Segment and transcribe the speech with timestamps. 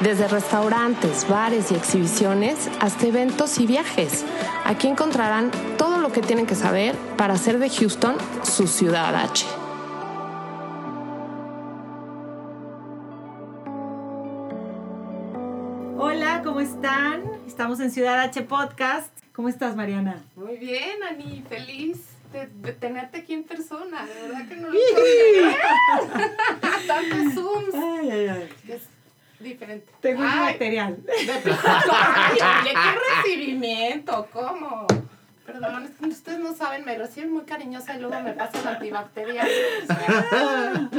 [0.00, 4.26] Desde restaurantes, bares y exhibiciones hasta eventos y viajes.
[4.66, 9.46] Aquí encontrarán todo lo que tienen que saber para hacer de Houston su ciudad H.
[15.96, 17.22] Hola, ¿cómo están?
[17.46, 19.08] Estamos en Ciudad H Podcast.
[19.32, 20.22] ¿Cómo estás, Mariana?
[20.36, 22.00] Muy bien, Ani, feliz
[22.34, 24.04] de, de tenerte aquí en persona.
[24.04, 25.56] De verdad que no lo puedo
[26.86, 27.74] Tantos Zooms.
[27.74, 28.48] Ay, ay, ay.
[29.40, 29.92] Diferente.
[30.00, 30.98] Tengo un material.
[31.08, 34.86] oye, qué recibimiento, ¿cómo?
[35.46, 39.46] Perdón, es que ustedes no saben, me reciben muy cariñosa y luego me pasan antibacterial.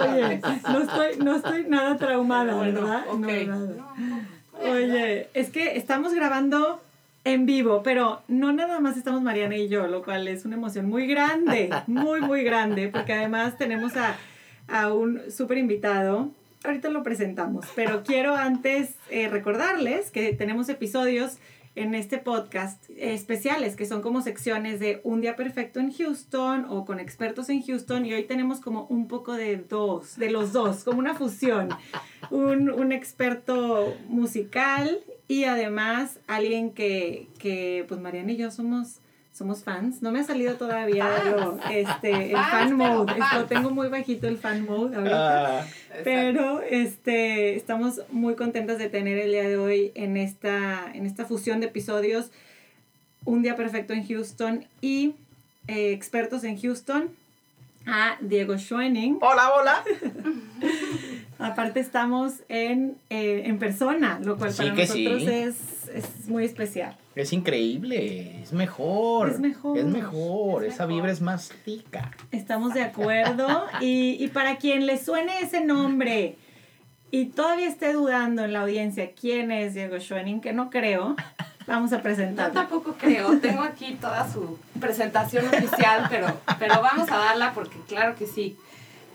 [0.00, 3.04] Oye, no estoy, no estoy nada traumada, bueno, ¿verdad?
[3.06, 3.44] No, nada.
[3.44, 4.20] No, no.
[4.62, 6.80] Oye, es que estamos grabando
[7.24, 10.88] en vivo, pero no nada más estamos Mariana y yo, lo cual es una emoción
[10.88, 14.14] muy grande, muy, muy grande, porque además tenemos a,
[14.68, 16.30] a un súper invitado.
[16.66, 21.38] Ahorita lo presentamos, pero quiero antes eh, recordarles que tenemos episodios
[21.76, 26.66] en este podcast eh, especiales que son como secciones de Un Día Perfecto en Houston
[26.68, 30.52] o con expertos en Houston y hoy tenemos como un poco de dos, de los
[30.52, 31.68] dos, como una fusión.
[32.30, 38.98] Un, un experto musical y además alguien que, que pues Mariana y yo somos
[39.36, 40.00] somos fans.
[40.00, 43.12] No me ha salido todavía lo, este, el Fans, fan pero mode.
[43.12, 43.48] Esto, fans.
[43.48, 45.60] tengo muy bajito el fan mode ahorita.
[45.60, 45.66] Ah,
[46.04, 51.26] Pero este, estamos muy contentas de tener el día de hoy en esta, en esta
[51.26, 52.30] fusión de episodios
[53.26, 55.14] Un Día Perfecto en Houston y
[55.68, 57.10] eh, expertos en Houston
[57.86, 59.18] a Diego Schwenning.
[59.20, 59.84] hola, hola.
[61.38, 65.28] Aparte estamos en, eh, en persona, lo cual Sí para nosotros sí.
[65.28, 66.96] es, es muy especial.
[67.16, 69.30] Es increíble, es mejor.
[69.30, 69.78] Es mejor.
[69.78, 70.96] Es mejor, Es esa mejor.
[71.02, 72.10] vibra es más rica.
[72.30, 73.66] Estamos de acuerdo.
[73.80, 76.36] Y, y para quien le suene ese nombre
[77.10, 81.16] y todavía esté dudando en la audiencia quién es Diego Schwenning, que no creo,
[81.66, 82.52] vamos a Yo presentarlo.
[82.52, 86.26] tampoco creo, tengo aquí toda su presentación oficial, pero,
[86.58, 88.56] pero vamos a darla porque claro que sí.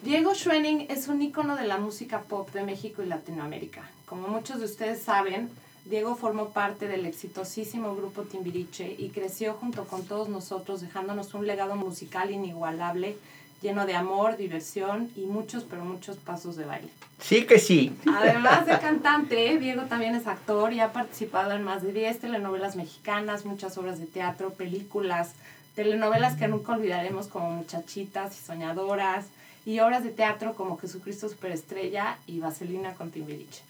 [0.03, 3.83] Diego Schwenning es un ícono de la música pop de México y Latinoamérica.
[4.07, 5.49] Como muchos de ustedes saben,
[5.85, 11.47] Diego formó parte del exitosísimo grupo Timbiriche y creció junto con todos nosotros dejándonos un
[11.47, 13.17] legado musical inigualable,
[13.61, 16.89] lleno de amor, diversión y muchos, pero muchos pasos de baile.
[17.19, 17.95] Sí que sí.
[18.07, 22.75] Además de cantante, Diego también es actor y ha participado en más de 10 telenovelas
[22.75, 25.33] mexicanas, muchas obras de teatro, películas,
[25.75, 29.25] telenovelas que nunca olvidaremos como Muchachitas y Soñadoras,
[29.65, 33.61] y obras de teatro como Jesucristo Superestrella y Vaselina con Timbiriche.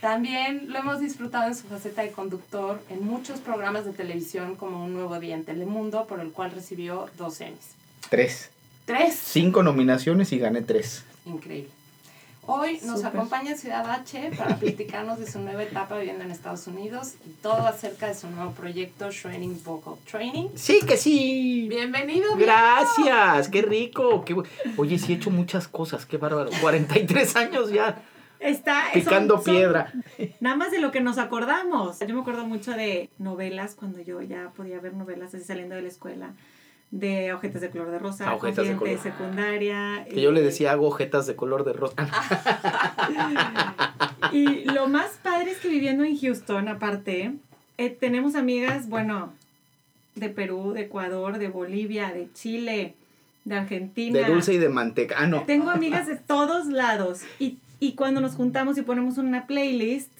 [0.00, 4.84] También lo hemos disfrutado en su faceta de conductor en muchos programas de televisión como
[4.84, 7.74] Un Nuevo Día en Telemundo, por el cual recibió dos Emmys.
[8.08, 8.50] Tres.
[8.86, 9.14] ¡Tres!
[9.22, 11.04] Cinco nominaciones y gané tres.
[11.26, 11.70] Increíble.
[12.46, 13.18] Hoy nos Súper.
[13.18, 17.66] acompaña Ciudad H para platicarnos de su nueva etapa viviendo en Estados Unidos y todo
[17.66, 20.48] acerca de su nuevo proyecto Training Vocal Training.
[20.54, 21.66] Sí que sí.
[21.68, 22.34] Bienvenido.
[22.36, 24.24] Gracias, qué rico.
[24.24, 24.34] qué
[24.78, 26.50] Oye, sí he hecho muchas cosas, qué bárbaro.
[26.62, 28.02] 43 años ya
[28.40, 29.92] Está picando son- son piedra.
[30.40, 31.98] Nada más de lo que nos acordamos.
[32.00, 35.82] Yo me acuerdo mucho de novelas cuando yo ya podía ver novelas así saliendo de
[35.82, 36.32] la escuela.
[36.90, 39.26] De Ojetes de color de rosa, Ah, Ojetas de Confidente color.
[39.26, 40.04] secundaria.
[40.10, 41.94] Que yo le y- decía hago ojetas de color de rosa.
[44.32, 47.34] Y lo más padre es que viviendo en Houston, aparte,
[47.78, 49.32] eh, tenemos amigas, bueno,
[50.14, 52.94] de Perú, de Ecuador, de Bolivia, de Chile,
[53.44, 54.18] de Argentina.
[54.18, 55.16] De dulce y de manteca.
[55.18, 55.42] Ah, no.
[55.44, 57.20] Tengo amigas de todos lados.
[57.38, 60.12] Y, y cuando nos juntamos y ponemos una playlist,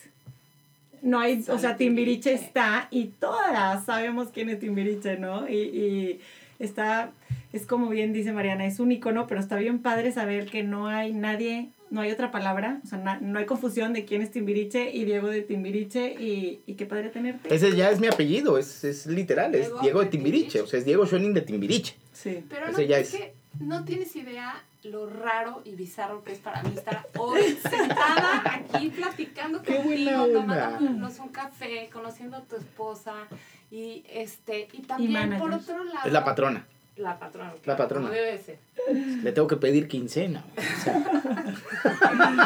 [1.02, 2.34] no hay, o sea, Timbiriche Timbiriche.
[2.34, 5.48] está y todas sabemos quién es Timbiriche, ¿no?
[5.48, 6.20] Y, y
[6.58, 7.10] está,
[7.52, 10.88] es como bien dice Mariana, es un icono, pero está bien padre saber que no
[10.88, 14.30] hay nadie, no hay otra palabra, o sea, na- no hay confusión de quién es
[14.30, 17.52] Timbiriche y Diego de Timbiriche y, y qué padre tenerte.
[17.54, 20.38] Ese ya es mi apellido, es, es literal, es Diego Diego de Timbiriche.
[20.44, 20.60] Timbiriche.
[20.60, 21.94] O sea, es Diego Schoening de Timbiriche.
[22.12, 22.44] Sí.
[22.48, 23.20] Pero no, Ese ya es es.
[23.20, 28.42] que no tienes idea lo raro y bizarro que es para mí estar hoy sentada
[28.54, 33.12] aquí platicando Qué contigo, tomándonos un café, conociendo a tu esposa
[33.70, 36.66] y este y también por otro lado Es la patrona.
[36.96, 38.10] la patrona La patrona.
[38.10, 38.58] debe ser
[39.22, 40.44] Le tengo que pedir quincena.
[40.54, 40.66] güey.
[40.66, 40.96] O sea,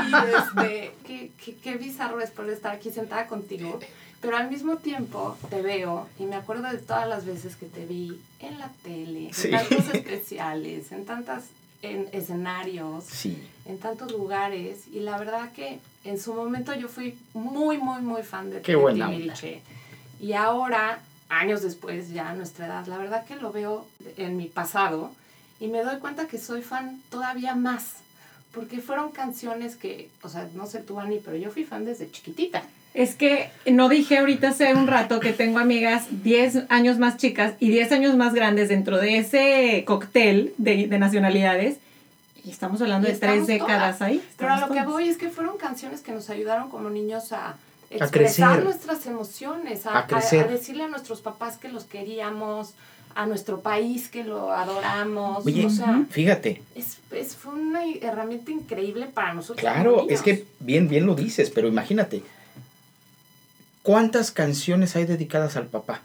[0.09, 3.79] y este qué, qué, qué bizarro es poder estar aquí sentada contigo,
[4.21, 7.87] pero al mismo tiempo te veo y me acuerdo de todas las veces que te
[7.87, 9.49] vi en la tele, Sí.
[9.49, 11.45] en tantos especiales, en tantas
[11.91, 13.43] en escenarios, Sí.
[13.67, 18.23] en tantos lugares y la verdad que en su momento yo fui muy, muy, muy
[18.23, 19.63] fan de, Qué de buena Timbiriche.
[20.21, 23.87] Y ahora, años después, ya a nuestra edad, la verdad que lo veo
[24.17, 25.11] en mi pasado
[25.61, 27.95] y me doy cuenta que soy fan todavía más.
[28.53, 32.09] Porque fueron canciones que, o sea, no sé tú, Ani, pero yo fui fan desde
[32.11, 32.63] chiquitita.
[32.95, 37.55] Es que no dije ahorita hace un rato que tengo amigas 10 años más chicas
[37.59, 41.79] y 10 años más grandes dentro de ese cóctel de, de nacionalidades.
[42.45, 44.03] Y estamos hablando Y de tres décadas todas.
[44.03, 44.23] ahí.
[44.37, 47.57] Pero a lo que voy es que fueron canciones que nos ayudaron como niños a
[47.91, 50.45] expresar nuestras emociones, a, A crecer.
[50.45, 52.75] a decirle a nuestros papás que los queríamos,
[53.15, 55.45] a nuestro país que lo adoramos.
[55.47, 59.61] Oye, o sea, fíjate, es, es- fue una herramienta increíble para nosotros.
[59.61, 60.13] como claro, niños.
[60.13, 62.23] es que bien, bien lo dices, pero imagínate,
[63.85, 66.01] ¿cuántas canciones hay dedicadas al papá?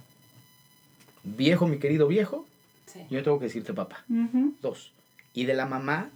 [1.23, 2.45] Viejo, mi querido viejo,
[2.85, 4.03] Sí, yo tengo que decirte papá,
[4.61, 4.91] dos.
[5.33, 6.09] Y de la mamá,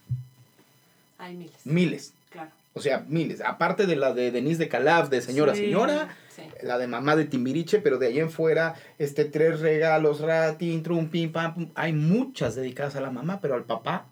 [1.20, 1.56] hay miles.
[1.66, 2.14] miles.
[2.32, 2.50] Claro.
[2.74, 3.42] O sea, miles.
[3.42, 5.62] Aparte de la de Denise de Calaf, de señora, Sí.
[5.66, 6.42] señora, Sí.
[6.64, 11.10] la de mamá de Timbiriche, pero de ahí en fuera, este, tres regalos, ratin, trum,
[11.10, 11.70] pim, pam, pum.
[11.76, 14.08] Hay muchas dedicadas a la mamá, pero al papá,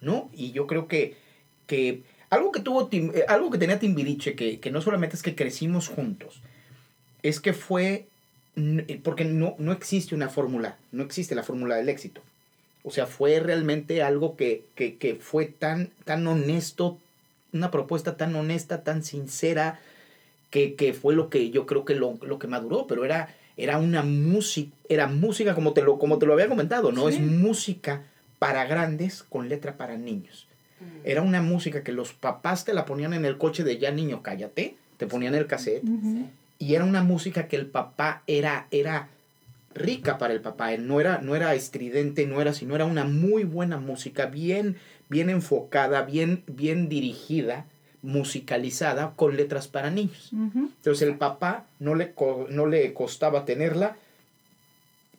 [0.00, 0.30] ¿no?
[0.32, 1.16] Y yo creo que,
[1.66, 5.22] que algo que tuvo, Tim- eh, algo que tenía Timbiriche, que, que no solamente es
[5.22, 6.40] que crecimos juntos,
[7.22, 8.06] es que fue,
[8.56, 12.20] eh, porque no, no existe una fórmula, no existe la fórmula del éxito.
[12.84, 16.98] O sea, fue realmente algo que, que, que fue tan, tan honesto,
[17.52, 19.80] una propuesta tan honesta, tan sincera,
[20.50, 23.78] que, que fue lo que yo creo que lo, lo que maduró, pero era, era
[23.78, 27.08] una música, era música como te lo, como te lo había comentado, ¿no?
[27.08, 27.16] Sí.
[27.16, 28.04] Es música
[28.38, 30.46] para grandes con letra para niños.
[30.80, 30.84] Mm.
[31.04, 34.22] Era una música que los papás te la ponían en el coche de ya niño,
[34.22, 35.82] cállate, te ponían el cassette,
[36.58, 39.08] y era una música que el papá era, era
[39.74, 43.44] rica para el papá, no era, no era estridente, no era, sino era una muy
[43.44, 44.76] buena música, bien,
[45.08, 47.66] bien enfocada, bien, bien dirigida,
[48.02, 50.30] musicalizada, con letras para niños.
[50.32, 52.14] Entonces el papá no le,
[52.48, 53.96] no le costaba tenerla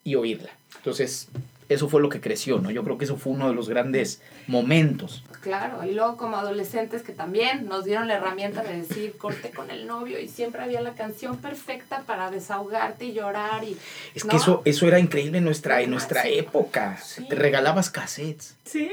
[0.04, 0.50] y oírla.
[0.78, 1.28] Entonces,
[1.70, 2.72] eso fue lo que creció, ¿no?
[2.72, 5.24] Yo creo que eso fue uno de los grandes momentos.
[5.42, 9.70] Claro, y luego como adolescentes que también nos dieron la herramienta de decir corte con
[9.72, 13.78] el novio y siempre había la canción perfecta para desahogarte y llorar y
[14.16, 14.32] Es ¿no?
[14.32, 16.30] que eso, eso era increíble en nuestra, en nuestra Sí.
[16.40, 16.98] época.
[17.04, 17.28] Sí.
[17.28, 18.56] Te regalabas cassettes.
[18.66, 18.90] Sí.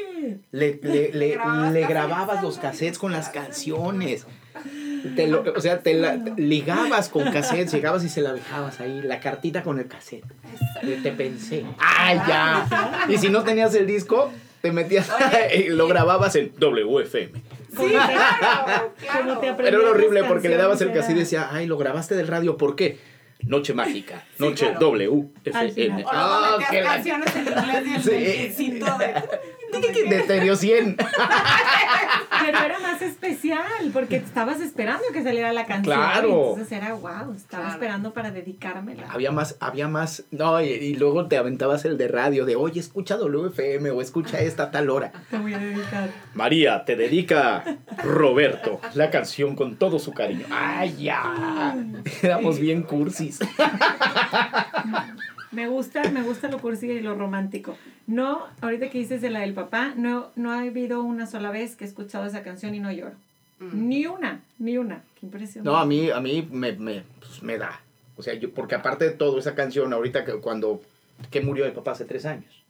[0.52, 4.26] Le, le, le- Grababas le grababas los cassettes con las canciones.
[5.16, 9.02] Te lo- o sea, te la, ligabas con cassettes, llegabas y se la dejabas ahí,
[9.02, 10.24] la cartita con el cassette.
[10.82, 11.64] De te pensé.
[11.78, 12.66] ¡Ay, ya!
[13.08, 14.32] Y si no tenías el disco,
[14.62, 15.10] te metías
[15.58, 17.32] y lo grababas en WFM.
[17.76, 19.40] Sí, claro.
[19.56, 22.56] Pero era horrible porque le dabas el cassette y decía, ay, lo grabaste del radio,
[22.56, 22.98] ¿por qué?
[23.42, 24.88] Noche mágica, Sí, noche claro.
[24.92, 26.04] WFM.
[26.10, 30.08] Ah, la- canciones en inglés y el de...
[30.08, 30.96] de Stereo 100.
[32.52, 33.62] Pero era más especial
[33.92, 35.96] porque estabas esperando que saliera la canción.
[35.96, 36.50] Claro.
[36.50, 37.68] Entonces era wow, estaba Claro.
[37.72, 39.06] esperando para dedicármela.
[39.10, 42.80] Había más, había más, no, y, y luego te aventabas el de radio de, oye,
[42.80, 45.12] escucha WFM o escucha esta a tal hora.
[45.30, 46.08] Te voy a dedicar.
[46.34, 47.64] María, te dedica
[48.02, 50.46] Roberto la canción con todo su cariño.
[50.50, 51.74] ¡Ay, ya!
[52.22, 53.38] Éramos bien cursis.
[55.54, 57.76] Me gusta, me gusta lo cursi y lo romántico.
[58.06, 61.76] No, ahorita que dices de la del papá, no, no ha habido una sola vez
[61.76, 63.14] que he escuchado esa canción y no lloro.
[63.60, 63.88] Mm.
[63.88, 65.02] Ni una, ni una.
[65.18, 65.64] Qué impresión.
[65.64, 67.80] No, a mí, a mí me, me, pues, me da.
[68.16, 70.82] O sea, yo, porque aparte de todo, esa canción, ahorita que cuando,
[71.30, 72.62] que murió el papá hace tres años.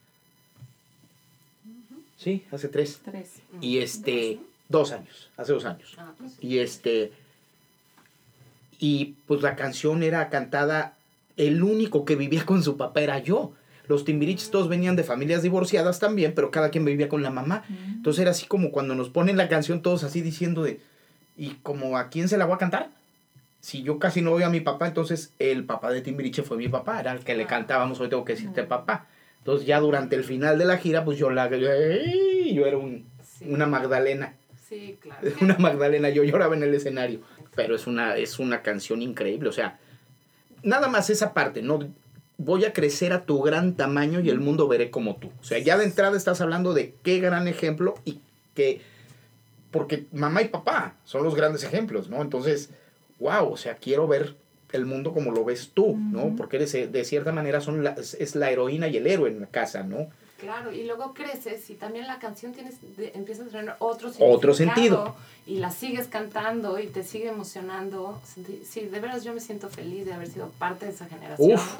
[2.17, 3.01] Sí, hace tres.
[3.05, 3.43] Tres.
[3.61, 4.39] Y este,
[4.69, 5.95] dos años, hace dos años.
[5.99, 6.47] Ah, pues sí.
[6.47, 7.13] Y este.
[8.79, 10.97] Y pues la canción era cantada.
[11.37, 13.53] El único que vivía con su papá era yo.
[13.87, 17.65] Los timbiriches todos venían de familias divorciadas también, pero cada quien vivía con la mamá.
[17.95, 20.81] Entonces era así como cuando nos ponen la canción todos así diciendo de.
[21.37, 22.91] ¿Y como a quién se la voy a cantar?
[23.61, 26.69] Si yo casi no veo a mi papá, entonces el papá de Timbiriche fue mi
[26.69, 29.07] papá, era el que le cantábamos, hoy tengo que decirte papá.
[29.39, 31.51] Entonces ya durante el final de la gira, pues yo la...
[31.51, 33.07] Yo era un,
[33.39, 33.47] Sí.
[33.49, 34.35] una Magdalena.
[34.69, 35.29] Sí, claro.
[35.41, 37.21] Una Magdalena, yo lloraba en el escenario.
[37.55, 39.79] Pero es una, es una canción increíble, o sea,
[40.65, 41.79] nada más esa parte, ¿no?
[42.37, 45.31] Voy a crecer a tu gran tamaño y el mundo veré como tú.
[45.41, 48.21] O sea, ya de entrada estás hablando de qué gran ejemplo y
[48.55, 48.81] que,
[49.71, 52.23] porque mamá y papá son los grandes ejemplos, ¿no?
[52.23, 52.71] Entonces,
[53.21, 54.35] wow, o sea, quiero ver
[54.73, 56.35] el mundo como lo ves tú, ¿no?
[56.37, 59.41] Porque eres, eh, de cierta manera son la- es la heroína y el héroe en
[59.41, 60.09] la casa, ¿no?
[60.45, 64.55] Claro, y luego creces y también la canción tienes, de- empieza a tener otro Otro
[64.55, 65.15] significado,
[65.47, 68.21] y la sigues cantando y te sigue emocionando.
[68.65, 71.53] Sí, de veras yo me siento feliz de haber sido parte de esa generación.
[71.59, 71.75] Uf.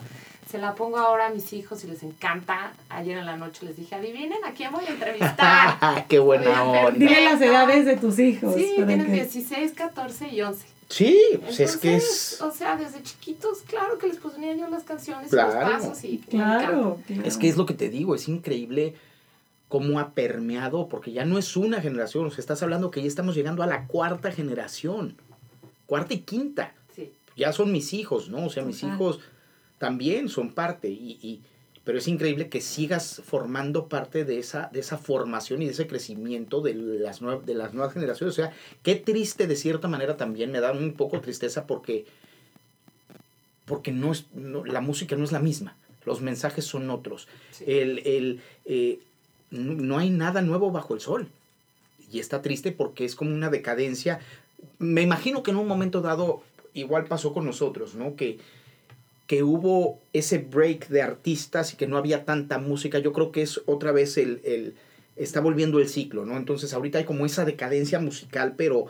[0.51, 2.75] Se la pongo ahora a mis hijos y les encanta.
[2.91, 6.07] Ayer en la noche les dije, adivinen a quién voy a entrevistar.
[6.09, 6.91] ¡Qué buena onda!
[6.91, 8.55] Dile las edades de tus hijos.
[8.55, 10.67] Sí, tienen que- 16, 14 y 11.
[10.89, 12.43] Sí, pues es que Entonces, es...
[12.43, 15.61] O sea, desde chiquitos, claro que les ponía yo las canciones y Claro.
[15.61, 16.99] los pasos y Claro.
[17.25, 18.95] Es que es lo que te digo, es increíble
[19.69, 23.09] cómo ha permeado, porque ya no es una generación, o sea, estás hablando que ya
[23.09, 25.17] estamos llegando a la cuarta generación,
[25.87, 27.11] cuarta y quinta, Sí.
[27.37, 28.47] ya son mis hijos, ¿no?
[28.47, 29.21] O sea, mis hijos
[29.79, 31.41] también son parte, y, y-
[31.85, 35.87] pero es increíble que sigas formando parte de esa, de esa formación y de ese
[35.87, 38.33] crecimiento de las, de las nuevas generaciones.
[38.33, 42.07] O sea, qué triste de cierta manera también, me da un poco tristeza porque,
[43.67, 47.29] porque no es, no- la música no es la misma, los mensajes son otros.
[47.51, 47.65] Sí.
[47.67, 48.99] El, el, eh,
[49.51, 51.29] no no hay nada nuevo bajo el sol.
[52.13, 54.21] Y está triste porque es como una decadencia.
[54.79, 56.43] Me imagino que en un momento dado
[56.75, 58.15] igual pasó con nosotros, ¿no?
[58.17, 58.39] Que,
[59.27, 62.99] que hubo ese break de artistas y que no había tanta música.
[62.99, 64.75] Yo creo que es otra vez el, el
[65.17, 66.37] está volviendo el ciclo, ¿no?
[66.37, 68.87] Entonces ahorita hay como esa decadencia musical, pero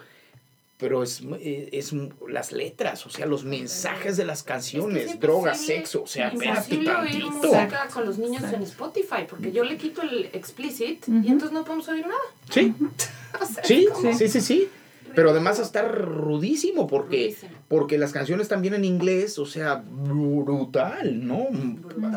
[0.76, 1.93] pero es, eh, es
[2.29, 6.03] las letras, o sea, los mensajes de las canciones, Es que es droga, imposible- sexo,
[6.03, 7.31] o sea, espérate imposible oír tantito.
[7.55, 11.64] música con los niños en Spotify, porque yo le quito el explicit y entonces no
[11.64, 12.21] podemos oír nada.
[12.50, 12.75] Sí,
[13.41, 14.69] O sea, sí, es como- sí, sí, sí.
[15.14, 17.52] Pero además está rudísimo porque, Rudísimo.
[17.68, 21.49] porque las canciones también en inglés, o sea, brutal, ¿no?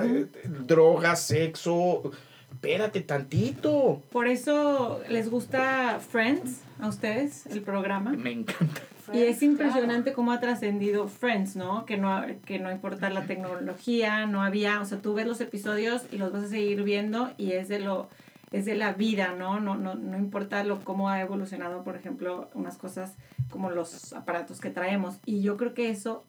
[0.03, 0.25] Eh,
[0.65, 2.11] Droga, sexo,
[2.51, 4.01] espérate tantito.
[4.11, 8.11] Por eso les gusta Friends a ustedes, el programa.
[8.11, 8.81] Me encanta.
[9.13, 11.85] Y es Friends, impresionante cómo ha trascendido Friends, ¿no?
[11.85, 16.03] Que no, que no importa la tecnología, no había, o sea, tú ves los episodios
[16.11, 18.09] y los vas a seguir viendo y es de lo
[18.51, 19.59] es de la vida, ¿no?
[19.59, 23.13] No, no, no importa lo, cómo ha evolucionado, por ejemplo, unas cosas
[23.49, 25.17] como los aparatos que traemos.
[25.25, 26.23] Y yo creo que eso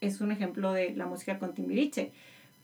[0.00, 2.12] es un ejemplo de la música con Timbiriche,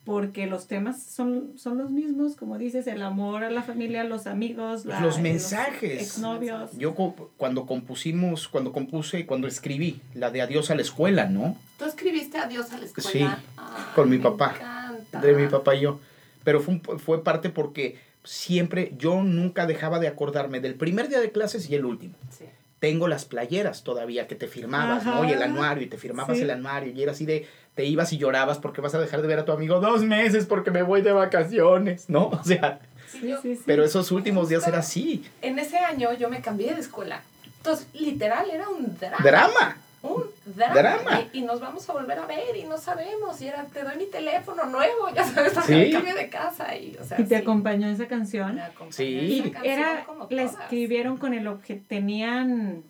[0.04, 4.26] porque los temas son, son los mismos, como dices, el amor a la familia, los
[4.26, 6.00] amigos, la- Los mensajes.
[6.02, 6.72] exnovios.
[6.78, 6.94] Yo
[7.36, 11.56] cuando compusimos, cuando compuse, cuando escribí la de Adiós a la escuela, ¿no?
[11.78, 13.10] Tú escribiste Adiós a la escuela.
[13.10, 13.20] Sí,
[13.58, 15.20] Ay, con mi me papá, encanta.
[15.20, 16.00] de mi papá y yo.
[16.42, 21.32] Pero fue, fue parte porque siempre, yo nunca dejaba de acordarme del primer día de
[21.32, 22.14] clases y el último.
[22.30, 22.44] Sí.
[22.78, 25.24] Tengo las playeras todavía que te firmabas, ¿no?
[25.24, 25.50] Y el Ajá.
[25.50, 26.42] anuario, y te firmabas Sí.
[26.44, 29.28] el anuario, y era así de, te ibas y llorabas porque vas a dejar de
[29.28, 32.28] ver a tu amigo dos meses porque me voy de vacaciones, ¿no?
[32.40, 36.40] O sea, Sí, yo- pero esos últimos días era así, En ese año yo me
[36.40, 37.22] cambié de escuela.
[37.56, 39.16] Entonces, literal, era un drama.
[39.24, 39.76] drama.
[40.02, 40.24] Un
[40.54, 40.74] drama.
[40.74, 41.20] Drama.
[41.32, 43.40] Y, y nos vamos a volver a ver y no sabemos.
[43.40, 45.72] Y era, te doy mi teléfono nuevo, ya sabes, Sí.
[45.74, 46.76] me cambié de casa.
[46.76, 48.54] Y, o sea, ¿Y te sí, acompañó esa canción?
[48.54, 49.38] me acompañó Sí.
[49.38, 50.60] esa Y canción era, como la todas.
[50.62, 52.82] escribieron con el objeto, tenían,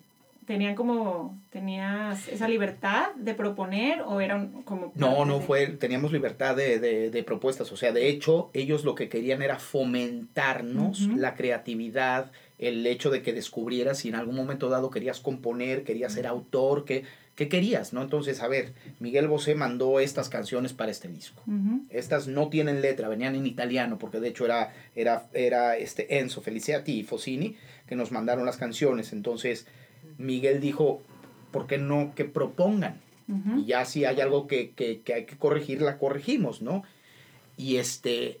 [0.45, 4.91] tenían como, tenías esa libertad de proponer o eran como...
[4.95, 8.83] No, no de- fue, teníamos libertad de, de- de propuestas, o sea, de hecho, ellos
[8.83, 14.35] lo que querían era fomentarnos la creatividad, el hecho de que descubrieras si en algún
[14.35, 18.01] momento dado querías componer, querías ser autor, que, ¿qué querías, no?
[18.01, 21.41] Entonces, a ver, Miguel Bosé mandó estas canciones para este disco.
[21.89, 26.41] Estas no tienen letra, venían en italiano, porque de hecho era, era, era este Enzo
[26.41, 27.55] Feliciati y Fosini
[27.87, 29.13] que nos mandaron las canciones.
[29.13, 29.65] Entonces,
[30.17, 31.01] Miguel dijo,
[31.51, 33.01] ¿por qué no que propongan?
[33.57, 36.83] Y ya si hay algo que, que, que hay que corregir, la corregimos, ¿no?
[37.57, 38.39] Y este,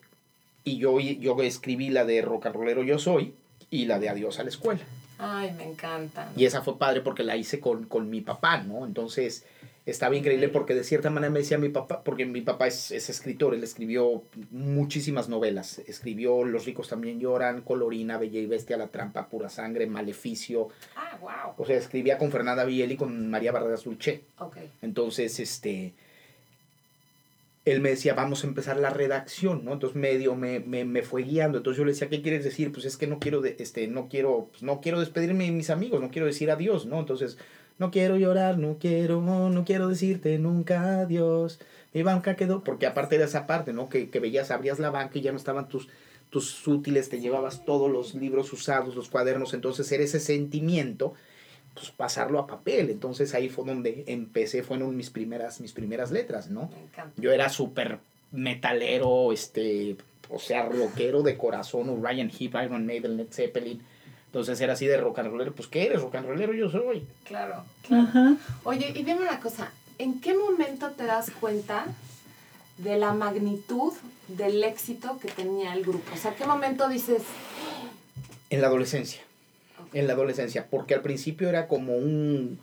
[0.63, 3.33] y yo, yo escribí la de Rollero Yo Soy
[3.69, 4.81] y la de Adiós a la Escuela.
[5.17, 6.29] Ay, me encantan.
[6.35, 8.85] Y esa fue padre porque la hice con, con mi papá, ¿no?
[8.85, 9.45] Entonces
[9.85, 13.09] estaba increíble porque de cierta manera me decía mi papá, porque mi papá es, es
[13.09, 15.79] escritor, él escribió muchísimas novelas.
[15.87, 20.69] Escribió Los ricos también lloran, Colorina, Bella y Bestia, La trampa, Pura Sangre, Maleficio.
[20.95, 21.53] Ah, wow.
[21.57, 24.23] O sea, escribía con Fernanda Biel y con María Vargas Dulce.
[24.39, 24.57] Ok.
[24.81, 25.93] Entonces, este,
[27.65, 29.73] él me decía, vamos a empezar la redacción, ¿no?
[29.73, 31.57] Entonces medio me, me, me fue guiando.
[31.57, 32.71] Entonces yo le decía, ¿qué quieres decir?
[32.71, 35.69] Pues es que no quiero, de, este, no quiero, pues no quiero despedirme de mis
[35.69, 36.99] amigos, no quiero decir adiós, ¿no?
[36.99, 37.37] Entonces,
[37.77, 41.59] no quiero llorar, no quiero, no quiero decirte nunca adiós.
[41.93, 43.89] Mi banca quedó, porque aparte de esa parte, ¿no?
[43.89, 45.89] Que, que veías, abrías la banca y ya no estaban tus,
[46.29, 51.13] tus útiles, te llevabas todos los libros usados, los cuadernos, entonces era ese sentimiento
[51.73, 52.89] pues pasarlo a papel.
[52.89, 56.69] Entonces ahí fue donde empecé, fueron mis primeras, mis primeras letras, ¿no?
[56.69, 57.21] Me encanta.
[57.21, 57.99] Yo era súper
[58.31, 59.97] metalero, este,
[60.29, 63.81] o sea, rockero de corazón, o Ryan Heep, Iron Maiden, Led Zeppelin.
[64.27, 66.01] Entonces era así de rock and rollero, pues ¿qué eres?
[66.01, 67.07] Rock and rollero yo soy.
[67.25, 68.03] Claro, claro.
[68.03, 68.35] Ajá.
[68.63, 71.87] Oye, y dime una cosa, ¿en qué momento te das cuenta
[72.77, 73.93] de la magnitud
[74.27, 76.11] del éxito que tenía el grupo?
[76.13, 77.23] O sea, ¿qué momento dices,
[78.51, 79.21] En la adolescencia.
[79.93, 82.59] En la adolescencia, porque al principio era como un,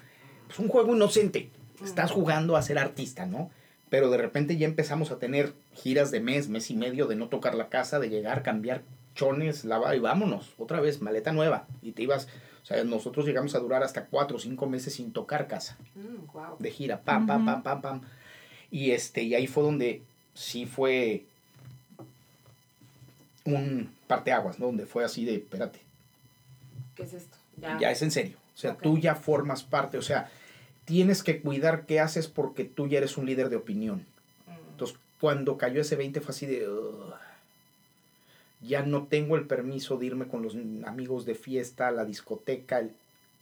[0.46, 1.50] pues, un juego inocente.
[1.84, 3.50] Estás jugando a ser artista, ¿no?
[3.90, 7.28] Pero de repente ya empezamos a tener giras de mes, mes y medio, de no
[7.28, 8.82] tocar la casa, de llegar, cambiar
[9.14, 11.66] chones, lavar y vámonos, otra vez, maleta nueva.
[11.82, 12.28] Y te ibas,
[12.62, 16.32] o sea, nosotros llegamos a durar hasta cuatro o cinco meses sin tocar casa, Mm,
[16.32, 16.56] wow.
[16.58, 18.00] de gira, pam, pam, pam, pam, pam.
[18.70, 20.02] Y, este, y ahí fue donde
[20.34, 21.24] sí fue
[23.44, 24.66] un parteaguas, ¿no?
[24.66, 25.78] Donde fue así de, espérate,
[26.96, 27.36] ¿Qué es esto?
[27.78, 28.36] ya es en serio.
[28.54, 30.30] O sea, tú ya formas parte, o sea,
[30.84, 34.04] tienes que cuidar qué haces porque tú ya eres un líder de opinión.
[34.46, 36.68] Mm, Entonces, cuando cayó ese 20 fue así de...
[36.68, 37.14] "Ugh,
[38.62, 42.78] ya no tengo el permiso de irme con los amigos de fiesta a la discoteca.
[42.80, 42.90] el-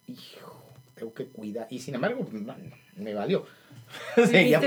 [0.08, 0.62] hijo,
[0.96, 1.66] tengo que cuidar.
[1.70, 2.26] Y sin embargo,
[2.96, 3.46] me valió.
[4.16, 4.60] Seguía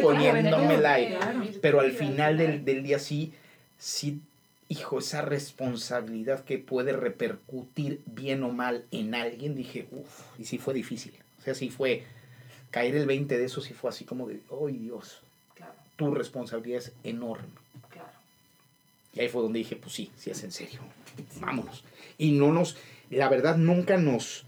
[0.94, 1.16] ahí.
[1.16, 1.44] Claro.
[1.62, 3.34] Pero al final del, del día sí,
[3.78, 4.22] sí,
[4.70, 10.58] hijo, esa responsabilidad que puede repercutir bien o mal en alguien, dije, uff, y sí
[10.58, 11.14] fue difícil.
[11.40, 12.04] O sea, sí fue,
[12.72, 15.22] caer el 20 de eso sí fue así como de, ¡ay Dios!
[15.56, 17.48] Claro, Tu responsabilidad es enorme.
[17.90, 18.10] claro.
[19.14, 20.82] Y ahí fue donde dije, pues sí, sí es en serio.
[21.40, 21.84] Vámonos.
[22.18, 22.78] Y no nos,
[23.10, 24.46] la verdad, nunca nos,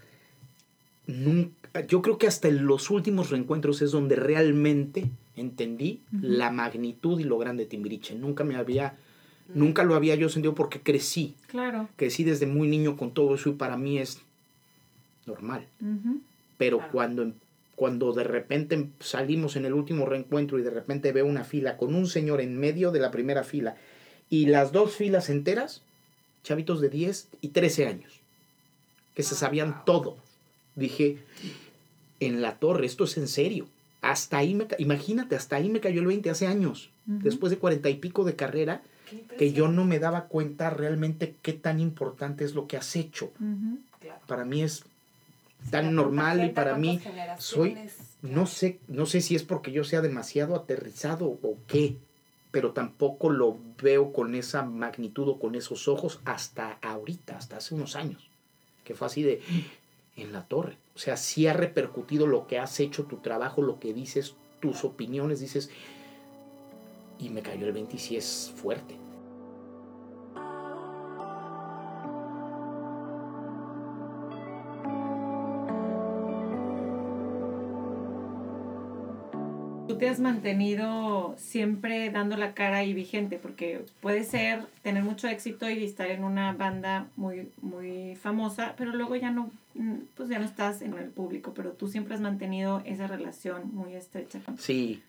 [1.06, 7.18] nunca, yo creo que hasta en los últimos reencuentros es donde realmente entendí la magnitud
[7.18, 8.14] y lo grande de Timbiriche.
[8.14, 8.96] Nunca me había,
[9.54, 11.34] nunca lo había yo sentido porque crecí.
[11.48, 11.88] Claro.
[11.96, 14.20] Crecí desde muy niño con todo eso y para mí es
[15.26, 15.66] normal.
[16.58, 16.92] Pero Claro.
[16.92, 17.32] cuando,
[17.76, 21.94] cuando de repente salimos en el último reencuentro y de repente veo una fila con
[21.94, 23.76] un señor en medio de la primera fila
[24.28, 25.82] y las dos filas enteras,
[26.42, 28.20] chavitos de 10 y 13 años,
[29.14, 29.80] que se Ah, sabían wow.
[29.86, 30.16] todo.
[30.76, 31.18] Dije,
[32.20, 33.66] en la torre, esto es en serio.
[34.02, 37.90] Hasta ahí, me, imagínate, hasta ahí me cayó el 20 hace años, después de cuarenta
[37.90, 38.82] y pico de carrera,
[39.38, 43.32] que yo no me daba cuenta realmente qué tan importante es lo que has hecho.
[44.00, 44.20] Claro.
[44.26, 44.84] Para mí es
[45.70, 47.00] tan normal y para mí
[47.38, 47.76] soy
[48.22, 51.96] no sé, no sé si es porque yo sea demasiado aterrizado o qué,
[52.50, 57.74] pero tampoco lo veo con esa magnitud o con esos ojos hasta ahorita, hasta hace
[57.74, 58.28] unos años,
[58.84, 59.40] que fue así de
[60.16, 60.76] en la torre.
[60.94, 64.84] O sea, sí ha repercutido lo que has hecho, tu trabajo, lo que dices, tus
[64.84, 65.70] opiniones, dices,
[67.20, 68.96] y me cayó el 20 y sí es fuerte.
[79.86, 85.26] Tú te has mantenido siempre dando la cara y vigente, porque puede ser tener mucho
[85.26, 89.50] éxito y estar en una banda muy, muy famosa, pero luego ya no,
[90.14, 93.94] pues ya no estás en el público, pero tú siempre has mantenido esa relación muy
[93.94, 94.40] estrecha.
[94.58, 95.02] Sí,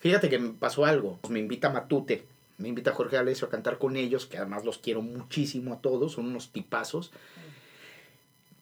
[0.00, 1.18] fíjate que me pasó algo.
[1.28, 2.24] Me invita Matute,
[2.58, 6.12] me invita Jorge Alessio a cantar con ellos, que además los quiero muchísimo a todos,
[6.12, 7.12] son unos tipazos.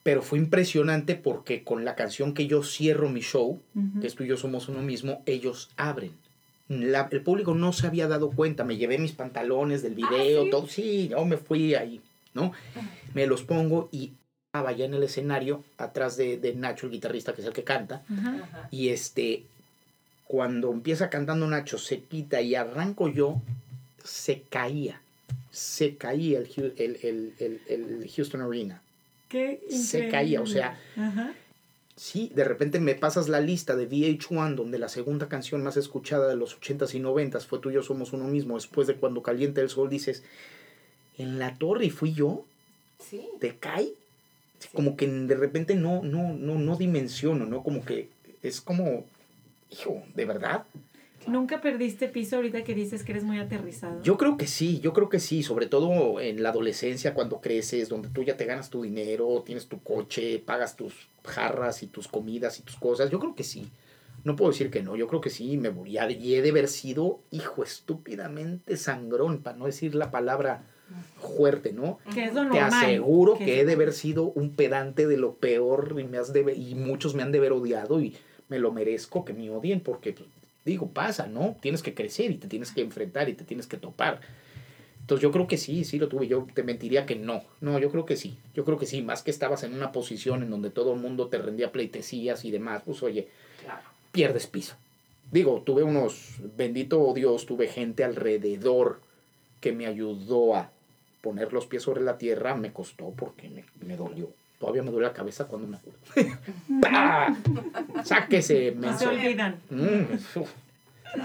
[0.02, 3.60] Pero fue impresionante porque con la canción que yo cierro mi show,
[4.00, 6.12] que es tú y yo somos uno mismo, ellos abren.
[6.68, 10.50] La- el público no se había dado cuenta, me llevé mis pantalones del video, ¿sí?
[10.50, 12.00] todo, sí, yo me fui ahí,
[12.34, 12.52] ¿no?
[13.14, 14.12] Me los pongo y
[14.46, 17.64] estaba ya en el escenario, atrás de, de Nacho, el guitarrista, que es el que
[17.64, 18.04] canta,
[18.70, 19.44] y este,
[20.26, 23.40] cuando empieza cantando Nacho, se quita y arranco yo,
[24.04, 25.00] se caía.
[25.50, 28.82] Se caía el, el, el, el, el Houston Arena.
[29.28, 31.34] Qué Se caía, o sea, Ajá.
[31.96, 36.28] Sí, de repente me pasas la lista de VH1, donde la segunda canción más escuchada
[36.28, 38.56] de los 80s y 90s fue Tú y yo somos uno mismo.
[38.56, 40.22] Después de cuando calienta el sol, dices,
[41.16, 42.44] en la torre y fui yo,
[42.98, 43.26] Sí.
[43.40, 43.88] te cae.
[44.74, 47.62] Como que de repente no, no, no, no dimensiono, ¿no?
[47.62, 48.08] Como que
[48.42, 49.04] es como,
[49.78, 50.64] hijo, ¿de verdad?
[51.26, 54.00] ¿Nunca perdiste piso ahorita que dices que eres muy aterrizado?
[54.02, 57.88] Yo creo que sí, yo creo que sí, sobre todo en la adolescencia, cuando creces,
[57.88, 62.06] donde tú ya te ganas tu dinero, tienes tu coche, pagas tus jarras y tus
[62.06, 63.68] comidas y tus cosas, yo creo que sí.
[64.22, 67.20] No puedo decir que no, yo creo que sí, me y he de haber sido,
[67.30, 70.62] hijo, estúpidamente sangrón, para no decir la palabra
[71.18, 71.98] fuerte, ¿no?
[72.14, 75.34] Que es lo Te aseguro que es he de haber sido un pedante de lo
[75.34, 78.16] peor y, me has de, y muchos me han de haber odiado y
[78.48, 80.28] me lo merezco que me odien porque, pues,
[80.64, 81.56] digo, pasa, ¿no?
[81.60, 84.20] Tienes que crecer y te tienes que enfrentar y te tienes que topar.
[85.00, 86.26] Entonces yo creo que sí, sí lo tuve.
[86.26, 87.42] Yo te mentiría que no.
[87.60, 88.36] No, yo creo que sí.
[88.54, 89.02] Yo creo que sí.
[89.02, 92.50] Más que estabas en una posición en donde todo el mundo te rendía pleitesías y
[92.50, 93.28] demás, pues oye,
[93.62, 93.82] Claro.
[94.10, 94.74] pierdes piso.
[95.30, 99.00] Digo, tuve unos, bendito Dios, tuve gente alrededor
[99.60, 100.70] que me ayudó a
[101.20, 102.56] poner los pies sobre la tierra.
[102.56, 104.30] Me costó porque me, me dolió.
[104.58, 106.00] Todavía me duele la cabeza cuando me acuerdo.
[106.80, 107.36] ¡Pah!
[108.04, 108.98] ¡Sáquese, No menso!
[109.00, 109.56] se olvidan.
[109.70, 110.18] Mm.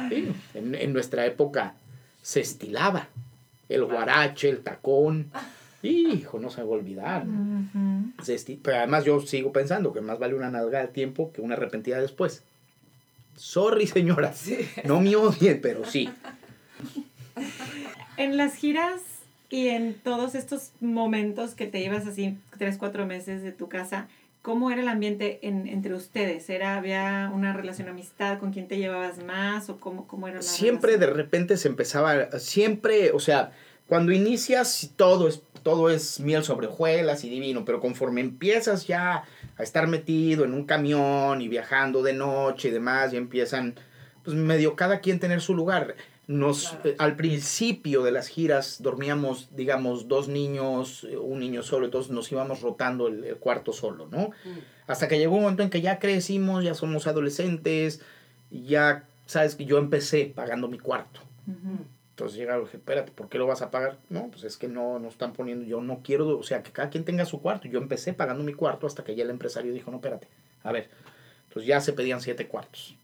[0.09, 1.73] Sí, en, en nuestra época
[2.21, 3.07] se estilaba
[3.69, 5.31] el guarache, el tacón,
[5.83, 7.25] Hijo, no se me va a olvidar.
[8.21, 11.55] Se Pero además yo sigo pensando que más vale una nalgada de tiempo que una
[11.55, 12.43] arrepentida después.
[13.35, 14.33] Sorry, señora.
[14.83, 16.09] No me odien, pero sí.
[18.17, 19.01] En las giras
[19.51, 24.07] y en todos estos momentos que te ibas así tres, cuatro meses de tu casa,
[24.41, 26.49] ¿cómo era el ambiente en- entre ustedes?
[26.49, 28.39] ¿Era, ¿Había una relación amistad?
[28.39, 29.69] ¿Con quién te llevabas más?
[29.69, 33.51] ¿O cómo, cómo era la Siempre de repente se empezaba, siempre, o sea,
[33.87, 39.25] cuando inicias todo es, todo es miel sobre hojuelas y divino, pero conforme empiezas ya
[39.57, 43.75] a estar metido en un camión y viajando de noche y demás, ya empiezan,
[44.23, 45.95] pues medio cada quien tener su lugar.
[46.31, 46.89] Nos, Claro.
[46.89, 52.11] eh, al principio de las giras dormíamos, digamos, dos niños, eh, un niño solo, entonces
[52.11, 54.29] nos íbamos rotando el, el cuarto solo, ¿no?
[54.45, 54.59] Mm.
[54.87, 58.01] Hasta que llegó un momento en que ya crecimos, ya somos adolescentes,
[58.49, 61.19] ya sabes que yo empecé pagando mi cuarto.
[61.47, 61.83] Ujú.
[62.11, 63.97] Entonces llegaron espérate, ¿por qué lo vas a pagar?
[64.09, 66.89] No, pues es que no, no están poniendo, yo no quiero, o sea, que cada
[66.89, 67.67] quien tenga su cuarto.
[67.67, 70.27] Yo empecé pagando mi cuarto hasta que ya el empresario dijo, no, espérate,
[70.63, 70.89] a ver.
[71.47, 72.95] Entonces ya se pedían siete cuartos.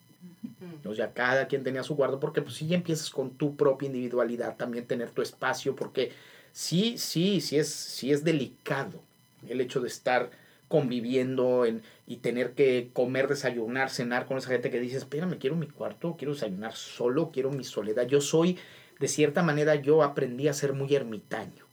[0.59, 3.87] Entonces ya cada quien tenía su cuarto, porque pues si ya empiezas con tu propia
[3.87, 6.11] individualidad, también tener tu espacio, porque
[6.51, 9.01] sí, sí, sí es, sí es delicado
[9.47, 10.31] el hecho de estar
[10.67, 15.55] conviviendo en, y tener que comer, desayunar, cenar con esa gente que dice, espérame, quiero
[15.55, 18.07] mi cuarto, quiero desayunar solo, quiero mi soledad.
[18.07, 18.57] Yo soy,
[18.99, 21.65] de cierta manera, yo aprendí a ser muy ermitaño.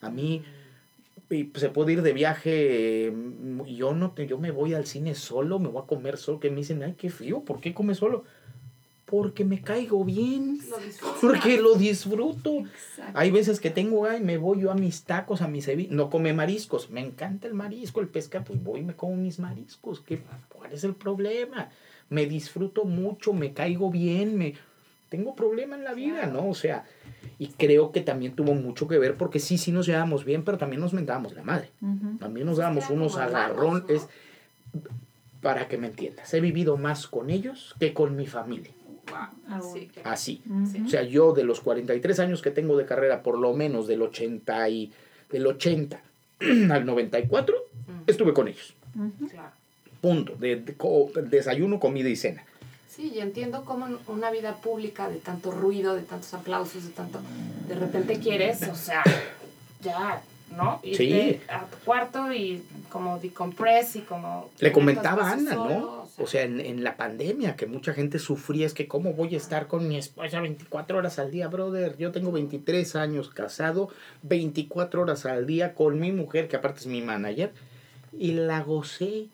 [0.00, 0.42] A mí
[1.30, 5.14] y, se puede ir de viaje mm, yo no te, yo me voy al cine
[5.14, 7.98] solo, me voy a comer solo, que me dicen, ay, qué frío, ¿por qué comes
[7.98, 8.24] solo?
[9.06, 10.76] Porque me caigo bien, Lo
[11.20, 12.60] porque lo disfruto.
[12.60, 13.18] Exacto.
[13.18, 16.32] Hay veces que tengo ay, me voy yo a mis tacos, a mis no come
[16.32, 20.22] mariscos, me encanta el marisco, el pescado, pues voy y me como mis mariscos, ¿qué,
[20.48, 21.68] ¿cuál es el problema?
[22.08, 24.54] Me disfruto mucho, me caigo bien, me
[25.14, 26.48] tengo problema en la vida, ¿no?
[26.48, 26.84] O sea,
[27.38, 30.58] y creo que también tuvo mucho que ver porque sí, sí nos llevábamos bien, pero
[30.58, 31.70] también nos mentábamos la madre.
[32.18, 34.08] También nos dábamos unos agarrones.
[34.72, 34.80] ¿no?
[35.40, 38.72] Para que me entiendas, he vivido más con ellos que con mi familia.
[39.04, 39.30] Claro.
[40.02, 40.42] Así.
[40.48, 40.86] Ujú.
[40.86, 44.02] O sea, yo de los 43 años que tengo de carrera, por lo menos del
[44.02, 44.90] 80 y
[45.30, 46.00] del 80
[46.72, 47.54] al 94,
[48.08, 48.74] estuve con ellos.
[50.00, 50.34] Punto.
[50.34, 50.56] De,
[51.30, 52.44] desayuno, comida y cena.
[52.94, 57.20] Sí, y entiendo cómo una vida pública de tanto ruido, de tantos aplausos, de tanto...
[57.66, 59.02] De repente quieres, o sea,
[59.82, 60.22] ya,
[60.56, 60.78] ¿no?
[60.82, 64.50] Irte a tu cuarto y como decompress y como...
[64.60, 66.08] Le comentaba Ana, solo, ¿no?
[66.18, 69.38] O sea, en, en la pandemia, que mucha gente sufría, es que cómo voy a
[69.38, 71.96] estar con mi esposa 24 horas al día, brother.
[71.98, 73.88] Yo tengo 23 años casado,
[74.22, 77.52] 24 horas al día con mi mujer, que aparte es mi manager,
[78.12, 79.30] y la gocé.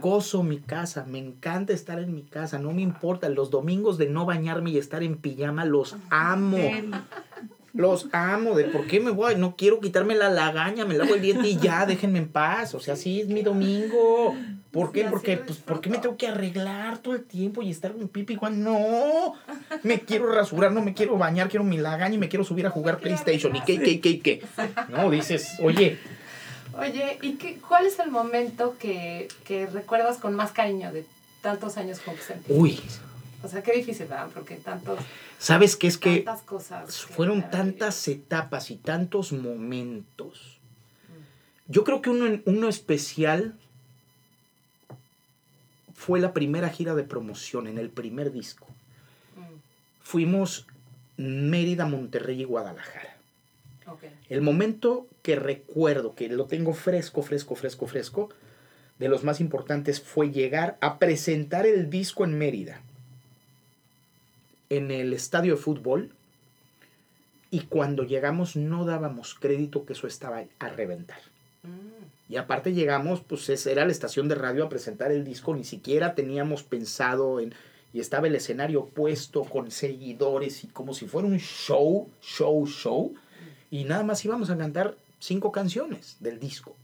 [0.00, 3.28] Gozo mi casa, me encanta estar en mi casa, no me importa.
[3.28, 6.58] Los domingos de no bañarme y estar en pijama los amo.
[7.74, 11.22] Los amo, de por qué me voy, no quiero quitarme la lagaña, me lavo el
[11.22, 12.74] diente y ya, déjenme en paz.
[12.74, 14.34] O sea, sí es mi domingo.
[14.70, 15.04] ¿Por qué?
[15.04, 18.34] Porque, pues, ¿por qué me tengo que arreglar todo el tiempo y estar con pipi
[18.34, 18.62] igual?
[18.62, 19.34] No,
[19.82, 22.70] me quiero rasurar, no me quiero bañar, quiero mi lagaña y me quiero subir a
[22.70, 23.54] jugar PlayStation.
[23.56, 24.42] ¿Y qué, qué, qué, qué?
[24.88, 25.98] No, dices, oye,
[26.78, 31.04] Oye, ¿y qué, cuál es el momento que, que recuerdas con más cariño de
[31.42, 32.52] tantos años con Vicente?
[32.52, 32.80] uy,
[33.42, 34.28] O sea, qué difícil, ¿verdad?
[34.32, 35.00] Porque tantos,
[35.38, 37.02] ¿sabes qué es que tantas cosas.
[37.02, 40.58] fueron tantas etapas y tantos momentos.
[41.66, 43.54] Yo creo que uno, uno especial
[45.94, 48.66] fue la primera gira de promoción en el primer disco.
[49.36, 49.52] vivido.
[50.02, 50.66] Fuimos
[51.16, 53.17] Mérida, Monterrey y Guadalajara.
[54.28, 58.28] El momento que recuerdo, que lo tengo fresco, fresco, fresco, fresco,
[58.98, 62.82] de los más importantes fue llegar a presentar el disco en Mérida,
[64.70, 66.10] en el estadio de fútbol,
[67.50, 71.20] y cuando llegamos no dábamos crédito que eso estaba a reventar.
[71.62, 75.54] Mm, Y aparte llegamos, pues esa era la estación de radio a presentar el disco,
[75.54, 77.54] ni siquiera teníamos pensado en...
[77.94, 83.14] Y estaba el escenario puesto con seguidores y como si fuera un show, show, show.
[83.70, 86.74] Y nada más íbamos a cantar cinco canciones del disco.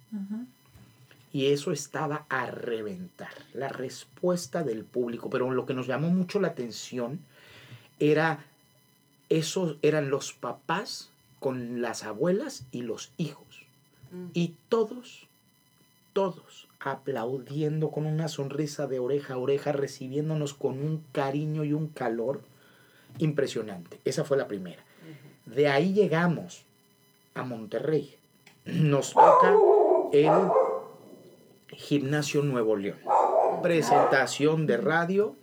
[1.32, 5.30] Y eso estaba a reventar, la respuesta del público.
[5.30, 7.20] Pero lo que nos llamó mucho la atención
[7.98, 8.44] era,
[9.28, 13.66] esos eran los papás con las abuelas y los hijos.
[14.12, 14.26] mm.
[14.32, 15.26] Y todos,
[16.12, 21.88] todos aplaudiendo con una sonrisa de oreja a oreja, recibiéndonos con un cariño y un
[21.88, 22.42] calor
[23.18, 24.00] impresionante.
[24.04, 24.82] Esa fue la primera.
[25.46, 26.63] De ahí llegamos
[27.34, 28.16] a Monterrey.
[28.64, 29.52] Nos toca
[30.12, 30.30] el
[31.68, 32.98] Gimnasio Nuevo León.
[33.62, 35.36] Presentación de radio,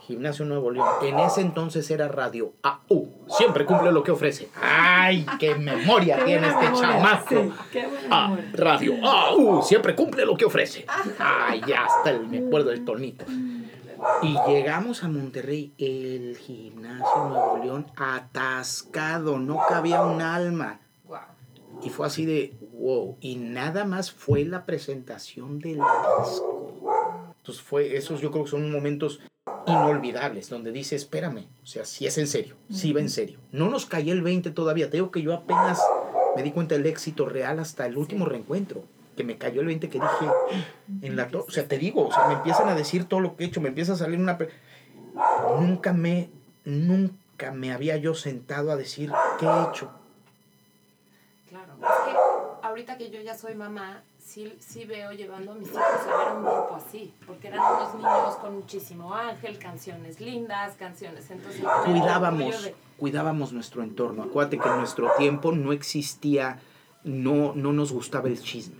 [0.00, 0.86] Gimnasio Nuevo León.
[1.02, 3.08] En ese entonces era Radio AU.
[3.28, 4.48] Siempre cumple lo que ofrece.
[4.60, 7.28] ¡Ay, qué memoria Qué tiene este memoria, chamaco!
[7.28, 8.36] sí, qué buena Ah.
[8.52, 9.62] Radio AU.
[9.62, 10.84] Siempre cumple lo que ofrece.
[11.18, 12.10] ¡Ay, ya está!
[12.10, 13.24] el- me acuerdo del tonito.
[14.22, 20.80] Y llegamos a Monterrey, el gimnasio Nuevo León atascado, no cabía un alma.
[21.82, 23.16] Y fue así de wow.
[23.20, 26.54] Y nada más fue la presentación del disco.
[27.38, 29.20] Entonces fue, esos yo creo que son momentos
[29.66, 33.38] inolvidables, donde dice, espérame, o sea, si es en serio, si va en serio.
[33.52, 35.80] No nos cayó el 20 todavía, te digo que yo apenas
[36.36, 38.84] me di cuenta del éxito real hasta el último reencuentro,
[39.16, 40.32] que me cayó el 20 que dije,
[41.02, 43.44] en la o sea, te digo, o sea, me empiezan a decir todo lo que
[43.44, 44.38] he hecho, me empieza a salir una...
[45.60, 46.30] Nunca me,
[46.64, 49.90] nunca me había yo sentado a decir, ¿qué he hecho?
[51.84, 52.18] Es que
[52.66, 56.36] ahorita que yo ya soy mamá, sí, sí veo llevando a mis hijos a ver
[56.36, 57.12] un grupo así.
[57.26, 61.30] Porque eran unos niños con muchísimo ángel, canciones lindas, canciones.
[61.30, 64.22] Entonces, cuidábamos, de- cuidábamos nuestro entorno.
[64.22, 66.58] Acuérdate que en nuestro tiempo no existía,
[67.04, 68.76] no, no nos gustaba el chisme.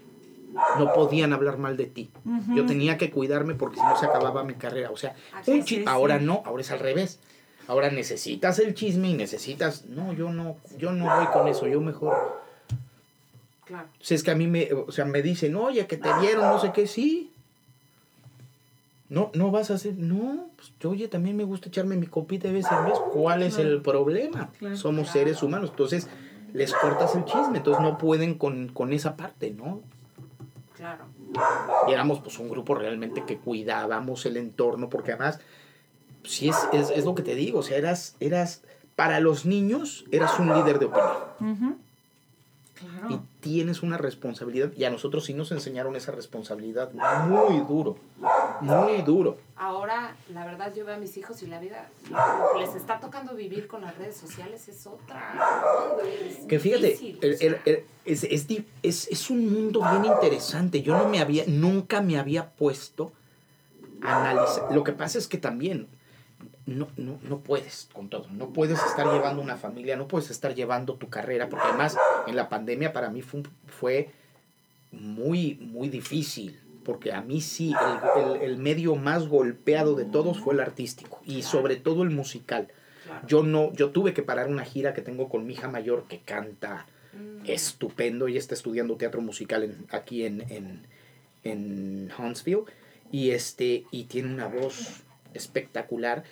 [0.78, 2.10] No podían hablar mal de ti.
[2.54, 4.90] Yo tenía que cuidarme porque si no se acababa mi carrera.
[4.92, 5.14] O sea,
[5.46, 6.24] un sí, ahora sí.
[6.24, 7.18] no, ahora es al revés.
[7.66, 9.86] Ahora necesitas el chisme y necesitas.
[9.86, 11.66] No, yo no, yo no voy con eso.
[11.66, 12.43] Yo mejor.
[13.64, 13.88] Claro.
[14.00, 16.60] Si es que a mí me, o sea, me dicen, oye, que te vieron, no
[16.60, 17.30] sé qué, sí.
[19.08, 22.48] No, no vas a hacer, no, pues yo, oye, también me gusta echarme mi copita
[22.48, 22.98] de vez en vez.
[23.12, 24.50] ¿Cuál es el problema?
[24.58, 24.76] Claro.
[24.76, 26.08] Somos seres humanos, entonces
[26.52, 29.80] les cortas el chisme, entonces no pueden con, con esa parte, ¿no?
[30.74, 31.04] Claro.
[31.88, 35.40] Y éramos pues un grupo realmente que cuidábamos el entorno, porque además,
[36.24, 38.62] sí es, es, es lo que te digo, o sea, eras, eras,
[38.96, 41.83] para los niños, eras un líder de opinión
[42.74, 43.22] Claro.
[43.40, 47.96] tienes una responsabilidad y a nosotros sí nos enseñaron esa responsabilidad muy duro,
[48.60, 49.36] muy duro.
[49.56, 52.98] Ahora, la verdad, yo veo a mis hijos y la vida, lo que les está
[52.98, 55.22] tocando vivir con las redes sociales es otra
[56.04, 60.82] es Que fíjate, difícil, el- es, es- es un mundo bien interesante.
[60.82, 63.12] Yo no me había, nunca me había puesto
[64.02, 64.72] a analizar.
[64.74, 65.88] Lo que pasa es que también
[66.66, 68.26] no, no, no puedes con todo.
[68.30, 71.96] No puedes estar llevando una familia, no puedes estar llevando tu carrera, porque además
[72.26, 74.10] en la pandemia para mí fue, fue
[74.92, 76.60] muy, muy difícil.
[76.84, 77.72] Porque a mí sí,
[78.16, 82.10] el, el- el medio más golpeado de todos fue el artístico y sobre todo el
[82.10, 82.68] musical.
[83.26, 86.18] Yo no, yo tuve que parar una gira que tengo con mi hija mayor que
[86.20, 88.26] canta Mm, estupendo.
[88.26, 90.80] Ella está estudiando teatro musical en- aquí en, en,
[91.44, 92.64] en Huntsville
[93.12, 96.24] y, este, y tiene una voz espectacular.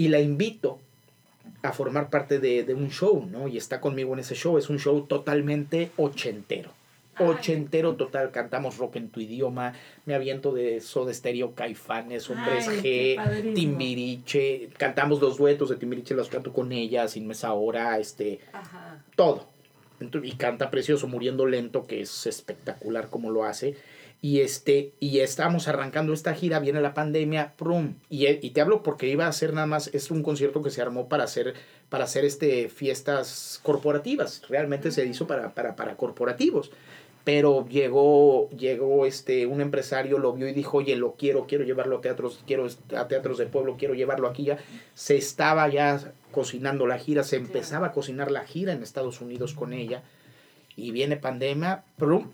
[0.00, 0.78] Y la invito
[1.60, 3.48] a formar parte de, de un show, ¿no?
[3.48, 4.56] Y está conmigo en ese show.
[4.56, 6.70] Es un show totalmente ochentero.
[7.16, 7.26] Ay.
[7.26, 9.74] Ochentero total, cantamos rock en tu idioma,
[10.06, 12.80] me aviento de Soda Stereo, Caifanes, Hombres Ay,
[13.18, 13.54] G.
[13.54, 19.04] Timbiriche, cantamos los duetos de Timbiriche, los canto con ella, Sin Mesa Ahora, este, Ajá.
[19.16, 19.48] todo.
[20.22, 23.76] Y canta precioso, muriendo lento, que es espectacular como lo hace.
[24.22, 27.94] Y este, y estamos arrancando esta gira, viene la pandemia, prum.
[28.10, 30.70] Y, e- y te hablo porque iba a ser nada más, es un concierto que
[30.70, 31.54] se armó para hacer,
[31.88, 34.42] para hacer este, fiestas corporativas.
[34.48, 36.70] Realmente se hizo para, para, para corporativos.
[37.24, 41.98] Pero llegó, llegó este, un empresario, lo vio y dijo, oye, lo quiero, quiero llevarlo
[41.98, 44.58] a teatros, quiero a teatros de pueblo, quiero llevarlo aquí ya.
[44.94, 49.54] Se estaba ya cocinando la gira, se empezaba a cocinar la gira en Estados Unidos
[49.54, 50.02] con ella.
[50.76, 52.30] Y viene pandemia, prum,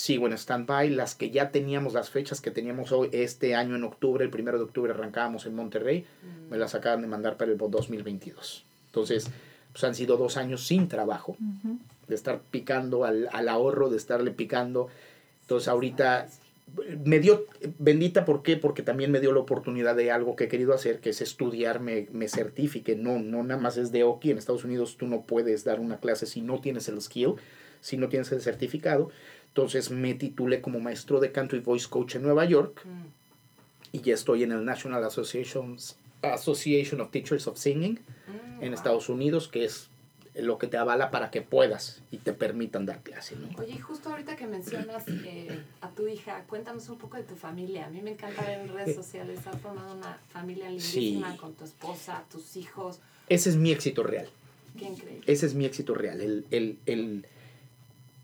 [0.00, 0.90] sigo en stand-by.
[0.90, 4.56] Las que ya teníamos, las fechas que teníamos hoy, este año en octubre, el primero
[4.56, 6.06] de octubre arrancábamos en Monterrey,
[6.50, 8.64] me las acaban de mandar para el 2022.
[8.86, 9.26] Entonces,
[9.72, 11.78] pues han sido dos años sin trabajo, Ujú.
[12.08, 14.88] de estar picando al, al ahorro, de estarle picando.
[15.42, 16.28] Entonces, ahorita
[17.04, 17.44] me dio,
[17.78, 18.56] bendita, ¿por qué?
[18.56, 21.80] Porque también me dio la oportunidad de algo que he querido hacer, que es estudiar,
[21.80, 22.96] me, me certifique.
[22.96, 24.30] No, no nada más es de Oki.
[24.30, 27.34] En Estados Unidos tú no puedes dar una clase si no tienes el skill,
[27.80, 29.10] si no tienes el certificado.
[29.54, 33.06] Entonces me titulé como maestro de canto y voice coach en Nueva York Mm,
[33.92, 38.74] y ya estoy en el National Associations, Association of Teachers of Singing mm, en wow.
[38.74, 39.88] Estados Unidos, que es
[40.36, 43.34] lo que te avala para que puedas y te permitan dar clase.
[43.34, 43.48] ¿no?
[43.58, 47.34] Oye, y justo ahorita que mencionas eh, a tu hija, cuéntanos un poco de tu
[47.34, 47.86] familia.
[47.86, 51.38] A mí me encanta ver en redes sociales, has formado una familia lindísima Sí.
[51.38, 53.00] con tu esposa, tus hijos.
[53.28, 54.28] Ese es mi éxito real.
[54.78, 55.24] Qué increíble.
[55.26, 56.20] Ese es mi éxito real.
[56.20, 57.26] El, el, el-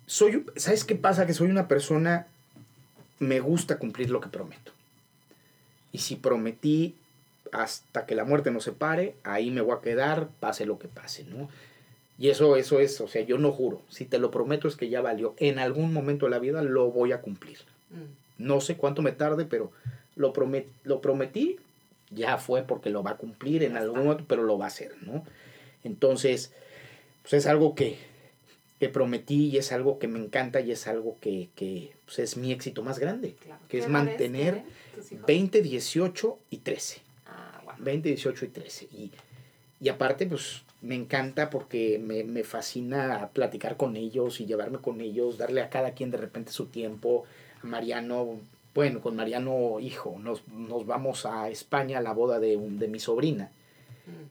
[0.06, 1.26] soy, ¿Sabes qué pasa?
[1.26, 2.26] Que soy una persona,
[3.18, 4.72] me gusta cumplir lo que prometo.
[5.92, 6.94] Y si prometí
[7.52, 11.24] hasta que la muerte nos separe, ahí me voy a quedar, pase lo que pase,
[11.24, 11.48] ¿no?
[12.18, 13.82] Y eso, eso es, o sea, yo no juro.
[13.90, 15.34] Si te lo prometo es que ya valió.
[15.38, 17.58] En algún momento de la vida lo voy a cumplir.
[17.90, 19.70] Mm, No sé cuánto me tarde, pero
[20.16, 21.56] lo, promet- lo prometí
[22.10, 24.94] ya fue porque lo va a cumplir en algún momento, pero lo va a hacer,
[25.02, 25.24] ¿no?
[25.84, 26.52] Entonces,
[27.22, 27.98] pues es algo que,
[28.78, 32.36] que prometí y es algo que me encanta y es algo que, que pues es
[32.36, 33.60] mi éxito más grande, Claro.
[33.68, 35.26] que ¿Qué es mantener tienen tus hijos?
[35.26, 37.00] 20, 18 y 13.
[37.26, 37.78] Ah, bueno.
[37.82, 38.84] 20, 18 y 13.
[38.92, 39.10] Y,
[39.80, 45.00] y aparte, pues me encanta porque me, me fascina platicar con ellos y llevarme con
[45.00, 47.24] ellos, darle a cada quien de repente su tiempo.
[47.62, 48.38] A Mariano,
[48.74, 52.88] bueno, con Mariano, hijo, nos, nos vamos a España a la boda de, un- de
[52.88, 53.50] mi sobrina.
[54.06, 54.26] Mm.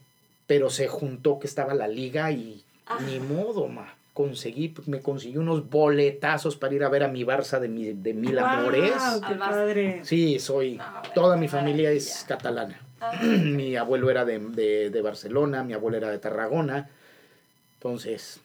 [0.45, 2.99] Pero se juntó que estaba la liga y Ah.
[3.03, 3.95] ni modo, ma.
[4.15, 7.91] Conseguí, pues, me conseguí unos boletazos para ir a ver a mi Barça de, mi,
[7.91, 8.93] de mil Guau, amores.
[9.27, 9.99] ¡Qué padre!
[10.05, 10.77] Sí, soy.
[10.77, 12.79] Bueno, toda mi familia es catalana.
[13.01, 16.89] Ah, mi abuelo era de, de, de Barcelona, mi abuelo era de Tarragona.
[17.73, 18.39] Entonces,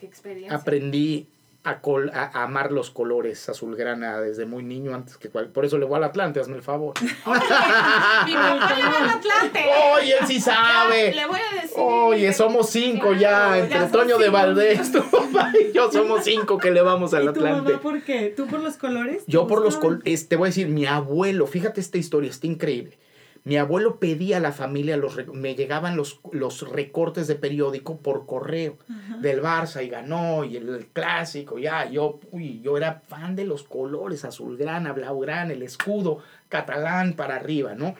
[0.00, 0.56] qué experiencia.
[0.56, 1.28] aprendí
[1.62, 5.64] a, col- a- a amar los colores azulgrana desde muy niño, antes que cual, Por
[5.66, 6.94] eso le voy al Atlante, hazme el favor.
[7.02, 9.64] Mi papá le va al Atlante.
[9.94, 11.12] Oye, él sí sabe.
[11.14, 11.76] Le voy a decir.
[11.78, 14.30] Oye, somos cinco ya, entre Toño de.
[14.30, 17.62] Valdés, tu papá y yo somos cinco que le vamos al ¿Y tu Atlante.
[17.72, 18.32] mamá por qué?
[18.36, 19.24] ¿Tú por los colores?
[19.26, 22.46] ¿Te Yo por los colores, te voy a decir, mi abuelo, fíjate esta historia, está
[22.46, 22.98] increíble.
[23.44, 28.26] Mi abuelo pedía a la familia, los, me llegaban los, los recortes de periódico por
[28.26, 28.76] correo
[29.20, 33.46] del Barça y ganó y el, el clásico, ya, yo, uy, yo era fan de
[33.46, 36.18] los colores, azulgrana, blaugrana, el escudo
[36.50, 37.94] catalán para arriba, ¿no?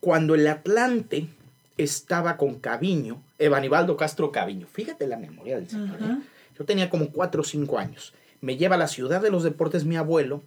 [0.00, 1.28] Cuando el Atlante
[1.76, 6.18] estaba con Caviño, Evanibaldo Castro Caviño, fíjate la memoria del señor, ¿eh?
[6.58, 8.14] Yo tenía como 4 o 5 años.
[8.40, 10.42] Me lleva a la ciudad de los deportes mi abuelo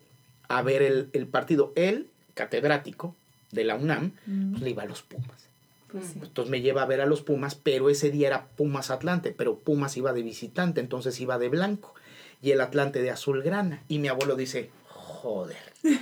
[0.47, 1.71] a ver el, el partido.
[1.75, 2.07] Él,
[2.39, 3.15] catedrático
[3.51, 5.49] de la UNAM, Mm, pues, le iba a los Pumas.
[5.91, 6.19] Pues sí.
[6.23, 9.57] Entonces me lleva a ver a los Pumas, pero ese día era Pumas Atlante, pero
[9.59, 11.93] Pumas iba de visitante, entonces iba de blanco.
[12.41, 13.83] Y el Atlante de azulgrana.
[13.89, 15.57] Y mi abuelo dice, joder.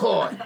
[0.00, 0.38] Joder.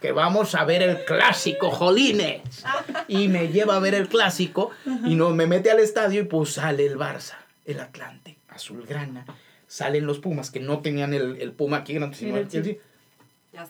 [0.00, 2.64] Que vamos a ver el clásico, jolines.
[3.08, 4.70] Y me lleva a ver el clásico
[5.04, 7.34] y no, me mete al estadio y pues sale el Barça,
[7.66, 9.26] el Atlante, azulgrana.
[9.66, 12.48] Salen los Pumas, que no tenían el, el Puma aquí grande, sino Era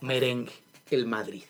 [0.00, 0.52] merengue,
[0.90, 1.42] el Madrid.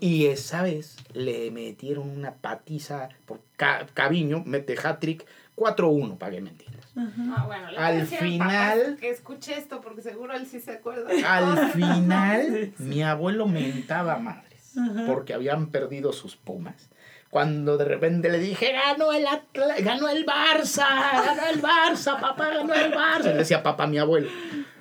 [0.00, 5.24] Y esa vez le metieron una patiza por Ca- Caviño, mete hat-trick,
[5.56, 6.86] 4-1, para que me entiendas.
[6.96, 11.08] Ah, bueno, Al final- que escuche esto porque seguro él sí se acuerda.
[11.26, 12.82] Al final, Sí.
[12.82, 14.74] mi abuelo mentaba madres,
[15.06, 16.90] porque habían perdido sus pumas.
[17.30, 20.84] Cuando de repente le dije, ganó el, Atla- ganó el Barça,
[21.24, 23.22] ganó el Barça, papá, ganó el Barça.
[23.24, 24.28] Le decía papá a mi abuelo,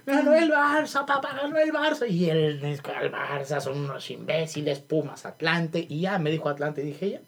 [0.05, 2.09] ganó el Barça, papá, ganó el Barça.
[2.09, 5.85] Y él, el Barça son unos imbéciles, Pumas, Atlante.
[5.87, 7.21] Y ya me dijo Atlante, dije, ya,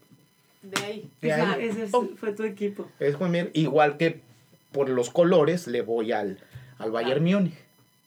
[0.62, 1.10] De ahí.
[1.22, 1.66] de Ese- ahí.
[1.66, 2.08] ese es- Oh.
[2.18, 2.88] fue tu equipo.
[3.00, 3.50] Es muy bien.
[3.54, 4.22] Igual que
[4.72, 6.40] por los colores le voy al,
[6.80, 7.54] al Bayern Múnich.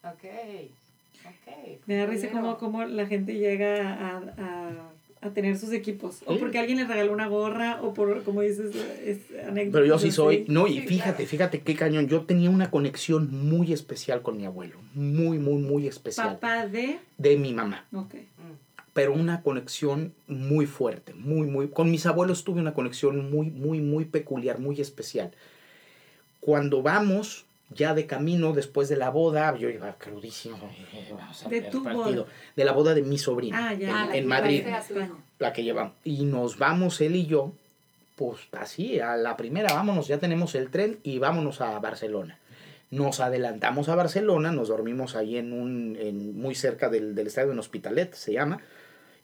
[0.04, 0.24] Ok.
[1.24, 1.78] Ok.
[1.86, 4.70] Me da risa cómo, cómo la gente llega a, a,
[5.22, 6.18] a tener sus equipos.
[6.26, 8.74] O porque alguien le regaló una gorra, o por, como dices,
[9.04, 9.78] es anécdota.
[9.78, 13.72] Pero yo sí soy, no, y fíjate, fíjate qué cañón, yo tenía una conexión muy
[13.72, 16.98] especial con mi abuelo, muy, muy, muy especial, Papá de...
[17.16, 18.14] de mi mamá, Ok.
[18.92, 23.80] pero una conexión muy fuerte, muy, muy, con mis abuelos tuve una conexión muy, muy,
[23.80, 25.32] muy peculiar, muy especial.
[26.40, 31.48] Cuando vamos ya de camino después de la boda, yo iba crudísimo, eh, vamos a
[31.48, 32.32] ¿De tu partido, boda?
[32.54, 34.14] de la boda de mi sobrina Ah, ya.
[34.14, 34.64] en, Ah, Madrid
[35.38, 35.92] la que llevamos.
[36.04, 37.52] Y nos vamos él y yo,
[38.14, 42.38] pues así, a la primera, vámonos, ya tenemos el tren y vámonos a Barcelona.
[42.90, 47.50] Nos adelantamos a Barcelona, nos dormimos ahí en un, en, muy cerca del, del estadio
[47.52, 48.60] en Hospitalet, se llama,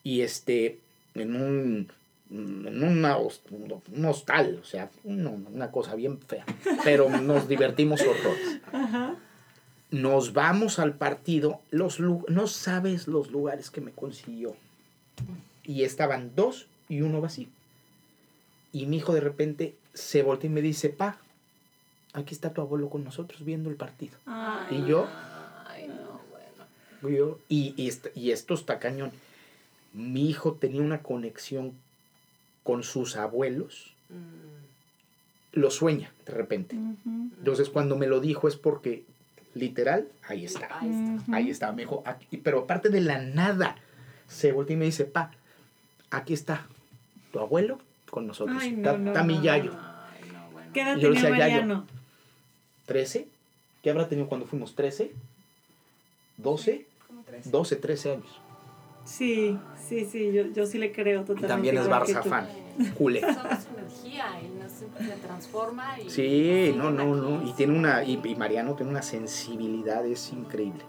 [0.03, 0.81] y este,
[1.15, 1.89] en un,
[2.33, 6.47] en una un hostal, o sea, una, cosa bien fea,
[6.83, 8.61] pero nos divertimos horrores.
[8.73, 9.17] Ajá.
[9.91, 14.57] Nos vamos al partido, los no sabes los lugares que me consiguió.
[15.65, 17.49] Y estaban dos y uno vacío.
[18.73, 21.19] Y mi hijo de repente se voltea y me dice, pa,
[22.15, 24.17] aquí está tu abuelo con nosotros viendo el partido.
[24.25, 25.07] Ay, Y yo,
[25.67, 27.15] Ay, no, bueno.
[27.15, 29.13] y yo- y, y esto está cañón.
[29.93, 31.75] Mi hijo tenía una conexión
[32.63, 33.95] con sus abuelos.
[34.09, 34.53] Mm,
[35.55, 36.77] Lo sueña de repente.
[37.05, 39.05] Entonces cuando me lo dijo es porque,
[39.55, 40.79] literal, ahí está.
[40.81, 41.13] Ahí está.
[41.25, 41.35] ujú.
[41.35, 43.77] Ahí está, me dijo, aquí- pero aparte de la nada,
[44.29, 45.31] se voltea y me dice, pa,
[46.11, 46.67] aquí está
[47.33, 47.79] tu abuelo
[48.11, 48.57] con nosotros.
[48.63, 49.73] Ay, no, está, no, está mi no, yayo.
[49.75, 50.71] Ay, no, bueno.
[50.73, 51.29] ¿Qué edad Yo tenía.
[51.31, 51.87] Mariano?
[52.89, 53.27] ¿13?
[53.83, 54.75] ¿Qué habrá tenido cuando fuimos?
[54.75, 55.11] ¿13?
[56.43, 56.87] ¿12?
[57.09, 57.51] ¿Cómo tres?
[57.51, 58.41] 12, 13 años.
[59.05, 59.59] Sí,
[60.01, 61.49] sí, sí, yo, yo sí le creo Y totalmente.
[61.49, 62.49] también es Barça fan,
[62.97, 63.21] culé.
[63.21, 67.47] Energía y no se, se transforma y Sí, no, no, no.
[67.47, 70.83] Y tiene una, y, Mariano tiene una sensibilidad, es increíble.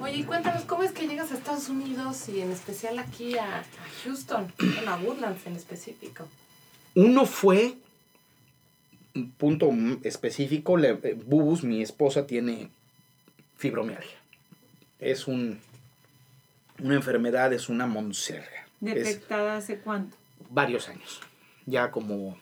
[0.00, 3.60] Oye, y cuéntanos, ¿cómo es que llegas a Estados Unidos y en especial aquí a,
[3.60, 3.64] a
[4.04, 6.24] Houston, en a Woodlands en específico?
[6.94, 7.74] Uno fue,
[9.14, 9.70] un punto
[10.02, 12.68] específico, le- eh, Bubus, mi esposa, tiene
[13.56, 14.16] fibromialgia.
[14.98, 15.60] Es un,
[16.82, 18.66] una enfermedad, es una monserga.
[18.80, 20.16] Es ¿Detectada hace cuánto?
[20.50, 21.20] varios años,
[21.66, 22.38] ya como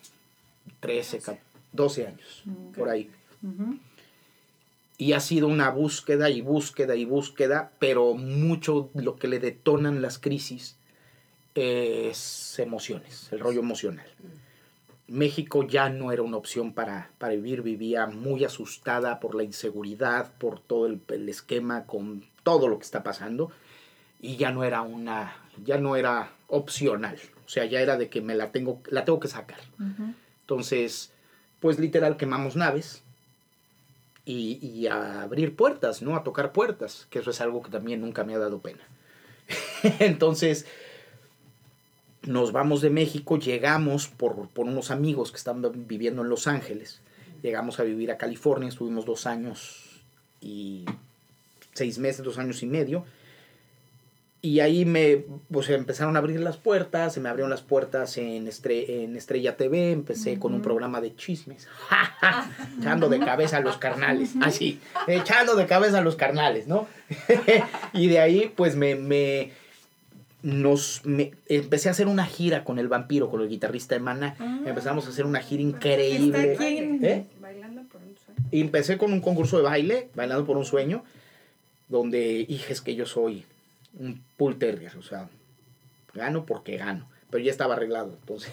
[0.80, 1.38] 13, ca-
[1.72, 2.76] 12 años, Ok.
[2.76, 3.10] por ahí.
[4.98, 10.02] Y ha sido una búsqueda y búsqueda y búsqueda, pero mucho lo que le detonan
[10.02, 10.76] las crisis
[11.54, 14.06] es emociones, el rollo emocional.
[15.12, 20.32] México ya no era una opción para, para vivir, vivía muy asustada por la inseguridad,
[20.38, 23.52] por todo el, el esquema, con todo lo que está pasando,
[24.22, 28.22] y ya no era una, ya no era opcional, o sea, ya era de que
[28.22, 29.60] me la tengo, la tengo que sacar.
[30.40, 31.12] Entonces,
[31.60, 33.02] pues literal quemamos naves
[34.24, 36.16] y, y a abrir puertas, ¿no?
[36.16, 38.82] A tocar puertas, que eso es algo que también nunca me ha dado pena.
[39.98, 40.66] Entonces,
[42.26, 47.00] nos vamos de México, llegamos por, por unos amigos que están viviendo en Los Ángeles,
[47.42, 50.02] llegamos a vivir a California, estuvimos dos años
[50.40, 50.84] y
[51.72, 53.04] seis meses, dos años y medio.
[54.44, 58.48] Y ahí me pues, empezaron a abrir las puertas, se me abrieron las puertas en,
[58.48, 61.68] Estre- en Estrella TV, empecé con un programa de chismes,
[62.80, 66.88] echando de cabeza a los carnales, así, echando de cabeza a los carnales, ¿no?
[67.92, 69.52] y de ahí pues me, me,
[70.42, 74.34] nos, me- empecé a hacer una gira con el vampiro, con el guitarrista de Maná,
[74.66, 76.52] empezamos a hacer una gira increíble.
[76.52, 77.26] Está aquí en- ¿Eh?
[77.40, 78.48] Bailando por un sueño.
[78.50, 81.04] Y empecé con un concurso de baile, Bailando por un Sueño,
[81.88, 83.44] donde dije es que yo soy
[83.98, 85.28] un pull terrier, o sea,
[86.14, 88.52] gano porque gano, pero ya estaba arreglado, entonces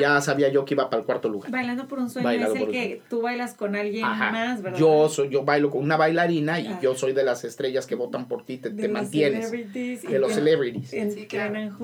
[0.00, 1.50] ya sabía yo que iba para el cuarto lugar.
[1.50, 4.30] Bailando por un sueño Bailando es el que tú bailas con alguien Ajá.
[4.32, 4.78] más, ¿verdad?
[4.78, 8.28] Yo soy, yo bailo con una bailarina y yo soy de las estrellas que votan
[8.28, 9.48] por ti, te, De te los mantienes.
[9.50, 10.92] celebrities De los que celebrities.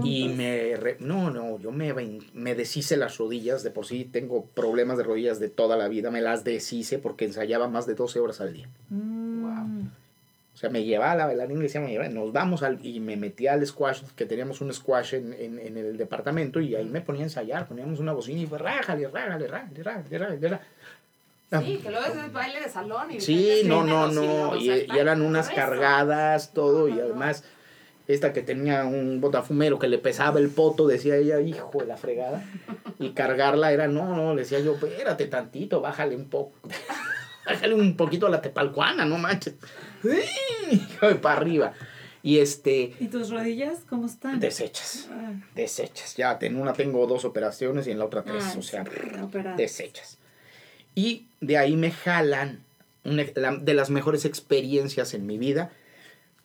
[0.05, 1.93] Y me, re- no, no, yo me,
[2.33, 6.11] me deshice las rodillas, de por sí tengo problemas de rodillas de toda la vida,
[6.11, 8.69] me las deshice porque ensayaba más de 12 horas al día.
[8.89, 9.45] Mm.
[9.45, 9.91] O
[10.61, 13.47] sea, me llevaba la bailarina y decía, me llevaba, nos vamos al, y me metí
[13.47, 17.23] al squash, que teníamos un squash en, en, en el departamento y ahí me ponía
[17.23, 20.61] a ensayar, poníamos una bocina y fue rájale, rájale, rájale, rájale, rájale, rájale.
[21.65, 24.95] Sí, que luego es baile de salón y Sí, no, no, no, hilos, y, o
[24.95, 27.43] eran unas cargadas, todo, y además
[28.07, 31.97] esta que tenía un botafumero que le pesaba el poto, decía ella, hijo de la
[31.97, 32.45] fregada,
[32.99, 36.53] y cargarla era, no, no, le decía yo, espérate tantito, bájale un poco,
[37.47, 39.55] bájale un poquito a la tepalcuana, no manches,
[41.21, 41.73] para arriba,
[42.23, 44.41] y este, ¿Y tus rodillas cómo están?
[44.41, 48.55] deshechas, Ah, deshechas, ya, en una tengo dos operaciones y en la otra tres, ah,
[48.59, 48.85] o sea,
[49.23, 49.57] operadas.
[49.57, 50.19] desechas.
[50.95, 52.61] Y de ahí me jalan
[53.05, 55.71] una la- de las mejores experiencias en mi vida.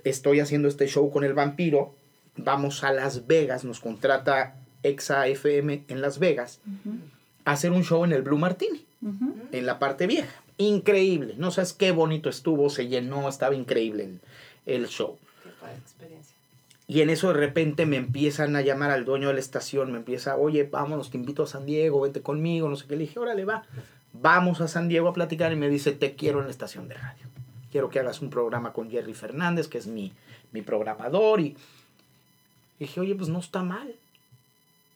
[0.04, 1.94] Estoy haciendo este show con el vampiro.
[2.38, 6.60] Vamos a Las Vegas, nos contrata Exa FM en Las Vegas
[7.44, 8.86] a hacer un show en el Blue Martini,
[9.52, 10.42] en la parte vieja.
[10.58, 14.20] Increíble, no sabes qué bonito estuvo, se llenó, estaba increíble el,
[14.66, 15.18] el show.
[15.44, 16.34] Qué padre experiencia.
[16.88, 19.98] Y en eso de repente me empiezan a llamar al dueño de la estación, me
[19.98, 22.96] empieza, oye, vámonos, te invito a San Diego, vente conmigo, no sé qué.
[22.96, 23.64] Le dije, órale, va.
[24.14, 26.94] Vamos a San Diego a platicar y me dice, te quiero en la estación de
[26.96, 27.26] radio.
[27.72, 30.14] Quiero que hagas un programa con Jerry Fernández, que es mi,
[30.54, 31.42] mi programador.
[31.42, 31.58] Y
[32.80, 33.94] dije, oye, pues no está mal.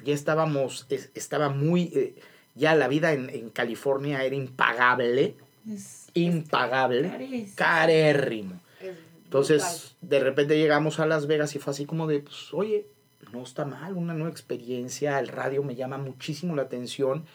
[0.05, 2.15] Ya estábamos, es- estaba muy, eh,
[2.55, 5.35] ya la vida en, en California era impagable,
[5.69, 7.53] Es- impagable, carísimo.
[7.55, 8.59] carérrimo.
[8.81, 12.87] Es Entonces, de repente llegamos a Las Vegas y fue así como de, pues, oye,
[13.31, 17.25] no está mal, una nueva experiencia, el radio me llama muchísimo la atención.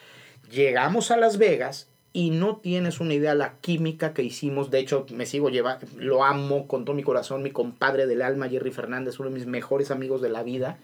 [0.51, 4.71] Llegamos a Las Vegas y no tienes una idea la química que hicimos.
[4.71, 8.49] De hecho, me sigo llevando, lo amo con todo mi corazón, mi compadre del alma,
[8.49, 10.79] Jerry Fernández, uno de mis mejores amigos de la vida.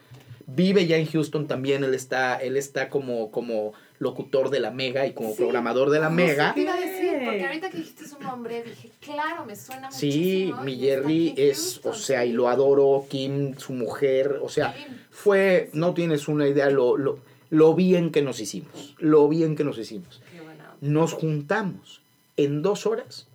[0.47, 5.07] Vive ya en Houston también, él está, él está como, como locutor de la Mega
[5.07, 5.37] y como Sí.
[5.37, 6.53] programador de la Mega.
[6.55, 10.47] Te iba a decir, porque ahorita que dijiste su nombre, dije, claro, me suena Sí,
[10.51, 10.63] muchísimo.
[10.65, 14.97] mi Jerry es, Houston, o sea, y lo adoro, Kim, su mujer, o sea, Kim.
[15.11, 17.19] fue, no tienes una idea lo, lo,
[17.51, 20.21] lo bien que nos hicimos, lo bien que nos hicimos.
[20.33, 20.77] Qué buena onda.
[20.81, 22.01] Nos juntamos,
[22.37, 23.27] en dos horas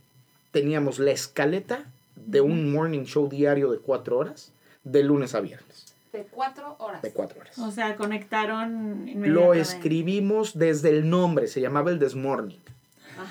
[0.52, 1.86] teníamos la escaleta
[2.16, 4.52] de un morning show diario de cuatro horas,
[4.84, 7.02] de lunes a viernes, De cuatro horas.
[7.02, 7.58] de cuatro horas.
[7.60, 12.62] O sea, conectaron Lo escribimos desde el nombre, se llamaba el Desmorning.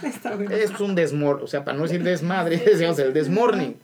[0.03, 0.51] Está bueno.
[0.51, 3.77] Es un desmor, o sea, para no decir desmadre, decíamos el Desmorning.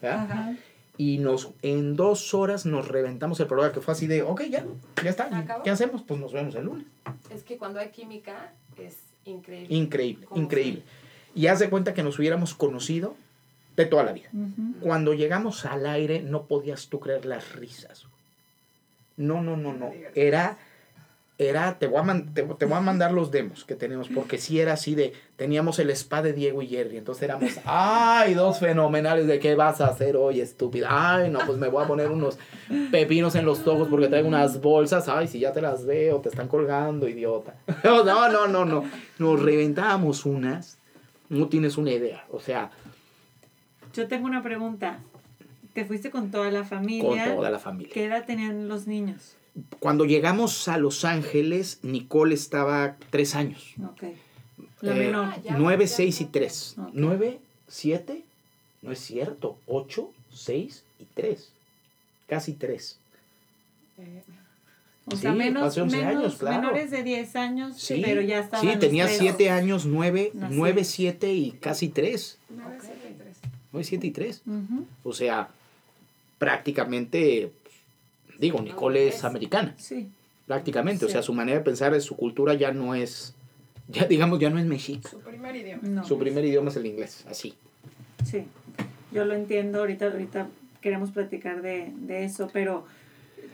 [0.98, 4.66] Y nos, en dos horas nos reventamos el programa, que fue así de, ok, ya,
[5.02, 5.34] ya está.
[5.34, 5.62] ¿Acabó?
[5.62, 6.02] ¿Qué hacemos?
[6.02, 6.86] Pues nos vemos el lunes.
[7.34, 9.74] Es que cuando hay química es increíble.
[9.74, 10.82] Increíble, ¿Cómo increíble.
[11.34, 13.16] Y haz de cuenta que nos hubiéramos conocido
[13.76, 14.28] de toda la vida.
[14.80, 18.06] Cuando llegamos al aire no podías tú creer las risas.
[19.20, 19.90] No, no, no, no.
[20.14, 20.56] Era,
[21.36, 24.38] era, te voy, a man- te, te voy a mandar los demos que tenemos, porque
[24.38, 28.58] sí era así de, teníamos el spa de Diego y Jerry, entonces éramos, ay, dos
[28.60, 30.88] fenomenales, ¿de qué vas a hacer hoy, estúpida?
[30.90, 32.38] Ay, no, pues me voy a poner unos
[32.90, 36.30] pepinos en los ojos porque traigo unas bolsas, ay, si ya te las veo, te
[36.30, 37.54] están colgando, idiota.
[37.84, 38.84] No, no, no, no,
[39.18, 40.78] nos reventábamos unas,
[41.28, 42.70] no tienes una idea, o sea,
[43.92, 44.98] Yo tengo una pregunta.
[45.74, 47.34] ¿Te fuiste con toda la con familia?
[47.34, 47.92] toda la familia.
[47.92, 49.36] ¿Qué edad tenían los niños?
[49.80, 53.74] Cuando llegamos a Los Ángeles, Nicole estaba tres años.
[53.84, 54.04] Ok.
[54.80, 55.42] La Eh, menor.
[55.42, 55.94] ya, nueve, ya.
[55.94, 56.76] seis y tres.
[56.78, 56.90] Ok.
[56.94, 58.24] Nueve, siete,
[58.82, 59.58] no es cierto.
[59.66, 61.52] Ocho, seis y tres.
[62.28, 62.98] Casi tres.
[65.06, 66.56] O sea, Sí, menos, hace 11 menos- años, claro.
[66.60, 69.18] menores de 10 años, Sí, pero ya estaban sí tenía tres.
[69.18, 70.54] siete años, nueve, Nací.
[70.56, 72.38] nueve, siete y casi tres.
[73.72, 74.42] Nueve, siete y tres.
[74.46, 75.48] Ujú, O sea,
[76.40, 77.52] prácticamente,
[78.38, 79.74] digo, Nicole es americana.
[79.76, 80.08] Sí.
[80.46, 81.04] Prácticamente.
[81.04, 83.34] O sea, su manera de pensar, su cultura ya no es,
[83.88, 85.10] ya digamos, ya no es mexica.
[85.10, 85.82] Su primer idioma.
[85.82, 86.04] No.
[86.04, 87.54] Su primer idioma es el inglés, así.
[88.24, 88.46] Sí,
[89.12, 90.48] yo lo entiendo, ahorita, ahorita
[90.80, 92.86] queremos platicar de, de eso, pero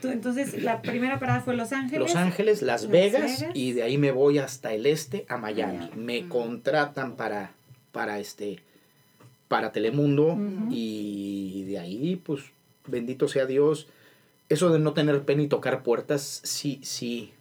[0.00, 2.00] tú, entonces la primera parada fue Los Ángeles.
[2.00, 3.56] Los Ángeles, Las, Las Vegas, Vegas.
[3.56, 5.78] y de ahí me voy hasta el este a Miami.
[5.78, 5.96] Miami.
[5.96, 7.50] Me contratan para,
[7.90, 8.60] para este
[9.48, 10.38] para Telemundo
[10.70, 12.42] y de ahí pues
[12.86, 13.86] bendito sea Dios.
[14.48, 17.32] Eso de no tener pena y tocar puertas sí sí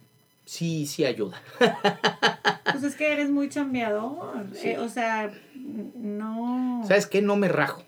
[0.44, 1.40] sí sí ayuda.
[2.72, 4.70] Pues es que eres muy chambeador, Sí.
[4.70, 5.32] eh, o sea,
[5.94, 6.82] no...
[6.86, 7.22] ¿Sabes qué?
[7.22, 7.82] No me rajo.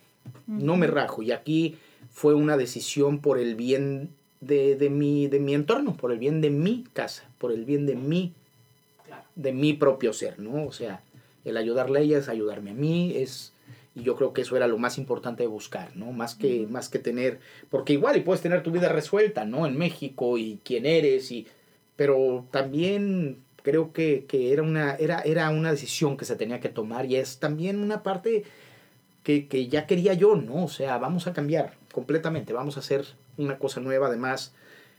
[0.46, 1.76] No me rajo y aquí
[2.10, 4.08] fue una decisión por el bien
[4.40, 7.84] de, de mi de mi entorno, por el bien de mi casa, por el bien
[7.86, 8.32] de mi
[9.36, 10.64] de mi propio ser, ¿no?
[10.64, 11.02] O sea,
[11.44, 13.52] el ayudarle a ella es ayudarme a mí, es
[13.98, 16.12] y yo creo que eso era lo más importante de buscar, ¿no?
[16.12, 17.40] Más que más que tener,
[17.70, 19.66] porque igual y puedes tener tu vida resuelta, ¿no?
[19.66, 21.46] En México y quién eres y
[21.96, 26.68] pero también creo que, que era una era era una decisión que se tenía que
[26.68, 28.44] tomar y es también una parte
[29.22, 30.64] que, que ya quería yo, ¿no?
[30.64, 33.04] O sea, vamos a cambiar completamente, vamos a hacer
[33.36, 34.54] una cosa nueva, además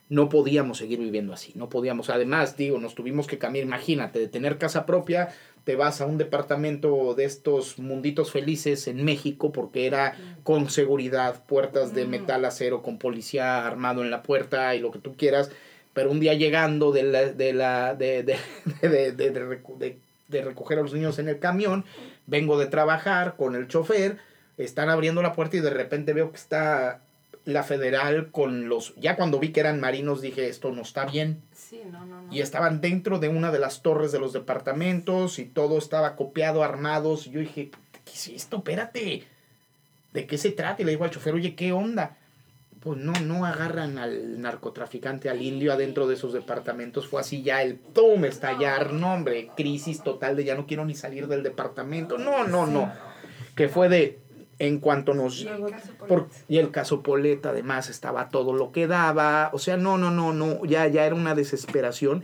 [0.10, 4.28] no podíamos seguir viviendo así, no podíamos, además, digo, nos tuvimos que cambiar, imagínate, de
[4.28, 5.30] tener casa propia,
[5.70, 11.44] te vas a un departamento de estos munditos felices en México porque era con seguridad,
[11.46, 15.52] puertas de metal acero con policía armado en la puerta y lo que tú quieras,
[15.94, 18.24] pero un día llegando de la, de la, de,
[18.82, 19.98] de-
[20.28, 21.86] de recoger a los niños en el camión,
[22.26, 24.18] vengo de trabajar con el chofer,
[24.58, 27.02] están abriendo la puerta y de repente veo que está
[27.46, 31.42] la federal con los, ya cuando vi que eran marinos dije, esto no está bien,
[31.54, 32.34] Sí, no, no, no.
[32.34, 36.64] y estaban dentro de una de las torres de los departamentos y todo estaba copiado,
[36.64, 37.28] armados.
[37.28, 37.72] Y yo dije,
[38.06, 38.58] ¿qué es esto?
[38.58, 39.24] Espérate.
[40.14, 40.82] ¿De qué se trata?
[40.82, 42.18] Y le digo al chofer, oye, ¿qué onda?
[42.80, 47.08] Pues no, no agarran al narcotraficante, al indio adentro de esos departamentos.
[47.08, 48.26] Fue así ya el ¡pum!
[48.26, 48.94] estallar.
[48.94, 52.18] No, hombre, crisis total de ya no quiero ni salir del departamento.
[52.18, 52.92] No, no, no.
[53.56, 54.20] Que fue de,
[54.60, 55.44] en cuanto nos...
[56.08, 59.50] Por- y el caso Poleta, además, estaba todo lo que daba.
[59.54, 62.24] O sea, no, no, no, no, ya, ya era una desesperación.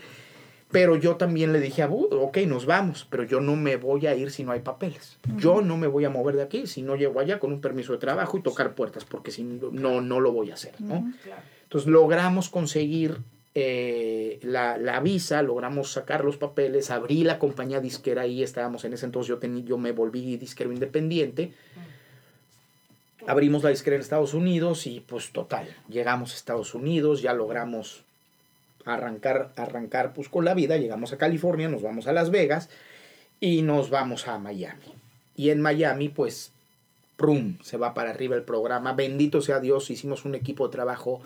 [0.71, 4.07] Pero yo también le dije a Bud, ok, nos vamos, pero yo no me voy
[4.07, 5.17] a ir si no hay papeles.
[5.37, 7.93] Yo no me voy a mover de aquí si no llego allá con un permiso
[7.93, 11.13] de trabajo y tocar puertas, porque si no, no, no lo voy a hacer, ¿no?
[11.23, 11.41] Claro.
[11.63, 13.19] Entonces logramos conseguir
[13.53, 18.93] eh, la, la visa, logramos sacar los papeles, abrí la compañía disquera ahí, estábamos en
[18.93, 21.53] ese entonces, yo, tení- yo me volví disquero independiente.
[23.27, 28.03] Abrimos la disquera en Estados Unidos y pues total, llegamos a Estados Unidos, ya logramos
[28.85, 32.69] arrancar, arrancar pues con la vida, llegamos a California, nos vamos a Las Vegas
[33.39, 34.93] y nos vamos a Miami.
[35.35, 36.51] Y en Miami pues,
[37.17, 41.21] ¡prum!, se va para arriba el programa, bendito sea Dios, hicimos un equipo de trabajo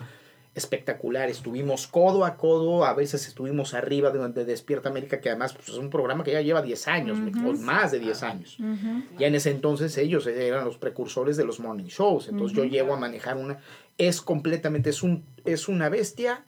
[0.54, 5.54] espectacular, estuvimos codo a codo, a veces estuvimos arriba de, de Despierta América, que además
[5.54, 8.58] pues, es un programa que ya lleva 10 años, o más de 10 años.
[8.58, 9.04] Ujú.
[9.18, 12.28] Ya en ese entonces ellos eran los precursores de los morning shows.
[12.28, 13.58] Entonces yo llego a manejar una...
[13.96, 16.44] Es completamente, es, un, es una bestia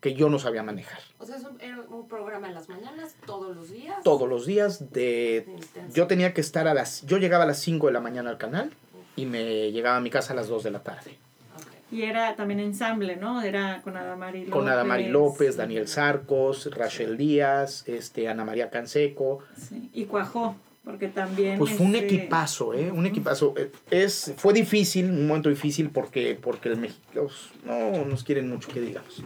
[0.00, 0.98] que yo no sabía manejar.
[1.18, 4.02] O sea, es un, era un programa en las mañanas, todos los días.
[4.04, 5.46] Todos los días de...
[5.48, 5.94] Intenso.
[5.94, 7.06] Yo tenía que estar a las...
[7.06, 8.70] Yo llegaba a las 5 de la mañana al canal
[9.14, 11.18] y me llegaba a mi casa a las 2 de la tarde.
[11.90, 13.42] Y era también ensamble, ¿no?
[13.42, 14.52] Era con Adamari López.
[14.52, 19.38] Con Adamari López, Daniel Sarcos, Rachel Díaz, este, Ana María Canseco.
[19.56, 21.58] Sí, Y cuajó, porque también...
[21.58, 22.90] Pues fue un este, equipazo, ¿eh?
[22.90, 23.54] Un equipazo.
[23.56, 28.68] Eh, Es, fue difícil, un momento difícil porque, porque el mexicanos no nos quieren mucho,
[28.68, 29.22] que digamos.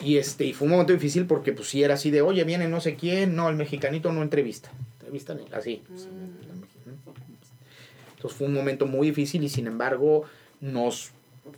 [0.00, 2.66] Y, este, y fue un momento difícil porque pues si era así de, oye, viene
[2.66, 4.70] no sé quién, no, el mexicanito no entrevista.
[5.00, 5.82] Entrevistan así.
[5.88, 5.92] Mm.
[5.92, 6.08] Entonces
[8.16, 10.24] Entonces fue un momento muy difícil y sin embargo
[10.60, 11.12] nos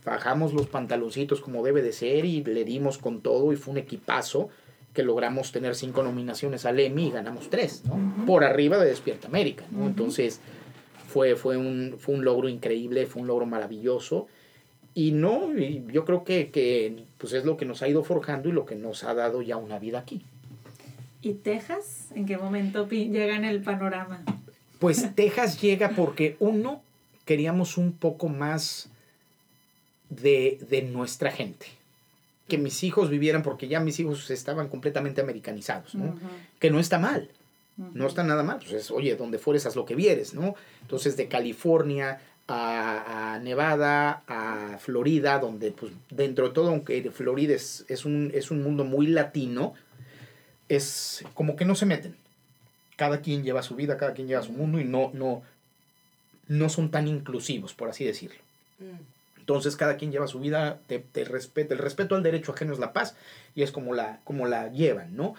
[0.05, 3.77] bajamos los pantaloncitos como debe de ser y le dimos con todo y fue un
[3.77, 4.49] equipazo
[4.93, 8.25] que logramos tener cinco nominaciones al Emmy y ganamos tres, ¿no?
[8.25, 9.85] Por arriba de Despierta América, ¿no?
[9.85, 10.41] Entonces
[11.07, 14.27] fue, fue, un, fue un logro increíble, fue un logro maravilloso.
[14.95, 18.49] Y no, y yo creo que, que pues es lo que nos ha ido forjando
[18.49, 20.23] y lo que nos ha dado ya una vida aquí.
[21.21, 22.07] ¿Y Texas?
[22.15, 24.23] ¿En qué momento llega en el panorama?
[24.79, 26.81] Pues Texas llega porque uno,
[27.25, 28.89] queríamos un poco más
[30.09, 31.67] de, de nuestra gente.
[32.47, 36.17] Que mis hijos vivieran, porque ya mis hijos estaban completamente americanizados, ¿no?
[36.59, 37.29] Que no está mal,
[37.75, 38.59] no está nada mal.
[38.59, 40.55] Pues es, oye, donde fueres haz lo que vieres, ¿no?
[40.81, 47.53] Entonces de California a, a Nevada, a Florida, donde pues dentro de todo, aunque Florida
[47.53, 49.73] es, es, un, es un mundo muy latino,
[50.69, 52.15] es como que no se meten.
[52.95, 55.43] Cada quien lleva su vida, cada quien lleva su mundo y no, no,
[56.47, 58.39] no son tan inclusivos, por así decirlo.
[58.79, 59.16] Mm.
[59.47, 62.79] Entonces cada quien lleva su vida, te, te respeta, el respeto al derecho ajeno es
[62.79, 63.15] la paz
[63.55, 65.35] y es como la, como la llevan, ¿no?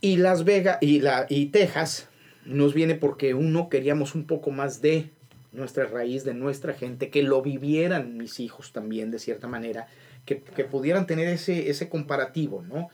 [0.00, 2.08] Y Las Vegas y, la, y Texas
[2.44, 5.10] nos viene porque uno queríamos un poco más de
[5.52, 9.86] nuestra raíz, de nuestra gente, que lo vivieran mis hijos también de cierta manera,
[10.24, 12.88] que, que pudieran tener ese, ese comparativo, ¿no?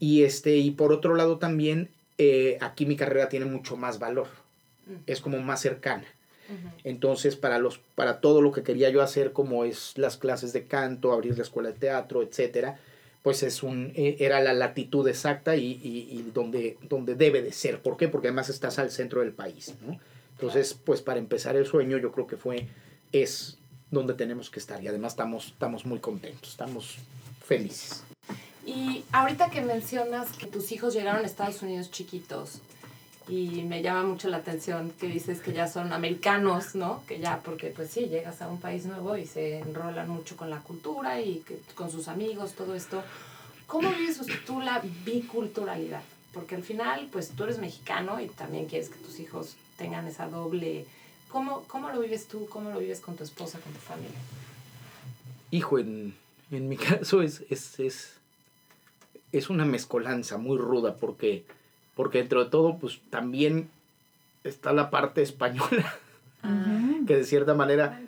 [0.00, 4.26] Y, este, y por otro lado también, eh, aquí mi carrera tiene mucho más valor,
[5.06, 6.04] es como más cercana.
[6.84, 10.64] Entonces, para, los, para todo lo que quería yo hacer, como es las clases de
[10.64, 12.78] canto, abrir la escuela de teatro, etcétera,
[13.22, 17.52] pues es un, eh, era la latitud exacta y, y- y donde, donde debe de
[17.52, 17.82] ser.
[17.82, 18.06] ¿Por qué?
[18.08, 19.98] Porque además estás al centro del país, ¿no?
[20.32, 22.68] Entonces, pues para empezar el sueño, yo creo que fue,
[23.10, 23.58] es
[23.90, 24.82] donde tenemos que estar.
[24.82, 26.96] Y además estamos, estamos muy contentos, estamos
[27.44, 28.04] felices.
[28.64, 32.60] Y ahorita que mencionas que tus hijos llegaron a Estados Unidos chiquitos,
[33.28, 37.02] y me llama mucho la atención que dices que ya son americanos, ¿no?
[37.08, 40.48] Que ya, porque pues sí, llegas a un país nuevo y se enrolan mucho con
[40.48, 43.02] la cultura y que, con sus amigos, todo esto.
[43.66, 46.02] ¿Cómo vives tú la biculturalidad?
[46.32, 50.28] Porque al final, pues tú eres mexicano y también quieres que tus hijos tengan esa
[50.28, 50.86] doble...
[51.28, 52.46] ¿Cómo, cómo lo vives tú?
[52.48, 54.18] ¿Cómo lo vives con tu esposa, con tu familia?
[55.50, 56.14] Hijo, en,
[56.52, 58.12] en mi caso es, es, es,
[59.32, 61.44] es una mezcolanza muy ruda porque,
[61.96, 63.68] porque dentro de todo, pues también
[64.44, 65.98] está la parte española,
[67.06, 68.00] que de cierta manera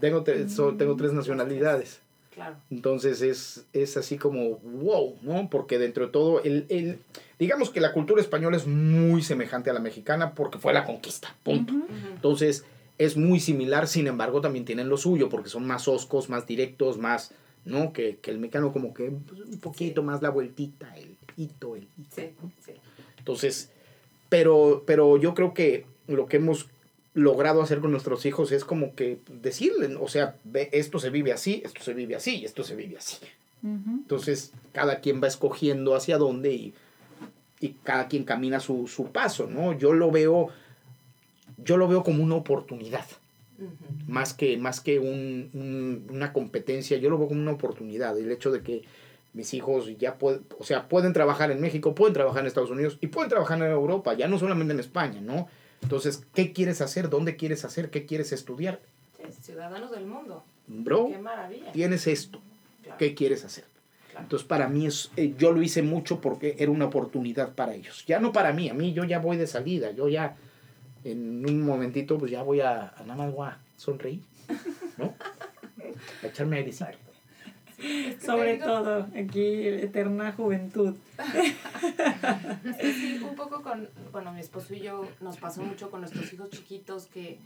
[0.00, 2.00] tengo, tre- so- tengo tres nacionalidades.
[2.34, 2.56] Claro.
[2.70, 5.50] Entonces es, es así como, wow, ¿no?
[5.50, 6.98] Porque dentro de todo, el, el,
[7.38, 11.36] digamos que la cultura española es muy semejante a la mexicana porque fue la conquista,
[11.42, 11.74] punto.
[12.14, 12.64] Entonces
[12.96, 16.96] es muy similar, sin embargo también tienen lo suyo porque son más oscos, más directos,
[16.96, 17.32] más,
[17.66, 17.92] ¿no?
[17.92, 21.82] Que, que el mexicano como que pues, un poquito más la vueltita, el hito, el
[21.98, 22.30] hito, Sí,
[22.64, 22.72] sí.
[23.22, 23.70] Entonces,
[24.28, 26.66] pero, pero yo creo que lo que hemos
[27.14, 31.32] logrado hacer con nuestros hijos es como que decirles, o sea, ve, esto se vive
[31.32, 33.18] así, esto se vive así, esto se vive así.
[33.62, 36.74] Entonces, cada quien va escogiendo hacia dónde y,
[37.60, 39.78] y cada quien camina su, su paso, ¿no?
[39.78, 40.48] Yo lo veo,
[41.58, 43.06] yo lo veo como una oportunidad,
[44.08, 48.18] más que, más que un- un- una competencia, yo lo veo como una oportunidad.
[48.18, 48.82] El hecho de que
[49.32, 52.98] mis hijos ya pueden, o sea, pueden trabajar en México, pueden trabajar en Estados Unidos
[53.00, 55.48] y pueden trabajar en Europa, ya no solamente en España, ¿no?
[55.82, 57.08] Entonces, ¿qué quieres hacer?
[57.08, 57.90] ¿Dónde quieres hacer?
[57.90, 58.80] ¿Qué quieres estudiar?
[59.40, 60.44] Ciudadanos del mundo.
[60.66, 61.72] Bro, Qué maravilla.
[61.72, 62.40] tienes esto.
[62.82, 63.64] Claro, ¿Qué quieres hacer?
[64.10, 64.24] claro.
[64.24, 68.04] Entonces, para mí, es, eh, yo lo hice mucho porque era una oportunidad para ellos.
[68.06, 70.36] Ya no para mí, a mí yo ya voy de salida, yo ya
[71.04, 74.20] en un momentito, pues ya voy a, a nada más voy a sonreír,
[74.98, 75.14] ¿no?
[76.22, 76.90] A echarme airecito.
[78.24, 80.94] Sobre Tengo- todo, aquí, eterna juventud.
[82.80, 86.50] Sí, un poco con, bueno, mi esposo y yo nos pasó mucho con nuestros hijos
[86.50, 87.38] chiquitos que,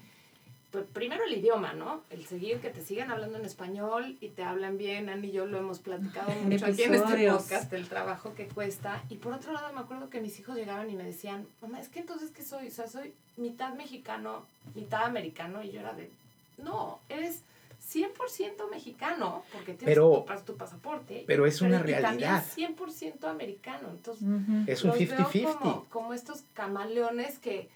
[0.71, 2.03] pues, primero el idioma, ¿no?
[2.11, 5.09] El seguir, que te sigan hablando en español y te hablan bien.
[5.09, 9.03] Andy y yo lo hemos platicado mucho aquí en este podcast, el trabajo que cuesta.
[9.09, 11.89] Y por otro lado, me acuerdo que mis hijos llegaban y me decían, mamá, es
[11.89, 12.69] que entonces, ¿qué soy?
[12.69, 15.63] O sea, soy mitad mexicano, mitad americano.
[15.63, 16.11] Y yo era de,
[16.59, 17.43] no, eres
[17.87, 21.25] 100% mexicano, porque tienes Pero- tu, pas- tu pasaporte.
[21.27, 22.45] pero es una y también realidad.
[22.57, 23.91] 100% americano.
[23.91, 24.25] Entonces.
[24.67, 25.59] Es un los veo 50-50.
[25.59, 27.69] Como, como estos camaleones que,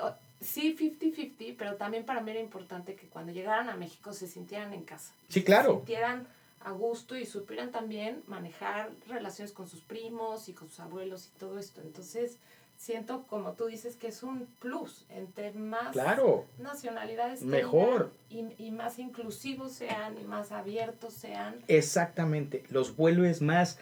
[0.00, 4.26] o- sí, 50-50, pero también para mí era importante que cuando llegaran a México se
[4.26, 5.12] sintieran en casa.
[5.28, 5.70] Sí, claro.
[5.70, 6.28] Se sintieran
[6.60, 11.38] a gusto y supieran también manejar relaciones con sus primos y con sus abuelos y
[11.38, 11.80] todo esto.
[11.82, 12.38] Entonces,
[12.76, 15.04] siento, como tú dices, que es un plus.
[15.08, 18.10] Entre más Claro, nacionalidades Mejor.
[18.28, 21.56] tengan y, y más inclusivos sean y más abiertos sean.
[21.68, 22.64] exactamente.
[22.70, 23.78] Los vuelves más,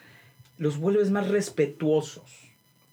[0.58, 2.30] los vuelves más respetuosos.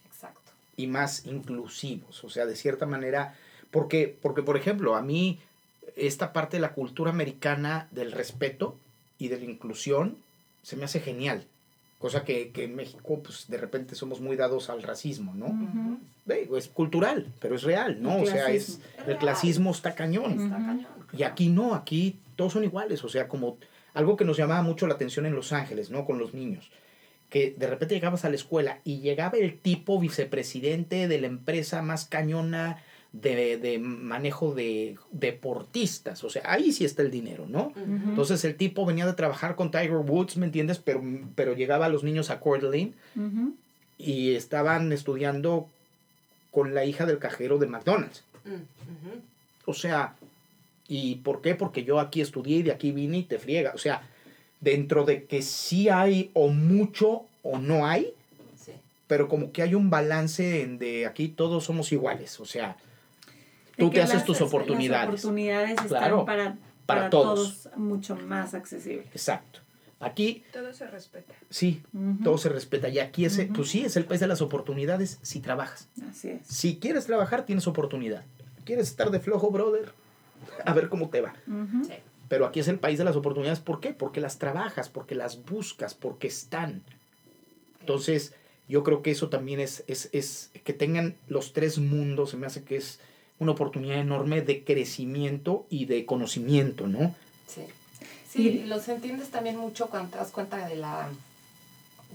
[0.05, 0.51] Exacto.
[0.77, 2.23] y más inclusivos.
[2.23, 3.35] O sea, de cierta manera,
[3.71, 5.39] Porque, porque, por ejemplo, a mí
[5.95, 8.77] esta parte de la cultura americana del respeto
[9.19, 10.17] y de la inclusión
[10.63, 11.45] se me hace genial.
[11.99, 15.47] Cosa que, que en México, pues de repente somos muy dados al racismo, ¿no?
[15.47, 15.99] Ujú.
[16.25, 18.17] Ve, Es cultural, pero es real, ¿no?
[18.17, 20.41] El O sea, es, el clasismo está cañón.
[20.43, 20.87] Está cañón.
[21.11, 23.57] Y aquí no, aquí todos son iguales, o sea, como
[23.93, 26.05] algo que nos llamaba mucho la atención en Los Ángeles, ¿no?
[26.05, 26.71] Con los niños.
[27.29, 31.81] Que de repente llegabas a la escuela y llegaba el tipo vicepresidente de la empresa
[31.81, 32.81] más cañona
[33.11, 36.23] de, de manejo de deportistas.
[36.23, 37.73] O sea, ahí sí está el dinero, ¿no?
[37.75, 40.77] Entonces el tipo venía de trabajar con Tiger Woods, ¿me entiendes?
[40.79, 41.01] Pero,
[41.35, 42.93] pero llegaba a los niños a Coeur d'Alene
[43.97, 45.67] y estaban estudiando
[46.51, 48.23] con la hija del cajero de McDonald's.
[49.65, 50.15] O sea,
[50.87, 51.55] ¿y por qué?
[51.55, 53.71] Porque yo aquí estudié y de aquí vine y te friega.
[53.75, 54.01] O sea,
[54.61, 58.13] dentro de que sí hay o mucho o no hay,
[58.55, 58.71] Sí.
[59.07, 62.39] pero como que hay un balance en de aquí todos somos iguales.
[62.39, 62.77] O sea,
[63.79, 65.07] tú que te haces las- tus Las oportunidades.
[65.09, 66.43] oportunidades están Claro, para,
[66.85, 67.63] para para, todos.
[67.63, 67.77] todos.
[67.77, 69.07] mucho más accesibles.
[69.11, 69.59] Exacto.
[70.01, 71.33] Aquí Todo se respeta.
[71.49, 71.83] sí,
[72.23, 72.87] todo se respeta.
[72.87, 75.89] Y aquí es, pues sí, es el país de las oportunidades si trabajas.
[76.09, 76.47] Así es.
[76.47, 78.23] Si quieres trabajar, tienes oportunidad.
[78.63, 79.91] ¿Quieres estar de flojo, brother?
[80.65, 81.33] A ver cómo te va.
[81.85, 81.93] Sí.
[82.29, 83.59] Pero aquí es el país de las oportunidades.
[83.59, 83.91] ¿Por qué?
[83.93, 86.81] Porque las trabajas, porque las buscas, porque están.
[87.81, 88.33] Entonces,
[88.69, 92.45] yo creo que eso también es, es, es que tengan los tres mundos, se me
[92.47, 92.99] hace que es
[93.39, 97.15] una oportunidad enorme de crecimiento y de conocimiento, ¿no?
[97.47, 97.61] Sí.
[98.31, 101.09] Sí, Y- los entiendes también mucho cuando te das cuenta de la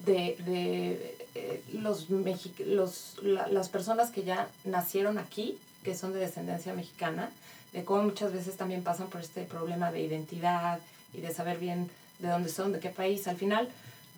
[0.06, 6.12] de, de eh, los, mexi- los la- las personas que ya nacieron aquí, que son
[6.12, 7.30] de descendencia mexicana,
[7.72, 10.78] de cómo muchas veces también pasan por este problema de identidad
[11.14, 13.26] y de saber bien de dónde son, de qué país.
[13.26, 13.68] Al final,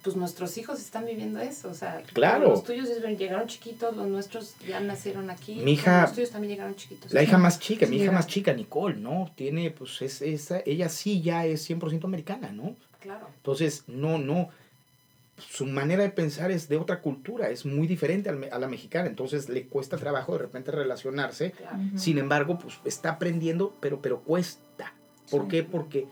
[0.07, 2.51] pues nuestros hijos están viviendo eso, o sea, Claro.
[2.51, 2.89] los tuyos
[3.19, 7.13] llegaron chiquitos, los nuestros ya nacieron aquí, Mi hija- los tuyos también llegaron chiquitos.
[7.13, 9.33] La hija más chica, mi hija más chica, Nicole, ¿no?
[9.35, 12.77] Tiene, pues, es, esa, ella sí ya es 100% americana, ¿no?
[13.01, 13.27] Claro.
[13.39, 14.49] Entonces, no, no,
[15.39, 19.49] su manera de pensar es de otra cultura, es muy diferente a la mexicana, entonces
[19.49, 21.51] le cuesta trabajo de repente relacionarse.
[21.51, 21.79] claro.
[21.97, 24.95] Sin embargo, pues está aprendiendo, pero, pero cuesta.
[25.31, 25.49] ¿Por Sí.
[25.49, 25.63] qué?
[25.65, 26.07] Porque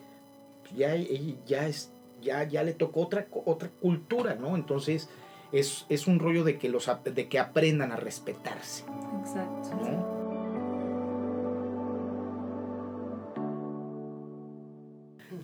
[0.77, 1.91] ya, ella ya, es,
[2.25, 4.57] ya, ya le tocó otra, otra cultura, ¿no?
[4.57, 5.09] Entonces,
[5.53, 8.83] es, es un rollo de que, los, de que aprendan a respetarse,
[9.21, 9.71] Exacto.
[9.81, 10.15] ¿no?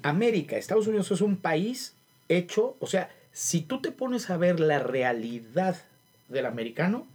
[0.03, 1.95] América, Estados Unidos es un país
[2.29, 5.77] hecho, o sea, si tú te pones a ver la realidad
[6.29, 7.07] del americano,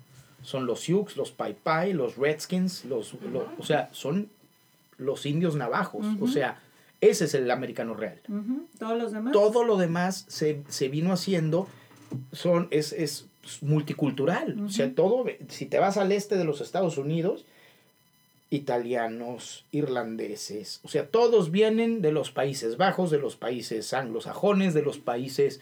[0.44, 4.30] son los Sioux, los Pai Pai, los Redskins, los, lo- o sea, son
[4.98, 6.60] los indios navajos, o sea,
[7.02, 8.20] ese es el americano real.
[8.80, 9.34] Todos los demás.
[9.34, 11.68] Todo lo demás se, se vino haciendo,
[12.32, 13.28] son, es, es
[13.62, 17.46] multicultural, o sea, todo, si te vas al este de los Estados Unidos,
[18.50, 24.82] italianos, irlandeses, o sea, todos vienen de los Países Bajos, de los países anglosajones, de
[24.82, 25.62] los países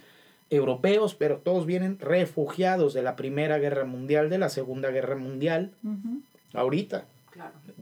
[0.49, 5.71] europeos, pero todos vienen refugiados de la Primera Guerra Mundial, de la Segunda Guerra Mundial,
[6.53, 7.05] ahorita.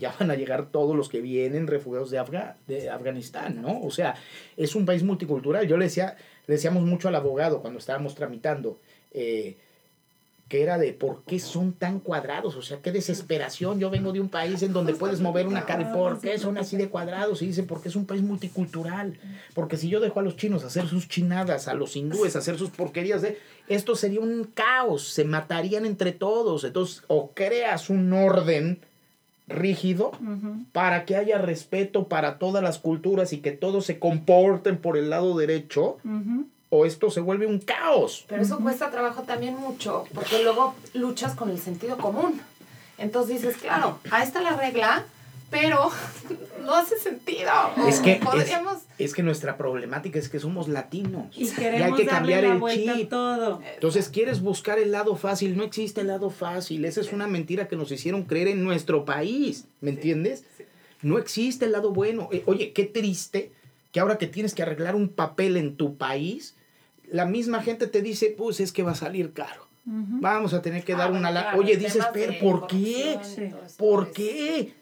[0.01, 3.79] Ya van a llegar todos los que vienen refugiados de, Afga- de Afganistán, ¿no?
[3.81, 4.15] O sea,
[4.57, 5.67] es un país multicultural.
[5.67, 8.77] Yo le decía, le decíamos mucho al abogado cuando estábamos tramitando,
[9.13, 9.55] eh,
[10.49, 13.79] que era de por qué son tan cuadrados, o sea, qué desesperación.
[13.79, 16.57] Yo vengo de un país en donde puedes mover una cara y por qué son
[16.57, 17.41] así de cuadrados.
[17.41, 19.17] Y dice, porque es un país multicultural.
[19.53, 22.69] Porque si yo dejo a los chinos hacer sus chinadas, a los hindúes hacer sus
[22.69, 23.23] porquerías,
[23.69, 26.65] esto sería un caos, se matarían entre todos.
[26.65, 28.81] Entonces, o creas un orden
[29.51, 30.11] rígido
[30.71, 35.09] para que haya respeto para todas las culturas y que todos se comporten por el
[35.09, 35.97] lado derecho,
[36.69, 38.25] o esto se vuelve un caos.
[38.27, 42.41] Pero eso cuesta trabajo también mucho, porque luego luchas con el sentido común.
[42.97, 45.05] Entonces dices, claro, ahí está la regla,
[45.51, 45.91] pero
[46.65, 47.51] no hace sentido.
[47.87, 48.77] Es que, es, podríamos...
[48.97, 51.25] es que nuestra problemática es que somos latinos.
[51.37, 53.05] Y Y queremos hay que cambiar darle la el vuelta chip.
[53.07, 53.61] a todo.
[53.75, 57.67] Entonces quieres buscar el lado fácil, no existe el lado fácil, esa es una mentira
[57.67, 60.45] que nos hicieron creer en nuestro país, ¿me entiendes?
[61.03, 62.29] No existe el lado bueno.
[62.31, 63.51] Eh, Oye, qué triste
[63.91, 66.55] que ahora que tienes que arreglar un papel en tu país,
[67.09, 69.67] la misma gente te dice, pues es que va a salir caro.
[69.83, 71.41] Vamos a tener que Ah, dar bueno, una...
[71.41, 73.17] claro, Oye, dices, pero ¿por qué?
[73.19, 73.49] y Sí.
[73.77, 74.73] ¿Por es- qué?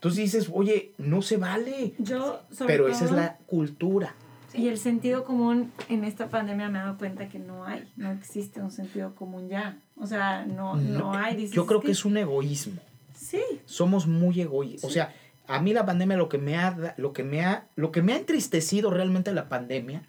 [0.00, 1.92] Entonces dices, oye, no se vale.
[1.98, 4.14] Yo, sobre Pero esa es la cultura.
[4.54, 8.10] Y el sentido común en esta pandemia me he dado cuenta que no hay, no
[8.10, 9.78] existe un sentido común ya.
[9.96, 11.36] O sea, no, no, hay.
[11.36, 12.80] Dices, Yo creo que es un egoísmo.
[13.14, 14.90] Sí, Somos muy egoístas.
[14.90, 15.14] O sea,
[15.46, 18.14] a mí la pandemia lo que me ha lo que me ha lo que me
[18.14, 20.02] ha entristecido realmente la pandemia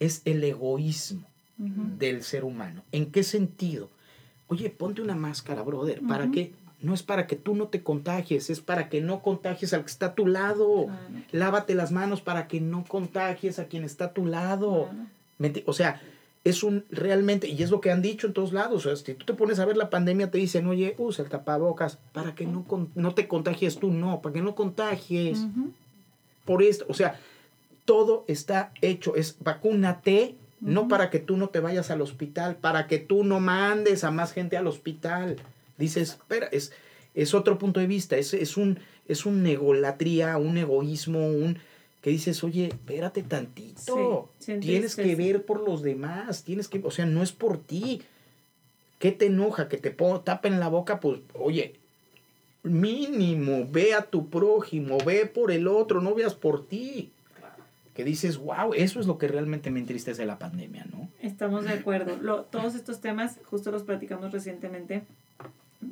[0.00, 1.22] es el egoísmo
[1.56, 2.82] del ser humano.
[2.92, 3.88] ¿En qué sentido?
[4.48, 6.02] Oye, ponte una máscara, brother.
[6.06, 6.52] ¿Para qué?
[6.82, 9.90] No es para que tú no te contagies, es para que no contagies al que
[9.90, 10.86] está a tu lado.
[10.86, 11.00] Claro.
[11.32, 14.88] Lávate las manos para que no contagies a quien está a tu lado.
[15.38, 15.62] Claro.
[15.66, 16.00] O sea,
[16.42, 18.86] es un realmente, y es lo que han dicho en todos lados.
[18.86, 21.30] O sea, si tú te pones a ver la pandemia, te dicen, oye, usa el
[21.30, 25.44] tapabocas para que no, con- no te contagies tú, no, para que no contagies.
[26.46, 27.20] Por esto, o sea,
[27.84, 29.16] todo está hecho.
[29.16, 33.38] Es vacúnate, no para que tú no te vayas al hospital, para que tú no
[33.40, 35.36] mandes a más gente al hospital.
[35.80, 36.72] Dices, espera, es,
[37.14, 38.78] es otro punto de vista, es, es un,
[39.08, 41.58] es un egolatría, un egoísmo, un
[42.02, 44.30] que dices, oye, espérate tantito.
[44.38, 48.02] Sí, tienes que ver por los demás, tienes que, o sea, no es por ti.
[48.98, 49.68] ¿Qué te enoja?
[49.68, 49.90] Que te
[50.24, 51.74] tapen la boca, pues, oye,
[52.62, 57.10] mínimo, ve a tu prójimo, ve por el otro, no veas por ti.
[57.94, 61.08] Que dices, wow, eso es lo que realmente me entristece de la pandemia, ¿no?
[61.20, 62.16] Estamos de acuerdo.
[62.20, 65.02] Lo- todos estos temas justo los platicamos recientemente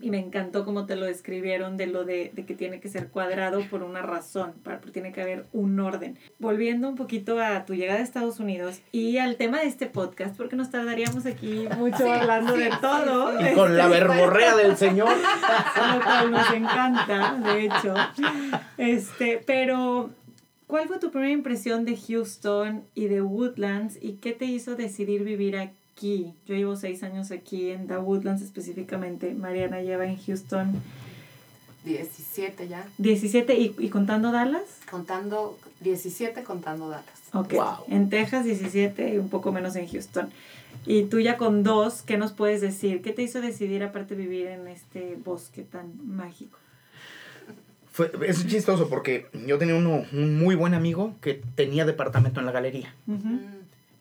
[0.02, 3.08] y me encantó cómo te lo describieron de lo de, de que tiene que ser
[3.08, 6.18] cuadrado por una razón, para, porque tiene que haber un orden.
[6.38, 10.36] Volviendo un poquito a tu llegada a Estados Unidos y al tema de este podcast,
[10.36, 13.40] porque nos tardaríamos aquí mucho hablando de todo.
[13.40, 15.08] Y con la verborrea del Señor.
[15.94, 17.94] lo cual nos encanta, de hecho.
[18.76, 20.10] Este, pero,
[20.66, 25.24] ¿cuál fue tu primera impresión de Houston y de Woodlands y qué te hizo decidir
[25.24, 25.72] vivir aquí?
[26.02, 29.34] Yo llevo seis años aquí en The Woodlands específicamente.
[29.34, 30.80] Mariana lleva en Houston
[31.84, 32.86] 17 ya.
[32.98, 34.62] 17 y, y contando Dallas.
[34.90, 37.06] Contando, 17 contando Dallas.
[37.32, 37.54] Ok.
[37.54, 37.84] Wow.
[37.88, 40.30] En Texas 17 y un poco menos en Houston.
[40.86, 43.02] Y tú ya con dos, ¿qué nos puedes decir?
[43.02, 46.58] ¿Qué te hizo decidir aparte vivir en este bosque tan mágico?
[47.90, 52.46] Fue, es chistoso porque yo tenía uno, un muy buen amigo que tenía departamento en
[52.46, 52.94] la galería.
[53.06, 53.38] Mm,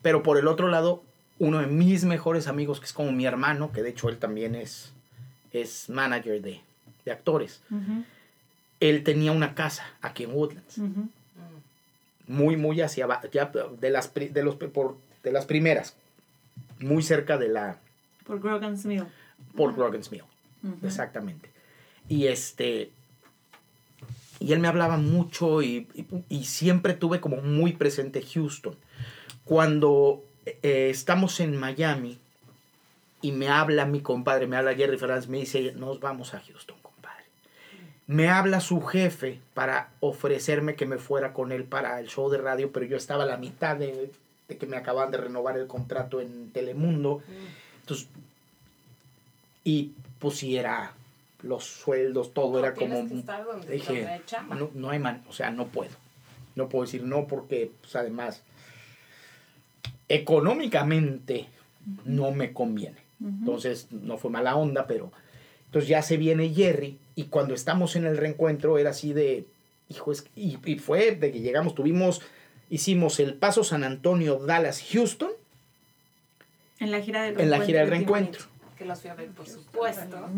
[0.02, 1.02] Pero por el otro lado,
[1.38, 4.54] uno de mis mejores amigos, que es como mi hermano, que de hecho él también
[4.54, 4.92] es,
[5.52, 6.60] es manager de,
[7.04, 7.60] de actores,
[8.80, 10.78] él tenía una casa aquí en Woodlands.
[12.26, 15.94] Muy, muy hacia abajo, ya de las, de los, por, de las primeras,
[16.78, 17.78] muy cerca de la
[18.26, 19.04] Por Grogan's Mill.
[19.56, 20.24] Port Grogan's Mill,
[20.84, 21.48] exactamente.
[22.08, 22.90] Y este,
[24.40, 28.74] y él me hablaba mucho y, y- y siempre tuve como muy presente Houston.
[29.44, 30.22] Cuando
[30.62, 32.18] eh, estamos en Miami
[33.20, 36.76] y me habla mi compadre, me habla Jerry Fernández, me dice, nos vamos a Houston,
[36.82, 37.24] compadre.
[38.06, 42.38] Me habla su jefe para ofrecerme que me fuera con él para el show de
[42.38, 44.10] radio, pero yo estaba a la mitad de,
[44.48, 47.22] de que me acababan de renovar el contrato en Telemundo.
[47.80, 48.08] Entonces,
[49.64, 50.92] y pues si era
[51.42, 53.06] los sueldos, todo No, era como...
[53.08, 55.92] que estar donde- dije, no, no hay man, o sea, no puedo.
[56.56, 58.42] No puedo decir no porque, pues además,
[60.08, 61.48] económicamente
[62.04, 62.98] no me conviene.
[63.20, 65.10] Entonces, no fue mala onda, pero...
[65.66, 69.44] Entonces ya se viene Jerry y cuando estamos en el reencuentro era así de...
[69.90, 72.20] Hijo, es, y, y fue de que llegamos, tuvimos,
[72.70, 75.30] hicimos el Paso San Antonio, Dallas, Houston,
[76.78, 78.44] En la gira del en la gira del reencuentro.
[78.76, 80.28] Que los fui a ver, por supuesto.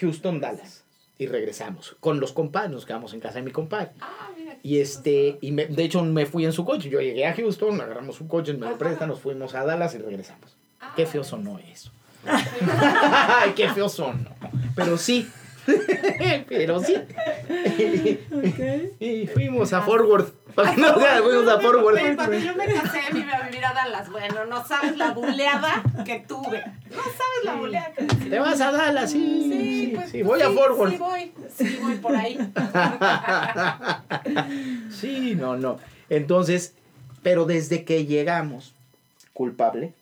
[0.00, 0.85] Houston, Dallas.
[1.18, 1.96] Y regresamos.
[2.00, 3.90] Con los compadres, nos quedamos en casa de mi compadre.
[4.00, 4.56] Ah, mira.
[4.62, 6.90] Y este, y me- de hecho me fui en su coche.
[6.90, 9.98] Yo llegué a Houston, agarramos un coche, me lo presta, nos fuimos a Dallas y
[9.98, 10.56] regresamos.
[10.80, 11.90] Ah, Qué feo sonó eso.
[12.26, 14.28] Ay, qué feo sonó.
[14.74, 15.28] Pero sí.
[16.48, 16.94] Pero sí.
[19.00, 19.82] Y fuimos a
[20.56, 20.78] Forward.
[20.78, 21.60] No, ya, fuimos a
[22.16, 24.10] cuando yo me casé, me iba a vivir a Dallas.
[24.10, 26.64] Bueno, no sabes la buleada que tuve.
[26.90, 28.30] No sabes la buleada que tuve.
[28.30, 29.10] ¿Te vas a Dallas?
[29.10, 30.90] Sí, sí, pues, sí, voy a Forward.
[30.92, 31.32] Sí, voy.
[31.54, 32.38] Sí, voy por ahí.
[34.90, 35.78] Sí, no, no.
[36.08, 36.74] Entonces,
[37.22, 38.72] pero desde que llegamos,
[39.34, 39.92] culpable,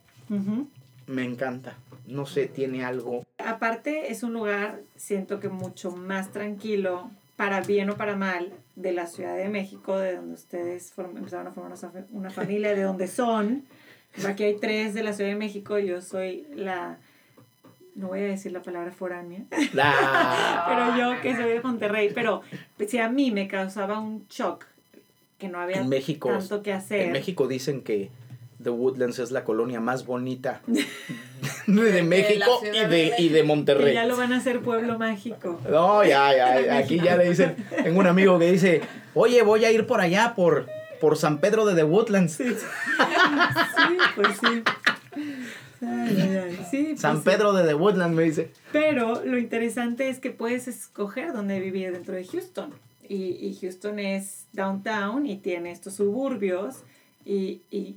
[1.06, 1.74] me encanta.
[2.06, 3.24] No sé, tiene algo.
[3.38, 8.92] Aparte, es un lugar, siento que mucho más tranquilo, para bien o para mal, de
[8.92, 12.74] la Ciudad de México, de donde ustedes form- empezaron a formar una, fa- una familia,
[12.74, 13.64] de donde son.
[14.26, 16.98] Aquí hay tres de la Ciudad de México, yo soy la,
[17.96, 19.40] no voy a decir la palabra foránea,
[19.72, 20.64] La...
[20.68, 22.42] pero yo que soy de Monterrey, pero
[22.86, 24.66] si a mí me causaba un shock
[25.38, 27.00] que no había En México, tanto que hacer.
[27.06, 28.10] en México dicen que
[28.62, 30.60] The Woodlands es la colonia más bonita
[31.66, 33.94] de México y de de, y de Monterrey.
[33.94, 35.60] ya lo van a hacer pueblo mágico.
[35.68, 38.82] No, ya, ya, aquí ya le dicen, tengo un amigo que dice,
[39.14, 40.66] oye, voy a ir por allá, por,
[41.00, 42.38] por San Pedro de The Woodlands.
[43.76, 44.62] Sí, pues sí.
[45.82, 46.66] Ay, ay, ay.
[46.70, 47.22] Sí, pues San sí.
[47.24, 48.50] Pedro de The Woodlands me dice.
[48.72, 52.72] Pero lo interesante es que puedes escoger dónde vivir dentro de Houston.
[53.06, 56.76] Y, y Houston es downtown y tiene estos suburbios.
[57.24, 57.96] Y, y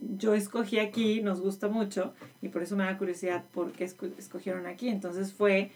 [0.00, 2.14] yo escogí aquí, nos gusta mucho.
[2.42, 4.88] Y por eso me da curiosidad por qué esco- escogieron aquí.
[4.88, 5.70] Entonces fue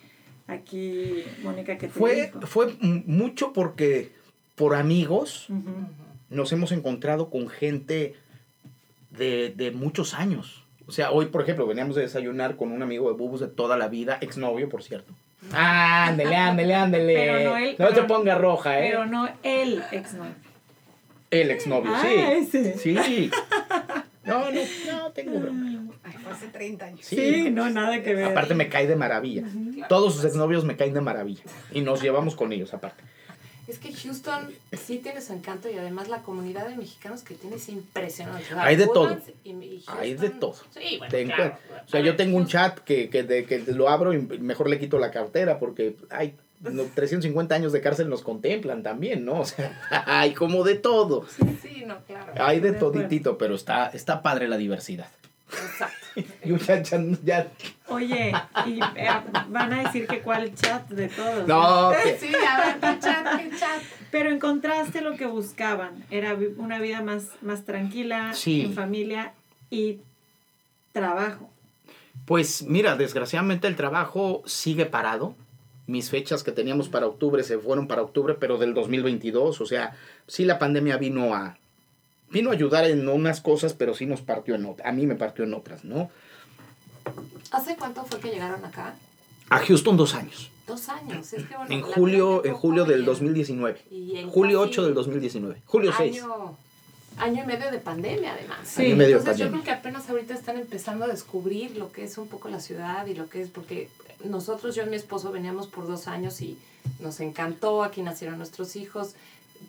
[0.46, 2.40] aquí, Mónica, que te Fue, dijo?
[2.46, 4.12] fue mucho porque
[4.54, 5.48] por amigos
[6.30, 8.14] nos hemos encontrado con gente
[9.10, 10.64] de, de muchos años.
[10.86, 13.76] O sea, hoy, por ejemplo, veníamos a desayunar con un amigo de Bubus de toda
[13.76, 15.12] la vida, exnovio, por cierto.
[15.52, 17.14] Ándele, ándele, ándele.
[17.14, 18.88] Pero no él- No te ponga roja, ¿eh?
[18.90, 20.34] Pero no el exnovio.
[21.30, 22.56] El exnovio, Ah, sí.
[22.58, 22.78] ese.
[22.78, 23.30] Sí.
[24.24, 24.60] No, no,
[24.92, 25.84] no tengo broma.
[26.04, 27.00] Ay, fue hace 30 años.
[27.04, 27.16] Sí.
[27.16, 28.24] Sí, no, nada que ver.
[28.26, 29.44] Aparte me cae de maravilla.
[29.88, 31.42] Todos sus exnovios me caen de maravilla.
[31.72, 33.02] Y nos llevamos con ellos, aparte.
[33.68, 37.56] Es que Houston sí tiene su encanto y además la comunidad de mexicanos que tiene
[37.56, 38.44] es impresionante.
[38.58, 39.16] Hay de todo.
[39.44, 40.56] Y- Hay de todo.
[40.74, 41.58] Sí, bueno, claro.
[41.86, 44.80] O sea, yo tengo un chat que, que, de- que lo abro y mejor le
[44.80, 49.40] quito la cartera porque hay 350 años de cárcel nos contemplan también, ¿no?
[49.40, 51.26] O sea, hay como de todo.
[51.62, 52.32] Sí, no, claro.
[52.38, 55.08] Hay de De toditito, pero está, está padre la diversidad.
[55.50, 55.96] Exacto.
[56.44, 57.48] Yo ya, ya, ya-
[57.88, 58.32] Oye,
[58.66, 59.08] y eh,
[59.48, 61.46] van a decir que cuál chat de todos.
[61.48, 63.38] No, que- Sí, a ver, ¿qué chat?
[63.40, 63.82] ¿Qué chat?
[64.10, 66.04] Pero encontraste lo que buscaban.
[66.10, 68.62] Era una vida más, más tranquila, Sí.
[68.62, 69.32] en familia
[69.70, 70.00] y
[70.92, 71.50] trabajo.
[72.26, 75.34] Pues mira, desgraciadamente el trabajo sigue parado.
[75.86, 79.60] Mis fechas que teníamos para octubre se fueron para octubre, pero del 2022.
[79.60, 81.58] O sea, sí la pandemia vino a,
[82.30, 84.86] vino a ayudar en unas cosas, pero sí nos partió en otras.
[84.88, 86.10] A mí me partió en otras, ¿no?
[87.50, 88.94] ¿Hace cuánto fue que llegaron acá?
[89.50, 90.50] A Houston dos años.
[90.66, 91.32] Dos años.
[91.32, 93.06] Es que, bueno, En julio, en julio del joven.
[93.06, 93.80] 2019.
[93.90, 95.62] Y Julio casi 8 del 2019.
[95.66, 96.22] Julio 6.
[96.22, 96.56] Año,
[97.18, 98.60] año y medio de pandemia, además.
[98.64, 98.82] Sí.
[98.82, 99.64] Año y medio de Entonces yo pandemia.
[99.64, 103.04] creo que apenas ahorita están empezando a descubrir lo que es un poco la ciudad
[103.06, 103.88] y lo que es, porque
[104.24, 106.56] nosotros, yo y mi esposo veníamos por dos años y
[107.00, 109.14] nos encantó, aquí nacieron nuestros hijos,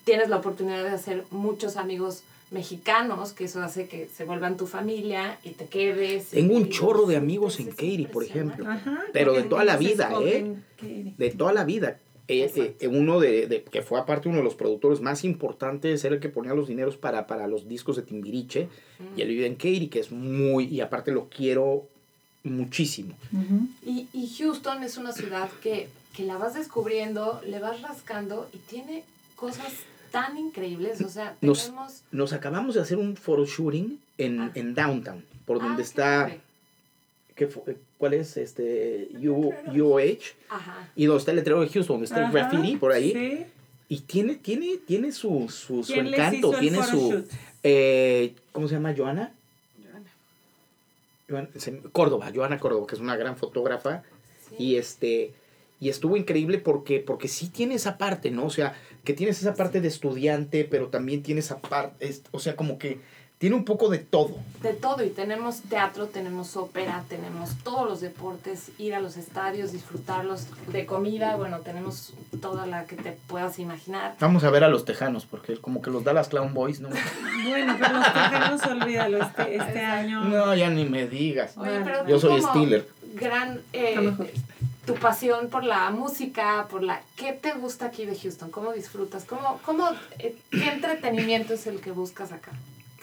[0.06, 4.68] tienes la oportunidad de hacer muchos amigos mexicanos, que eso hace que se vuelvan tu
[4.68, 6.28] familia y te quedes.
[6.30, 8.66] Tengo un chorro de amigos en Katy, por ejemplo.
[8.70, 9.01] Ajá.
[9.12, 10.10] Pero de porque toda la vida,
[10.78, 11.99] que- De toda la vida.
[12.30, 16.06] Eh, eh, eh, uno de, de- que fue aparte uno de los productores más importantes,
[16.06, 18.70] era el que ponía los dineros para, para los discos de Timbiriche.
[19.18, 21.89] Y él vive en Katy, que es muy, y aparte lo quiero
[22.50, 23.16] muchísimo.
[23.86, 28.58] Y, y Houston es una ciudad que, que la vas descubriendo, le vas rascando y
[28.58, 29.04] tiene
[29.36, 29.72] cosas
[30.12, 31.02] tan increíbles.
[31.02, 32.02] O sea, Nos- tenemos...
[32.12, 34.52] Nos acabamos de hacer un photo shooting en, Ah.
[34.56, 36.32] en Downtown, por Ah, donde qué está.
[37.36, 37.78] ¿qué fue?
[37.98, 38.38] ¿cuál es?
[38.38, 40.36] Este, U- UOH.
[40.50, 40.89] Ajá.
[40.96, 43.12] Y donde está el letrero de Houston, donde está el Ajá, graffiti por ahí.
[43.14, 43.46] Sí.
[43.89, 47.24] Y tiene, tiene, tiene su, su, su ¿Quién les encanto, el tiene su...
[47.64, 48.94] eh, ¿Cómo se llama?
[48.96, 49.32] ¿Joana?
[51.92, 54.04] Córdoba, Joana Córdoba, que es una gran fotógrafa.
[54.58, 55.34] Y este
[55.80, 58.46] y estuvo increíble porque porque sí tiene esa parte, ¿no?
[58.46, 58.74] O sea,
[59.04, 62.78] que tienes esa parte de estudiante, pero también tiene esa parte, es- o sea, como
[62.78, 63.00] que
[63.44, 64.38] tiene un poco de todo.
[64.62, 69.74] De todo, y tenemos teatro, tenemos ópera, tenemos todos los deportes, ir a los estadios,
[69.74, 74.16] disfrutarlos de comida, bueno, tenemos toda la que te puedas imaginar.
[74.22, 76.88] Vamos a ver a los tejanos, porque como que los Dallas Clown Boys, ¿no?
[76.88, 80.24] Bueno, pero los tejanos, olvídalo, este, este año.
[80.24, 81.58] No, ya ni me digas.
[81.58, 82.88] Oye, pero Yo soy Steeler.
[83.16, 84.14] Gran, eh,
[84.86, 87.02] tu pasión por la música, por la...
[87.18, 88.52] ¿Qué te gusta aquí de Houston?
[88.52, 89.26] ¿Cómo disfrutas?
[89.26, 89.89] ¿Cómo, cómo,
[90.20, 92.54] eh, ¿Qué entretenimiento es el que buscas acá?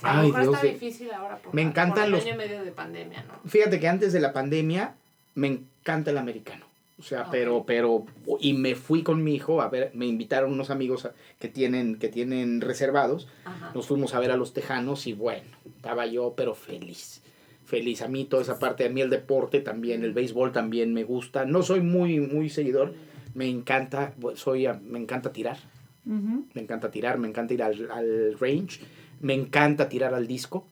[0.03, 2.25] A lo Ay, mejor Dios está de- difícil ahora por, Me encantan por el los-
[2.25, 3.49] año y medio de pandemia, ¿no?
[3.49, 4.95] Fíjate que antes de la pandemia
[5.35, 6.67] me encanta el americano.
[6.99, 7.29] O sea, Ok.
[7.31, 8.05] pero, pero,
[8.41, 11.97] y me fui con mi hijo a ver, me invitaron unos amigos a- que tienen,
[11.97, 13.27] que tienen reservados.
[13.45, 13.71] Ajá.
[13.75, 15.45] Nos fuimos a ver a los tejanos y bueno,
[15.77, 17.23] estaba yo, pero feliz.
[17.65, 18.03] Feliz.
[18.03, 21.45] A mí toda esa parte, a mí el deporte también, el béisbol también me gusta.
[21.47, 22.93] No soy muy, muy seguidor.
[23.35, 25.57] Me encanta, soy, me encanta tirar.
[26.05, 28.81] Ujú, Me encanta tirar, me encanta ir al, al range.
[29.21, 30.67] Me encanta tirar al disco.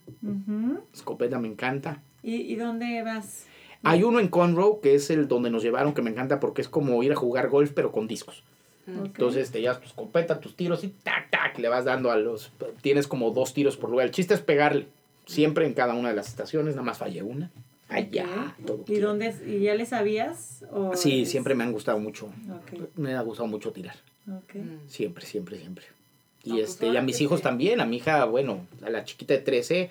[0.93, 2.03] Escopeta me encanta.
[2.23, 3.47] ¿Y, ¿Y dónde vas?
[3.83, 6.69] Hay uno en Conroe que es el donde nos llevaron que me encanta porque es
[6.69, 8.43] como ir a jugar golf pero con discos.
[8.87, 8.99] Mm.
[9.01, 9.05] Ok.
[9.07, 12.51] Entonces te llevas tu escopeta, tus tiros y tac, tac, le vas dando a los...
[12.83, 14.07] Tienes como dos tiros por lugar.
[14.07, 14.89] El chiste es pegarle.
[15.27, 17.51] Siempre en cada una de las estaciones, nada más fallé una.
[17.91, 18.57] Allá.
[18.67, 19.35] Todo ¿Y dónde?
[19.47, 20.65] ¿Y ya le sabías?
[20.73, 22.31] O Sí, es- siempre me han gustado mucho.
[22.97, 23.97] Me ha gustado mucho tirar.
[24.87, 25.85] Siempre, siempre, siempre.
[26.49, 27.45] Y, Ah, pues este, y a mis que hijos sí.
[27.45, 27.81] también.
[27.81, 29.91] A mi hija, bueno, a la chiquita de 13,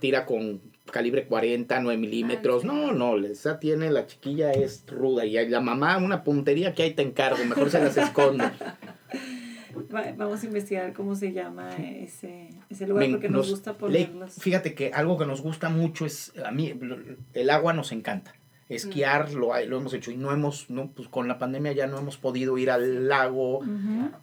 [0.00, 2.64] tira con calibre 40, 9 milímetros.
[2.64, 5.26] No, no, esa tiene, la chiquilla es ruda.
[5.26, 7.44] Y la mamá, una puntería que ahí te encargo.
[7.44, 8.44] Mejor se las escondo.
[9.94, 13.72] Va- vamos a investigar cómo se llama ese, ese lugar Me- porque nos, nos- gusta
[13.72, 14.34] le- ponerlos.
[14.34, 16.74] fíjate que algo que nos gusta mucho es, a mí,
[17.34, 18.34] el agua nos encanta.
[18.68, 21.98] Esquiar lo, lo hemos hecho y no hemos, no, pues con la pandemia ya no
[21.98, 23.60] hemos podido ir al lago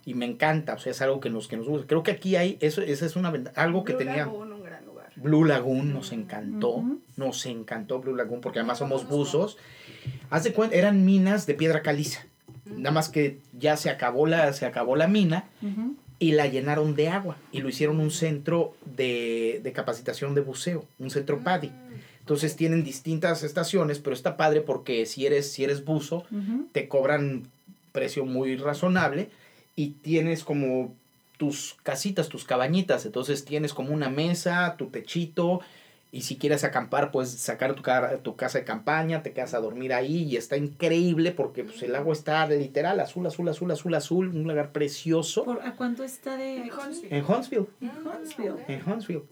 [0.04, 1.86] y me encanta, o sea, es algo que nos, que nos gusta.
[1.86, 4.26] Creo que aquí hay, eso, esa es una ventaja, algo que Blue tenía...
[4.26, 5.12] Lagoon, un gran lugar.
[5.16, 6.84] Blue Lagoon nos encantó,
[7.16, 9.58] nos encantó Blue Lagoon porque además somos buzos.
[10.30, 12.24] Haz de cuenta, eran minas de piedra caliza.
[12.66, 15.44] Nada más que ya se acabó la, se acabó la mina
[16.18, 20.84] y la llenaron de agua y lo hicieron un centro de, de capacitación de buceo,
[20.98, 21.72] un centro PADI.
[22.26, 26.24] Entonces tienen distintas estaciones, pero está padre porque si eres, si eres buzo,
[26.72, 27.44] te cobran
[27.92, 29.28] precio muy razonable
[29.76, 30.92] y tienes como
[31.36, 33.06] tus casitas, tus cabañitas.
[33.06, 35.60] Entonces tienes como una mesa, tu techito
[36.10, 37.82] y si quieres acampar, puedes sacar tu,
[38.24, 41.94] tu casa de campaña, te quedas a dormir ahí y está increíble porque pues, el
[41.94, 46.36] agua está literal azul, azul, azul, azul, azul, un lugar precioso ¿Por- ¿A cuánto está
[46.36, 47.16] de En Huntsville.
[47.16, 47.66] en Huntsville.
[47.80, 48.64] Huntsville?
[48.66, 49.22] En Huntsville.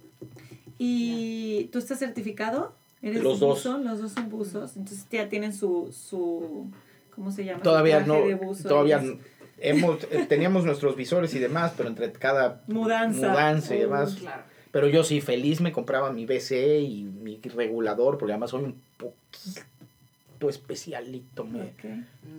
[0.78, 2.72] ¿Y tú estás certificado?
[3.05, 3.59] ¿Eres Los dos.
[3.65, 3.79] buzo?
[3.79, 4.77] Los dos son buzos.
[4.77, 6.67] Entonces ya tienen su, su
[7.15, 7.63] ¿cómo se llama?
[7.63, 8.17] Todavía no,
[8.67, 9.19] todavía Es n-
[9.61, 13.29] hemos, eh, teníamos nuestros visores y demás, pero entre cada Mudanza.
[13.29, 14.15] mudanza y Oh, demás.
[14.15, 14.43] Claro.
[14.73, 18.81] Pero yo sí, feliz me compraba mi BCE y mi regulador, porque además soy un
[18.97, 21.45] poquito especialito.
[21.45, 21.73] Me.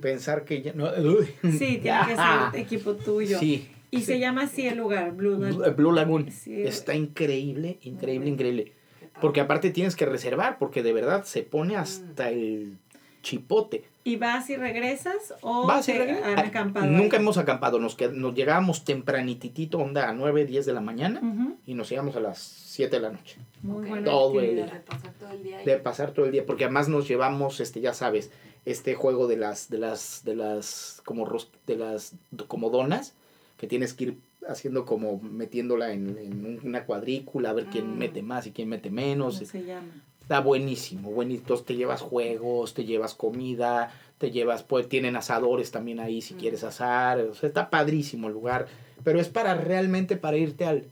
[0.02, 0.90] Pensar que ya no.
[0.90, 1.28] uy.
[1.58, 3.40] Sí, tiene que ser equipo tuyo.
[3.40, 3.70] Sí.
[3.92, 4.04] Y sí.
[4.06, 5.76] se llama así el lugar, Blue Blue, Lagoon.
[5.76, 6.32] Blue Lagoon.
[6.32, 6.64] Sí.
[6.64, 8.74] Está increíble, increíble, increíble.
[9.22, 12.78] Porque aparte tienes que reservar, porque de verdad se pone hasta el
[13.22, 13.86] chipote.
[14.04, 16.26] ¿Y vas y regresas o Vas y regresas.
[16.28, 16.86] han acampado?
[16.86, 17.24] Nunca ahí?
[17.24, 21.22] hemos acampado, nos, qued- nos llegábamos tempranititito, onda a 9, 10 de la mañana,
[21.66, 23.38] y nos íbamos a las 7 de la noche.
[23.64, 23.90] Muy Ok.
[23.90, 24.66] buena Todo el día.
[24.66, 25.66] De pasar todo el día ahí.
[25.66, 28.30] de pasar todo el día porque además nos llevamos este ya sabes
[28.66, 32.14] este juego de las de las de las como ros- de las
[32.48, 33.14] como donas
[33.58, 37.96] que tienes que ir haciendo como metiéndola en, en un- una cuadrícula a ver quién
[37.96, 37.98] Mm.
[37.98, 39.88] mete más y quién mete menos ¿Cómo se llama?
[40.22, 46.00] está buenísimo buenísimo te llevas juegos te llevas comida te llevas pues tienen asadores también
[46.00, 46.38] ahí si Mm.
[46.38, 48.68] quieres asar o sea está padrísimo el lugar
[49.04, 50.86] pero es para realmente para irte al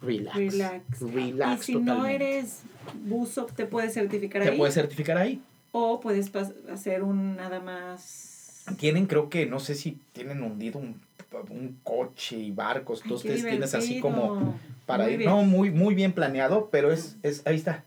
[0.00, 1.00] relax Relax.
[1.00, 2.62] relax y si no eres
[3.04, 4.56] buzo, te puedes certificar te ahí.
[4.58, 5.40] puedes certificar ahí
[5.72, 6.30] O puedes
[6.72, 8.64] hacer un nada más.
[8.78, 11.00] Tienen, creo que, no sé si tienen hundido un,
[11.50, 15.30] un coche y barcos, Ay, entonces tienes así como para Muy ir, bien.
[15.30, 17.84] no, muy, muy bien planeado, pero es, es, ahí está,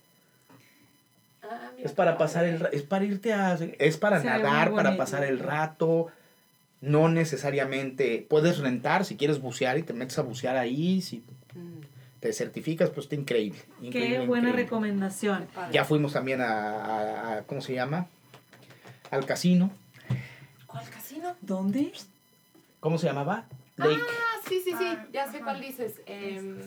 [1.41, 5.39] Ah, es para pasar el, es para irte a, es para nadar, para pasar el
[5.39, 6.07] rato,
[6.81, 11.23] no necesariamente, puedes rentar si quieres bucear y te metes a bucear ahí, si
[11.55, 11.79] Mm,
[12.19, 13.59] te certificas, pues está increíble.
[13.91, 14.63] Qué buena increíble.
[14.63, 15.47] recomendación.
[15.71, 16.49] Ya fuimos también a,
[16.85, 18.07] a- a- ¿cómo se llama?
[19.09, 19.71] Al casino,
[20.67, 21.35] ¿Cuál casino?
[21.41, 21.91] ¿Dónde?
[22.79, 23.45] ¿Cómo se llamaba?
[23.77, 24.85] Lake, Ah, sí, sí, sí.
[24.85, 25.45] Ah, Ya sé ajá.
[25.45, 26.01] cuál dices.
[26.05, 26.57] Em,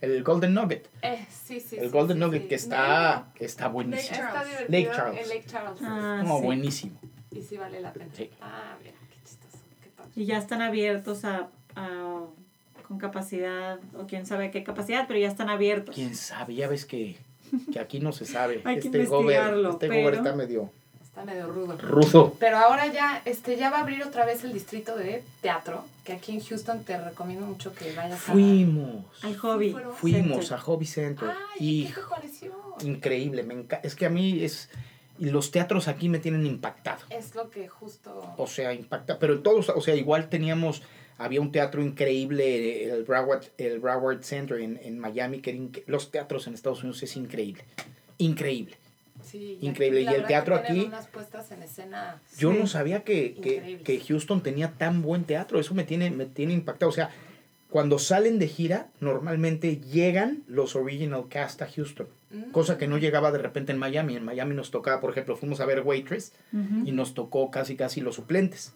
[0.00, 0.88] el Golden Nugget.
[1.02, 1.76] eh, sí, sí.
[1.76, 2.48] El sí, Golden sí, Nugget sí.
[2.48, 4.16] que está, está buenísimo.
[4.18, 4.68] Lake Está.
[4.68, 5.28] Lake Charles.
[5.28, 5.80] Lake Charles.
[5.82, 6.98] Ah, buenísimo.
[7.32, 8.10] Y sí vale la pena.
[8.16, 8.30] Sí.
[8.40, 9.58] Ah, mira, qué chistoso.
[9.82, 10.10] Qué padre.
[10.14, 12.24] Y ya están abiertos a, a-
[12.86, 15.94] con capacidad, o quién sabe qué capacidad, pero ya están abiertos.
[15.94, 17.16] Quién sabe, ya ves que,
[17.72, 18.60] que aquí no se sabe.
[18.64, 20.70] Hay que este gober, investigarlo, este pero- gober está medio
[21.12, 21.76] Está medio rudo.
[21.76, 22.34] ruso.
[22.40, 26.14] Pero ahora ya, este, ya va a abrir otra vez el distrito de teatro, que
[26.14, 28.32] aquí en Houston te recomiendo mucho que vayas a...
[28.32, 29.04] Fuimos.
[29.22, 29.76] Al hobby.
[29.96, 30.54] Fuimos Center.
[30.54, 31.28] a Hobby Center.
[31.28, 32.52] Ay, y ¿qué te pareció?
[32.82, 34.70] increíble, me enca- Es que a mí es.
[35.18, 37.02] Y los teatros aquí me tienen impactado.
[37.10, 38.34] Es lo que justo...
[38.38, 39.18] O sea, impacta.
[39.18, 40.82] Pero todos, o sea, igual teníamos.
[41.18, 46.10] Había un teatro increíble, el Broward, el Broward Center en, en Miami, que era los
[46.10, 47.64] teatros en Estados Unidos es increíble.
[48.16, 48.76] Increíble.
[49.22, 50.02] Sí, Increíble.
[50.02, 52.20] Y el teatro aquí- unas puestas en escena...
[52.38, 52.58] Yo Sí.
[52.58, 55.58] no sabía que, que, que Houston tenía tan buen teatro.
[55.60, 56.90] Eso me tiene, me tiene impactado.
[56.90, 57.10] O sea,
[57.70, 62.06] cuando salen de gira, normalmente llegan los original cast a Houston.
[62.30, 62.50] Mm.
[62.50, 64.16] Cosa que no llegaba de repente en Miami.
[64.16, 66.32] En Miami nos tocaba, por ejemplo, fuimos a ver Waitress
[66.84, 68.74] y nos tocó casi casi los suplentes.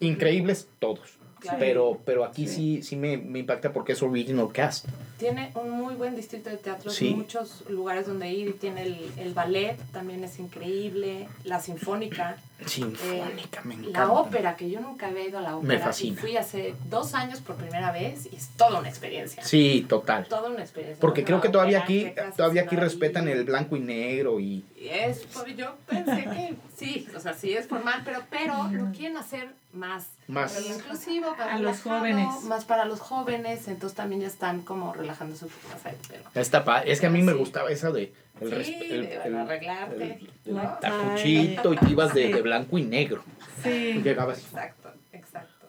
[0.00, 1.18] Increíbles todos.
[1.46, 1.58] Claro.
[1.60, 4.86] Pero, pero aquí sí, sí, me, me impacta porque es original cast.
[5.18, 7.14] Tiene un muy buen distrito de teatro, Sí.
[7.14, 13.74] muchos lugares donde ir tiene el, el ballet, también es increíble, la sinfónica, Sinfónica, me
[13.74, 13.88] encanta.
[13.90, 15.78] Eh, la ópera, que yo nunca había ido a la ópera.
[15.80, 16.14] fascina.
[16.14, 19.42] Y fui hace dos años por primera vez y es toda una experiencia.
[19.44, 20.26] Sí, total.
[20.26, 21.00] Toda una experiencia.
[21.00, 25.56] Porque creo que todavía aquí, todavía aquí respetan el blanco y negro y es, pues,
[25.56, 30.06] yo pensé que sí, o sea, sí es formal, pero, pero lo quieren hacer más,
[30.28, 30.58] Más.
[30.64, 32.42] inclusivo, más A los jóvenes.
[32.44, 36.22] Más para los jóvenes, entonces también ya están como relajándose un poco más pero...
[36.34, 40.30] Está pa- Es que a mí me gustaba esa de el, Sí, el, arreglarte, el-
[40.46, 40.78] el ¿no?
[40.80, 42.32] tacuchito y te ibas de, Sí.
[42.32, 43.22] de blanco y negro.
[43.62, 44.00] Sí.
[44.02, 44.38] Llegabas.
[44.44, 45.66] Exacto, exacto.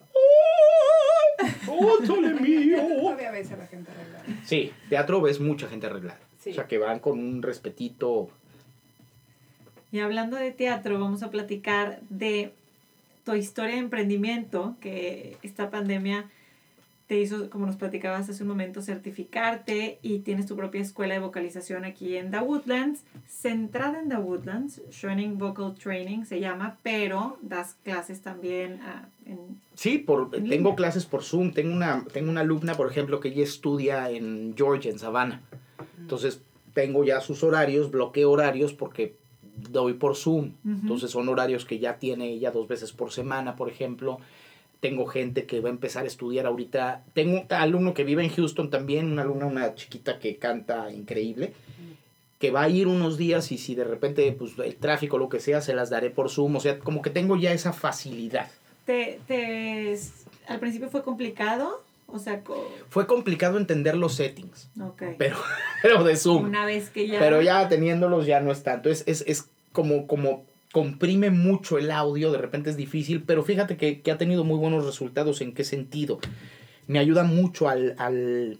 [1.67, 2.77] ¡Oh, sole mío!
[3.01, 4.23] Todavía ves a la gente arreglada.
[4.45, 6.19] Sí, teatro ves mucha gente arreglada.
[6.39, 6.51] Sí.
[6.51, 8.29] O sea, que van con un respetito.
[9.91, 12.51] Y hablando de teatro, vamos a platicar de
[13.23, 16.29] tu historia de emprendimiento, que esta pandemia
[17.07, 21.21] te hizo, como nos platicabas hace un momento, certificarte y tienes tu propia escuela de
[21.21, 27.37] vocalización aquí en The Woodlands, centrada en The Woodlands, Schwenning Vocal Training se llama, pero
[27.41, 29.37] das clases también ah, en...
[29.73, 31.53] Sí, por, En tengo clases por Zoom.
[31.53, 35.41] Tengo una, tengo una alumna, por ejemplo, que ella estudia en Georgia, en Savannah.
[35.99, 36.41] Entonces,
[36.73, 39.15] tengo ya sus horarios, bloqueo horarios porque
[39.69, 40.53] doy por Zoom.
[40.65, 44.19] Entonces, son horarios que ya tiene ella dos veces por semana, por ejemplo.
[44.79, 47.03] Tengo gente que va a empezar a estudiar ahorita.
[47.13, 51.53] Tengo un alumno que vive en Houston también, una alumna, una chiquita que canta increíble,
[52.39, 55.39] que va a ir unos días y si de repente pues, el tráfico, lo que
[55.39, 56.55] sea, se las daré por Zoom.
[56.55, 58.49] O sea, como que tengo ya esa facilidad.
[58.85, 59.97] Te, te,
[60.47, 65.03] al principio fue complicado, o sea, co- Fue complicado entender los settings, ok.
[65.17, 65.35] pero,
[65.81, 66.45] pero de Zoom.
[66.45, 67.19] Una vez que ya...
[67.19, 68.89] Pero ya teniéndolos ya no es tanto.
[68.89, 73.77] Es, es, es como, como comprime mucho el audio, de repente es difícil, pero fíjate
[73.77, 75.41] que, que ha tenido muy buenos resultados.
[75.41, 76.19] ¿En qué sentido?
[76.87, 78.59] Me ayuda mucho al, al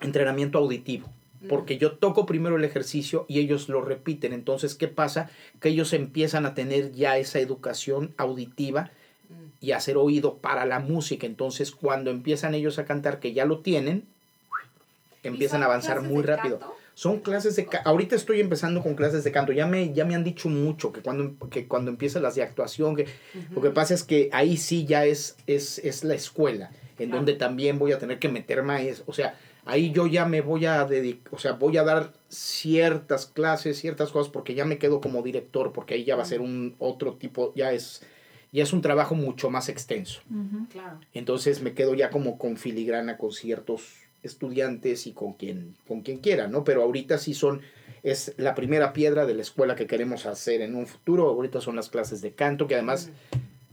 [0.00, 1.08] entrenamiento auditivo.
[1.48, 4.32] Porque yo toco primero el ejercicio y ellos lo repiten.
[4.32, 5.30] Entonces, ¿qué pasa?
[5.60, 8.90] Que ellos empiezan a tener ya esa educación auditiva
[9.60, 11.26] y hacer oído para la música.
[11.26, 14.02] Entonces, cuando empiezan ellos a cantar, que ya lo tienen,
[15.22, 16.58] empiezan a avanzar muy rápido.
[16.98, 19.52] Son clases de ahorita estoy empezando con clases de canto.
[19.52, 22.96] Ya me ya me han dicho mucho que cuando que cuando empiezan las de actuación
[22.96, 23.06] que
[23.54, 27.18] lo que pasa es que ahí sí ya es es, es la escuela en Claro.
[27.18, 30.66] donde también voy a tener que meter más, o sea, ahí yo ya me voy
[30.66, 35.00] a dedicar, o sea, voy a dar ciertas clases, ciertas cosas porque ya me quedo
[35.00, 38.02] como director porque ahí ya va a ser un otro tipo, ya es
[38.50, 40.20] ya es un trabajo mucho más extenso.
[40.72, 40.98] Claro.
[41.14, 46.18] Entonces me quedo ya como con filigrana con ciertos estudiantes y con quien, con quien
[46.18, 46.64] quiera, ¿no?
[46.64, 47.60] Pero ahorita sí son,
[48.02, 51.28] es la primera piedra de la escuela que queremos hacer en un futuro.
[51.28, 53.10] Ahorita son las clases de canto, que además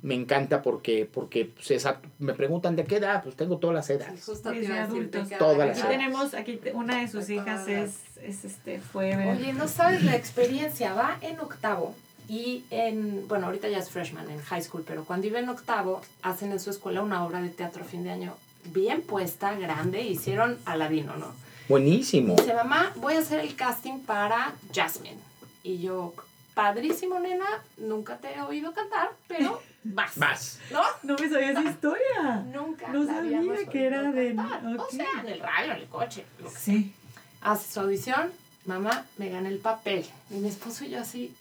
[0.01, 3.87] me encanta porque, porque pues, esa- me preguntan de qué edad, pues tengo todas las
[3.87, 4.23] Sí, edades.
[4.23, 5.29] justo te Desde adultos.
[5.39, 5.89] Todas las Aquí edad.
[5.89, 9.15] tenemos, aquí una de sus hijas es, es este, fue...
[9.31, 11.95] Oye, no sabes la experiencia, va en octavo
[12.29, 16.01] y en, bueno, ahorita ya es freshman en high school, pero cuando iba en octavo,
[16.21, 18.35] hacen en su escuela una obra de teatro a fin de año
[18.65, 21.33] bien puesta, grande, hicieron Aladino, ¿no?
[21.67, 22.35] Buenísimo.
[22.35, 25.17] Dice, mamá, voy a hacer el casting para Jasmine.
[25.63, 26.13] Y yo,
[26.53, 27.45] padrísimo, nena,
[27.77, 30.11] nunca te he oído cantar, pero vas.
[30.17, 30.59] Vas.
[30.71, 30.81] ¿No?
[31.03, 32.43] No me sabía esa historia.
[32.53, 32.87] Nunca.
[32.89, 34.77] No sabía que era de- cantar.
[34.77, 36.25] O sea, en el radio, en el coche.
[36.39, 36.93] lo que Sí.
[37.41, 38.31] hace su audición,
[38.65, 40.05] mamá, me gané el papel.
[40.29, 41.33] Y mi esposo y yo así,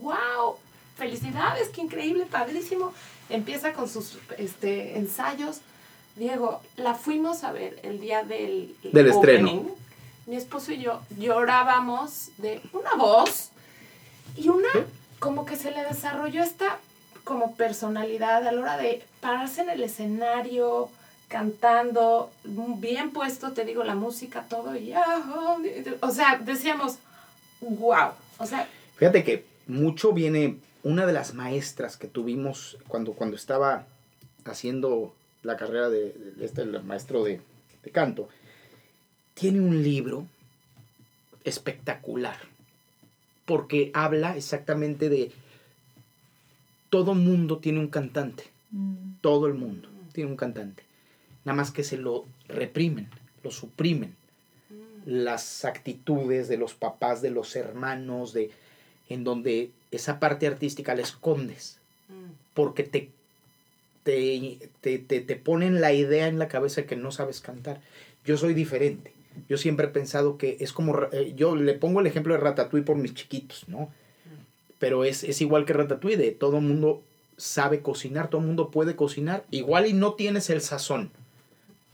[0.00, 0.56] wow,
[0.96, 2.92] felicidades, qué increíble, padrísimo.
[3.28, 5.60] Empieza con sus este, ensayos.
[6.20, 9.74] Diego, la fuimos a ver el día del, Del estreno.
[10.26, 13.48] Mi esposo y yo llorábamos de una voz
[14.36, 14.68] y una,
[15.18, 16.78] como que se le desarrolló esta
[17.24, 20.90] como personalidad a la hora de pararse en el escenario,
[21.28, 25.58] cantando, bien puesto, te digo, la música, todo, y ah, oh,
[26.02, 26.98] o sea, decíamos,
[27.62, 33.36] wow, o sea, Fíjate que mucho viene, una de las maestras que tuvimos cuando, cuando
[33.36, 33.86] estaba
[34.44, 37.40] haciendo la carrera de, de este el maestro de,
[37.82, 38.28] de canto,
[39.34, 40.26] tiene un libro
[41.44, 42.36] espectacular,
[43.46, 45.32] porque habla exactamente de
[46.90, 49.14] todo mundo tiene un cantante, Mm.
[49.20, 50.84] todo el mundo tiene un cantante,
[51.44, 53.08] nada más que se lo reprimen,
[53.42, 54.14] lo suprimen.
[55.06, 58.50] Las actitudes de los papás, de los hermanos, de
[59.08, 61.78] en donde esa parte artística la escondes,
[62.54, 63.10] porque te,
[64.02, 67.80] te, te, te, te ponen la idea en la cabeza que no sabes cantar.
[68.24, 69.12] Yo soy diferente.
[69.48, 72.84] Yo siempre he pensado que es como, eh, yo le pongo el ejemplo de Ratatouille
[72.84, 73.90] por mis chiquitos, ¿no?
[74.78, 77.02] Pero es, es igual que Ratatouille, de todo el mundo
[77.36, 81.10] sabe cocinar, todo el mundo puede cocinar, igual y no tienes el sazón,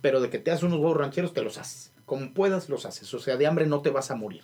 [0.00, 1.92] pero de que te haces unos huevos rancheros, te los haces.
[2.04, 3.12] Como puedas, los haces.
[3.14, 4.42] O sea, de hambre no te vas a morir.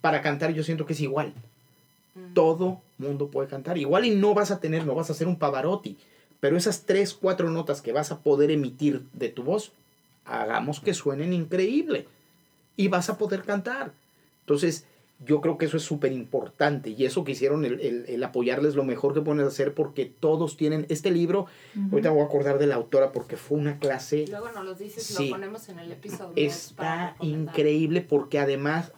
[0.00, 1.32] Para cantar yo siento que es igual.
[2.34, 3.78] Todo mundo puede cantar.
[3.78, 5.96] Igual y no vas a tener, no vas a hacer un Pavarotti,
[6.40, 9.72] pero esas tres, cuatro notas que vas a poder emitir de tu voz,
[10.24, 12.06] hagamos que suenen increíble.
[12.76, 13.92] Y vas a poder cantar.
[14.40, 14.84] Entonces,
[15.24, 16.90] yo creo que eso es súper importante.
[16.90, 20.58] Y eso que hicieron, el, el- el apoyarles lo mejor que pueden hacer, porque todos
[20.58, 21.46] tienen este libro.
[21.90, 24.74] Ahorita me voy a acordar de la autora porque fue una clase luego nos lo
[24.74, 25.24] dices, Sí.
[25.30, 26.32] lo ponemos en el episodio.
[26.36, 28.92] está increíble porque además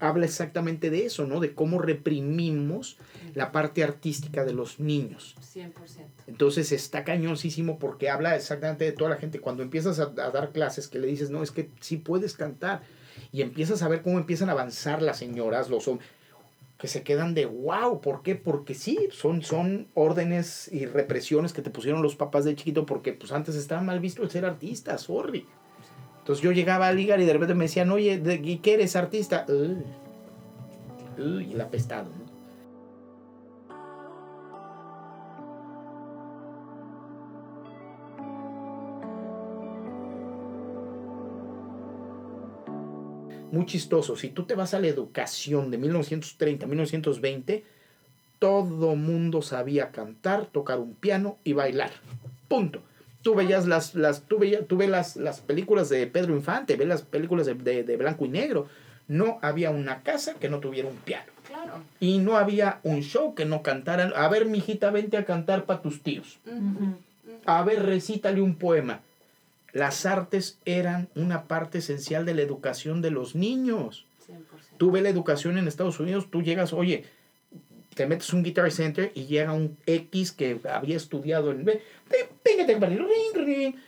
[0.00, 1.40] habla exactamente de eso, ¿no?
[1.40, 2.96] De cómo reprimimos
[3.34, 5.36] la parte artística de los niños.
[5.54, 5.72] 100%.
[6.26, 9.40] Entonces está cañoncísimo porque habla exactamente de toda la gente.
[9.40, 12.82] Cuando empiezas a, a dar clases que le dices, no, es que sí puedes cantar.
[13.30, 16.08] Y empiezas a ver cómo empiezan a avanzar las señoras, los hombres.
[16.78, 18.34] que se quedan de wow, ¿por qué?
[18.36, 23.12] Porque sí, son, son órdenes y represiones que te pusieron los papás de chiquito porque
[23.12, 25.46] pues antes estaba mal visto el ser artista, sorry.
[26.30, 28.94] Entonces yo llegaba a ligar y de repente me decían, oye, ¿de ¿y qué eres
[28.94, 29.44] artista?
[29.48, 29.78] Uy,
[31.18, 32.30] uy, el apestado, ¿no?
[43.50, 44.14] muy chistoso.
[44.14, 47.64] Si tú te vas a la educación de 1930, 1920,
[48.38, 51.90] todo mundo sabía cantar, tocar un piano y bailar.
[52.46, 52.82] Punto.
[53.22, 56.88] Tú veías las, las, tú veías, tú ves las, las películas de Pedro Infante, ves
[56.88, 58.66] las películas de, de, de blanco y negro.
[59.08, 61.30] No había una casa que no tuviera un piano.
[61.46, 61.82] Claro.
[61.98, 64.12] Y no había un show que no cantaran.
[64.14, 66.38] A ver, mijita, vente a cantar para tus tíos.
[66.46, 66.96] Ujú.
[67.44, 69.00] A ver, recítale un poema.
[69.72, 74.06] Las artes eran una parte esencial de la educación de los niños.
[74.28, 74.34] 100%.
[74.78, 77.04] Tú ves la educación en Estados Unidos, tú llegas, oye,
[77.94, 81.64] te metes un Guitar Center y llega un X que había estudiado en...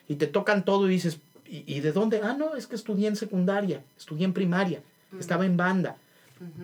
[0.09, 2.21] Y te tocan todo y dices, ¿y, y de dónde?
[2.23, 4.81] Ah, no, es que estudié en secundaria, estudié en primaria,
[5.19, 5.97] estaba en banda.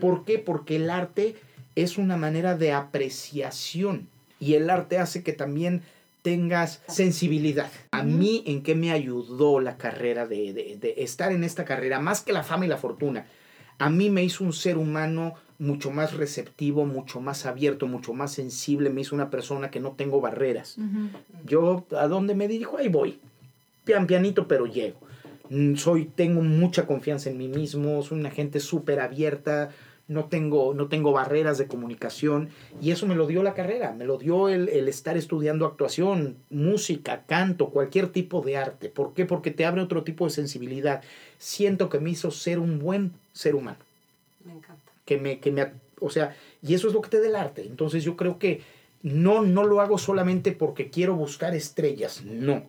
[0.01, 0.39] ¿Por qué?
[0.39, 1.37] Porque el arte
[1.77, 4.09] es una manera de apreciación
[4.41, 5.83] y el arte hace que también
[6.23, 7.71] tengas sensibilidad.
[7.93, 12.01] A mí, ¿en qué me ayudó la carrera de, de- de estar en esta carrera?
[12.01, 13.27] Más que la fama y la fortuna.
[13.79, 18.33] A mí me hizo un ser humano mucho más receptivo, mucho más abierto, mucho más
[18.33, 18.91] sensible.
[18.91, 20.77] Me hizo una persona que no tengo barreras.
[21.45, 22.79] Yo, ¿a dónde me dirijo?
[22.79, 23.19] Ahí voy.
[23.85, 24.99] Pian pianito, pero llego.
[25.51, 29.71] Mm, Soy, tengo mucha confianza en mí mismo, soy una gente súper abierta,
[30.07, 32.49] no tengo, no tengo barreras de comunicación
[32.81, 36.37] y eso me lo dio la carrera, me lo dio el, el estar estudiando actuación,
[36.51, 38.89] música, canto, cualquier tipo de arte.
[38.91, 39.25] ¿Por qué?
[39.25, 41.03] Porque te abre otro tipo de sensibilidad.
[41.39, 43.79] Siento que me hizo ser un buen ser humano.
[45.09, 47.63] Que me, que me, o sea, y eso es lo que te da el arte.
[47.63, 48.61] Entonces yo creo que
[49.01, 52.67] no, no lo hago solamente porque quiero buscar estrellas, no.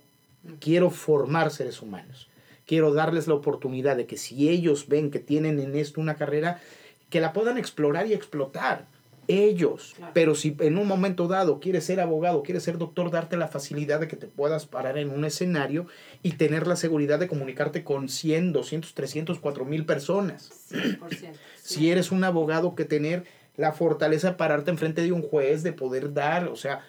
[0.61, 2.29] Quiero formar seres humanos.
[2.65, 6.61] Quiero darles la oportunidad de que si ellos ven que tienen en esto una carrera,
[7.09, 8.85] que la puedan explorar y explotar.
[9.29, 9.93] Ellos.
[9.95, 10.11] Claro.
[10.15, 13.99] Pero si en un momento dado quieres ser abogado, quieres ser doctor, darte la facilidad
[13.99, 15.85] de que te puedas parar en un escenario
[16.23, 21.33] y tener la seguridad de comunicarte con 100, 200, 300, 4000 personas 100%.
[21.61, 23.23] si eres un abogado que tener
[23.55, 26.81] la fortaleza de pararte enfrente de un juez, de poder dar, o sea,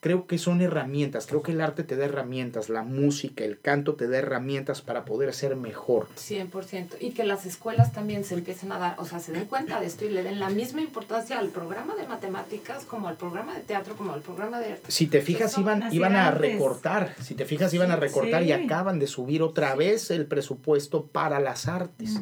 [0.00, 3.94] creo que son herramientas, creo que el arte te da herramientas, la música, el canto
[3.94, 6.08] te da herramientas para poder ser mejor.
[6.16, 6.96] 100%.
[7.00, 9.86] Y que las escuelas también se empiecen a dar, o sea, se den cuenta de
[9.86, 13.60] esto y le den la misma importancia al programa de matemáticas como al programa de
[13.60, 14.90] teatro, como al programa de arte.
[14.90, 18.98] Si te fijas, iban, iban a recortar, si te fijas, iban a recortar y acaban
[18.98, 22.18] de subir otra vez el presupuesto para las artes.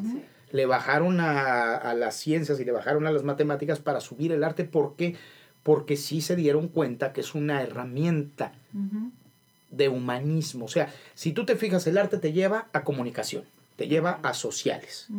[0.51, 4.43] Le bajaron a, a las ciencias y le bajaron a las matemáticas para subir el
[4.43, 5.15] arte porque
[5.69, 8.53] porque sí se dieron cuenta que es una herramienta
[9.69, 10.65] de humanismo.
[10.65, 13.43] O sea, si tú te fijas, el arte te lleva a comunicación,
[13.75, 15.09] te lleva a sociales.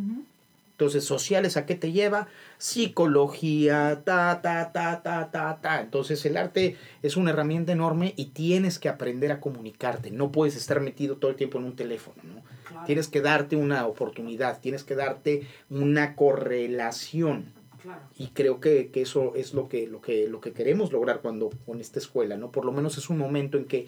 [0.71, 2.27] Entonces, sociales, ¿a qué te lleva?
[2.57, 5.79] Psicología, ta, ta, ta, ta, ta, ta.
[5.79, 10.11] Entonces, el arte es una herramienta enorme y tienes que aprender a comunicarte.
[10.11, 12.41] No puedes estar metido todo el tiempo en un teléfono, ¿no?
[12.67, 17.60] Claro, Tienes que darte una oportunidad, tienes que darte una correlación.
[17.81, 18.01] Claro.
[18.17, 21.49] Y creo que, que eso es lo que, lo, que, lo que queremos lograr cuando
[21.65, 22.51] con esta escuela, ¿no?
[22.51, 23.87] Por lo menos es un momento en que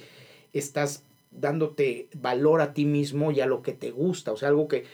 [0.53, 4.32] estás dándote valor a ti mismo y a lo que te gusta.
[4.32, 4.86] O sea, algo que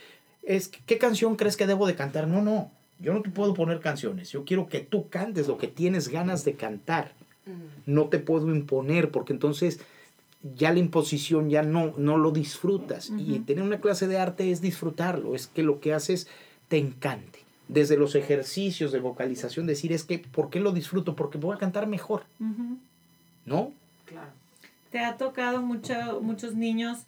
[0.43, 2.27] es, ¿qué canción crees que debo de cantar?
[2.27, 4.31] No, no, yo no te puedo poner canciones.
[4.31, 7.13] Yo quiero que tú cantes lo que tienes ganas de cantar.
[7.45, 9.79] Mm, No te puedo imponer porque entonces
[10.55, 13.11] ya la imposición ya no, no lo disfrutas.
[13.17, 16.27] Y tener una clase de arte es disfrutarlo, es que lo que haces
[16.69, 17.39] te encante.
[17.69, 21.15] Desde los ejercicios de vocalización, decir es que, ¿por qué lo disfruto?
[21.15, 22.23] Porque voy a cantar mejor.
[23.45, 23.71] ¿no?
[24.05, 24.31] claro.
[24.91, 27.05] ¿Te ha tocado mucho, muchos niños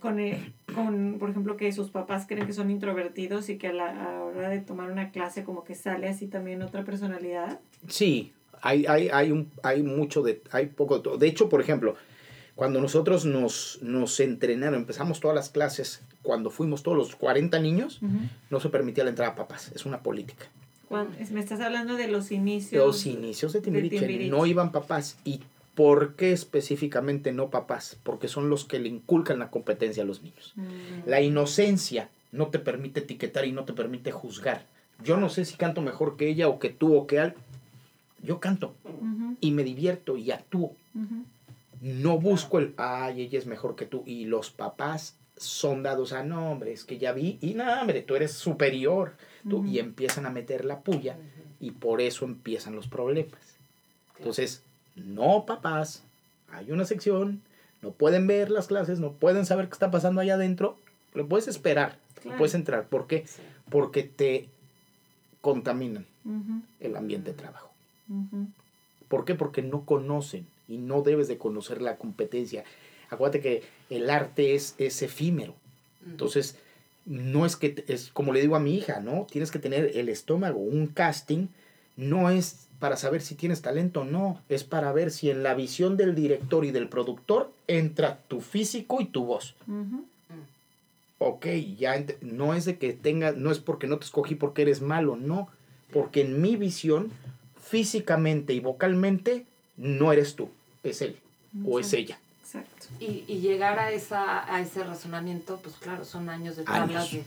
[0.00, 3.72] con, eh, con, por ejemplo, que sus papás creen que son introvertidos y que a
[3.72, 7.60] la, hora de tomar una clase como que sale así también otra personalidad?
[7.88, 8.32] Sí,
[8.62, 11.16] hay, hay, hay, un, hay mucho de, hay poco de todo.
[11.16, 11.96] De hecho, por ejemplo,
[12.60, 18.00] cuando nosotros nos, nos entrenaron, empezamos todas las clases, cuando fuimos todos los 40 niños,
[18.50, 20.44] no se permitía la entrada a papás, es una política.
[21.30, 22.84] Me estás hablando de los inicios.
[22.84, 24.30] Los inicios de Timbiriche, Timbiriche.
[24.30, 25.16] no iban papás.
[25.24, 25.40] ¿Y
[25.74, 27.96] por qué específicamente no papás?
[28.02, 30.52] Porque son los que le inculcan la competencia a los niños.
[30.56, 31.08] Mm.
[31.08, 34.66] La inocencia no te permite etiquetar y no te permite juzgar.
[35.02, 37.36] Yo no sé si canto mejor que ella o que tú o que al.
[38.22, 38.74] Yo canto
[39.40, 40.76] y me divierto y actúo.
[40.94, 41.24] ujú.
[41.80, 44.02] No busco el, ay, ella es mejor que tú.
[44.06, 48.02] Y los papás son dados a, no, hombre, es que ya vi, y no, hombre,
[48.02, 49.14] tú eres superior.
[49.48, 49.64] Tú.
[49.64, 51.16] Y empiezan a meter la puya
[51.60, 53.40] Y por eso empiezan los problemas.
[54.18, 54.62] Entonces,
[54.96, 56.04] no papás,
[56.52, 57.40] hay una sección,
[57.80, 60.76] no pueden ver las clases, no pueden saber qué está pasando allá adentro,
[61.14, 62.36] lo puedes esperar, Claro.
[62.36, 62.86] puedes entrar.
[62.88, 63.24] ¿Por qué?
[63.26, 63.40] Sí.
[63.70, 64.50] Porque te
[65.40, 66.04] contaminan
[66.80, 67.70] el ambiente de trabajo.
[69.08, 69.34] ¿Por qué?
[69.34, 72.64] Porque no conocen y no debes de conocer la competencia.
[73.10, 75.54] Acuérdate que el arte es, es efímero.
[76.06, 76.56] Entonces,
[77.04, 79.26] no es que, es como le digo a mi hija, ¿no?
[79.30, 80.60] Tienes que tener el estómago.
[80.60, 81.48] Un casting
[81.96, 85.54] no es para saber si tienes talento o no, es para ver si en la
[85.54, 89.54] visión del director y del productor entra tu físico y tu voz.
[89.68, 90.06] Ujú.
[91.18, 91.46] Ok,
[91.78, 95.16] ya no es de que tenga, no es porque no te escogí porque eres malo,
[95.16, 95.50] no,
[95.92, 97.10] porque en mi visión,
[97.60, 99.44] físicamente y vocalmente,
[99.76, 100.48] no eres tú,
[100.82, 101.16] es él
[101.66, 102.18] o es ella.
[102.42, 102.79] Exacto.
[102.98, 107.24] Y, y llegar a, esa, a ese razonamiento, pues claro, son años de tablas, de,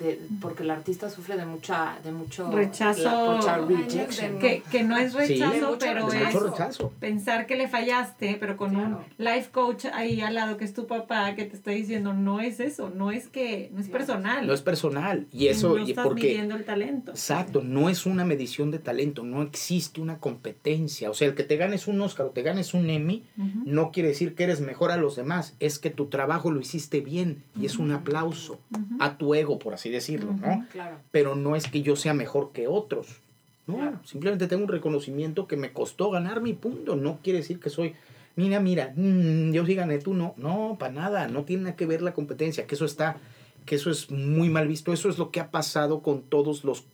[0.00, 3.02] de- porque el artista sufre de mucha de mucho Rechazo.
[3.04, 4.38] la- mucha Años rejection.
[4.40, 6.92] Que, que no es rechazo, pero Es es mucho rechazo.
[6.98, 10.88] pensar que le fallaste, pero con un life coach ahí al lado que es tu
[10.88, 13.98] papá que te está diciendo no es eso, no es que no es Claro.
[14.06, 14.46] personal.
[14.48, 15.28] No es personal.
[15.30, 16.22] Y eso, no y estás porque...
[16.26, 17.12] midiendo el talento.
[17.12, 21.08] Exacto, no es una medición de talento, no existe una competencia.
[21.08, 23.22] O sea, el que te ganes un Oscar o te ganes un Emmy
[23.64, 27.00] no quiere decir que eres mejor a los demás, es que tu trabajo lo hiciste
[27.00, 28.58] bien y es un aplauso
[29.00, 30.66] a tu ego, por así decirlo, ¿no?
[30.72, 30.96] Claro.
[31.10, 33.20] Pero no es que yo sea mejor que otros.
[33.66, 34.00] No, Claro.
[34.04, 36.96] simplemente tengo un reconocimiento que me costó ganar mi punto.
[36.96, 37.94] No quiere decir que soy,
[38.36, 40.34] mira, mira, mm, yo sí gané, tú no.
[40.36, 43.16] No, para nada, no tiene nada que ver la competencia, que eso está,
[43.64, 44.92] que eso es muy mal visto.
[44.92, 46.84] Eso es lo que ha pasado con todos los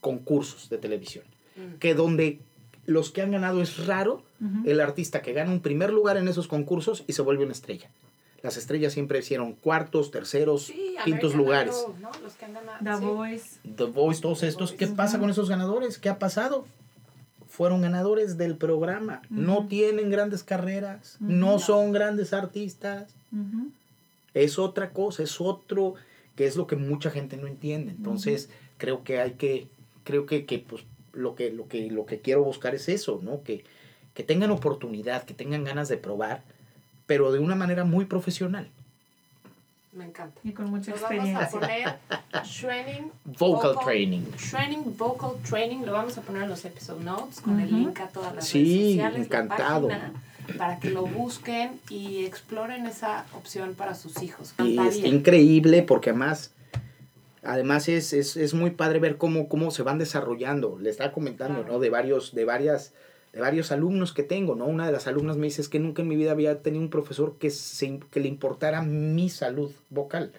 [0.00, 1.24] concursos de televisión.
[1.56, 1.78] Mm.
[1.78, 2.40] Que donde
[2.86, 4.22] los que han ganado es raro
[4.66, 7.88] el artista que gana un primer lugar en esos concursos y se vuelve una estrella.
[8.42, 11.86] Las estrellas siempre hicieron cuartos, terceros, Sí, quintos lugares.
[12.22, 12.78] Los que han ganado.
[12.84, 13.04] The sí.
[13.04, 13.58] Voice.
[13.76, 14.72] The Voice, todos estos.
[14.72, 15.96] ¿Qué pasa con esos ganadores?
[15.96, 16.66] ¿Qué ha pasado?
[17.48, 19.22] Fueron ganadores del programa.
[19.30, 21.16] No tienen grandes carreras.
[21.20, 23.14] No son grandes artistas.
[24.34, 25.94] Es otra cosa, es otro,
[26.36, 27.92] que es lo que mucha gente no entiende.
[27.92, 29.68] Entonces, creo que hay que,
[30.02, 30.84] creo que, que pues,
[31.14, 33.42] lo que, lo que, lo que quiero buscar es eso, ¿no?
[33.42, 33.64] Que,
[34.14, 36.42] que tengan oportunidad, que tengan ganas de probar,
[37.06, 38.68] pero de una manera muy profesional.
[39.92, 40.40] Me encanta.
[40.42, 41.60] Y con mucha Nos vamos a experiencia.
[41.60, 43.08] poner training.
[43.24, 44.22] Vocal training.
[44.50, 45.84] Training, vocal training.
[45.84, 47.76] Lo vamos a poner en los episode notes con el Ujú.
[47.76, 49.18] link a todas las Sí, redes sociales.
[49.18, 49.88] la encantado.
[49.88, 50.12] página,
[50.58, 54.52] para que lo busquen y exploren esa opción para sus hijos.
[54.58, 56.50] Y está increíble porque además,
[57.44, 60.78] además es, es, es muy padre ver cómo, cómo se van desarrollando.
[60.80, 61.74] Le estaba comentando, Claro.
[61.74, 61.78] ¿no?
[61.80, 62.92] De varios, de varias,
[63.32, 64.66] de varios alumnos que tengo, ¿no?
[64.66, 66.90] Una de las alumnas me dice es que nunca en mi vida había tenido un
[66.90, 70.32] profesor que, se, que le importara mi salud vocal,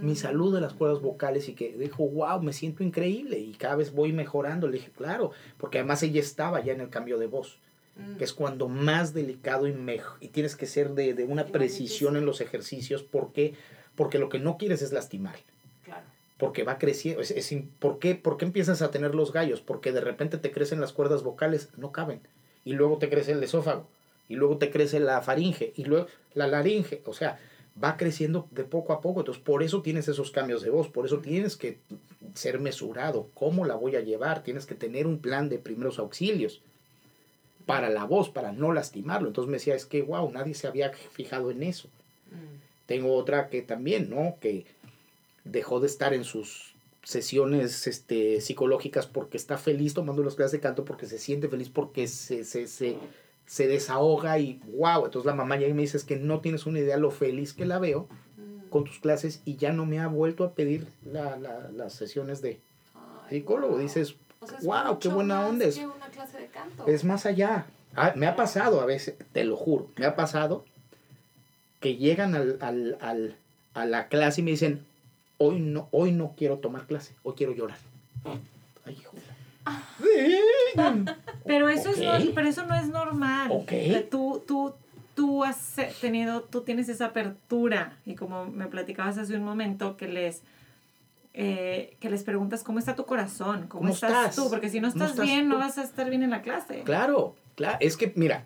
[0.00, 3.76] mi salud de las cuerdas vocales y que dijo, wow, me siento increíble y cada
[3.76, 4.66] vez voy mejorando.
[4.66, 7.58] Le dije, claro, porque además ella estaba ya en el cambio de voz
[7.94, 8.16] Mm.
[8.16, 12.16] que es cuando más delicado y, mej- y tienes que ser de, de una precisión
[12.16, 13.02] en los ejercicios.
[13.02, 13.52] ¿Por qué?
[13.96, 15.34] Porque lo que no quieres es lastimar.
[16.42, 17.22] Porque va creciendo.
[17.22, 19.60] Es, es ¿por, qué, ¿Por qué empiezas a tener los gallos?
[19.60, 22.20] Porque de repente te crecen las cuerdas vocales, no caben.
[22.64, 23.86] Y luego te crece el esófago.
[24.28, 25.72] Y luego te crece la faringe.
[25.76, 27.00] Y luego la laringe.
[27.06, 27.38] O sea,
[27.80, 29.20] va creciendo de poco a poco.
[29.20, 30.88] Entonces, por eso tienes esos cambios de voz.
[30.88, 31.78] Por eso tienes que
[32.34, 33.28] ser mesurado.
[33.34, 34.42] ¿Cómo la voy a llevar?
[34.42, 36.60] Tienes que tener un plan de primeros auxilios
[37.66, 39.28] para la voz, para no lastimarlo.
[39.28, 41.86] Entonces me decía, es que, wow, nadie se había fijado en eso.
[42.32, 42.56] Mm.
[42.86, 44.38] Tengo otra que también, ¿no?
[44.40, 44.66] Que
[45.44, 50.60] dejó de estar en sus sesiones este, psicológicas porque está feliz tomando las clases de
[50.60, 52.96] canto, porque se siente feliz, porque se, se, se,
[53.44, 55.04] se desahoga y wow.
[55.06, 57.66] Entonces la mamá ya me dice, es que no tienes una idea lo feliz que
[57.66, 58.06] la veo
[58.70, 62.40] con tus clases y ya no me ha vuelto a pedir la- la- las sesiones
[62.40, 62.60] de
[63.28, 63.78] psicólogo.
[63.78, 65.74] Dices, O sea, es wow, qué buena onda es.
[65.76, 66.86] que una clase de canto.
[66.86, 67.66] Es más allá.
[67.94, 70.64] Ah, me ha pasado a veces, te lo juro, me ha pasado
[71.80, 73.36] que llegan al, al, al-
[73.74, 74.86] a la clase y me dicen,
[75.42, 77.78] hoy no, hoy no quiero tomar clase, hoy quiero llorar.
[78.84, 79.12] Ay, hijo.
[81.44, 81.96] Pero eso, Ok.
[81.98, 83.50] es pero eso no es normal.
[83.52, 83.72] Ok.
[83.72, 84.74] O sea, Tú, tú,
[85.14, 90.08] tú has tenido, tú tienes esa apertura y como me platicabas hace un momento que
[90.08, 90.42] les,
[91.34, 94.36] eh, que les preguntas cómo está tu corazón, cómo, ¿Cómo estás, estás?
[94.36, 95.50] tú, porque si no ¿Cómo estás, estás bien tú?
[95.50, 96.82] no vas a estar bien en la clase.
[96.84, 98.44] Claro, claro, es que mira,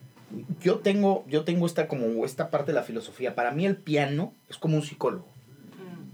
[0.60, 3.34] yo tengo, yo tengo esta como esta parte de la filosofía.
[3.34, 5.26] Para mí el piano es como un psicólogo.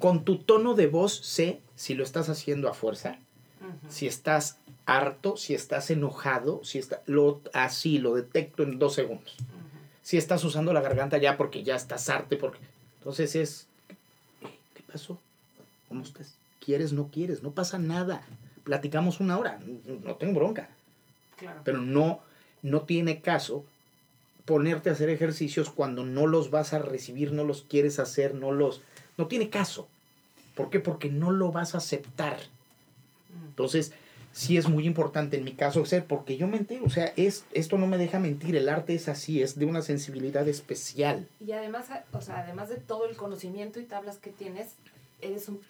[0.02, 3.18] Con tu tono de voz sé si lo estás haciendo a fuerza,
[3.88, 9.36] si estás harto, si estás enojado, si está, lo, así lo detecto en dos segundos.
[10.02, 12.58] Si estás usando la garganta ya porque ya estás harto, porque
[12.98, 13.68] entonces es,
[14.42, 15.20] "Eh, ¿qué pasó?
[15.88, 16.34] ¿Cómo estás?
[16.58, 16.92] ¿Quieres?
[16.92, 18.22] No quieres, no pasa nada.
[18.64, 19.60] platicamos una hora,
[20.04, 20.68] no tengo bronca.
[21.36, 21.60] Claro.
[21.64, 22.20] Pero no,
[22.62, 23.64] no tiene caso
[24.44, 28.50] ponerte a hacer ejercicios cuando no los vas a recibir, no los quieres hacer, no
[28.50, 28.80] los...
[29.16, 29.88] No tiene caso.
[30.54, 30.80] ¿Por qué?
[30.80, 32.38] Porque no lo vas a aceptar.
[33.48, 33.92] Entonces,
[34.32, 37.44] sí es muy importante en mi caso ser, porque yo me entero, o sea, es,
[37.52, 41.28] esto no me deja mentir, el arte es así, es de una sensibilidad especial.
[41.40, 44.68] Y además, o sea, además de todo el conocimiento y tablas que tienes,
[45.20, 45.60] eres un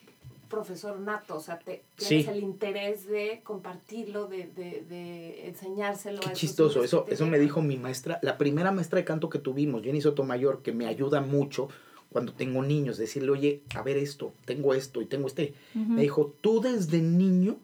[0.49, 2.31] profesor nato, o sea, te, tienes Sí.
[2.31, 7.79] el interés de compartirlo, de, de, de enseñárselo Qué a chistoso, eso, me dijo mi
[7.79, 11.69] maestra, la primera maestra de canto que tuvimos, Jenny Sotomayor, que me ayuda mucho
[12.12, 15.55] cuando tengo niños, decirle, oye, a ver esto, tengo esto y tengo este.
[15.74, 17.56] Me dijo, tú desde niño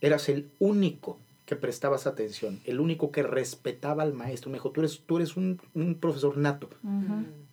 [0.00, 4.50] eras el único que prestabas atención, el único que respetaba al maestro.
[4.50, 6.68] Me dijo, tú eres, tú eres un, un profesor nato,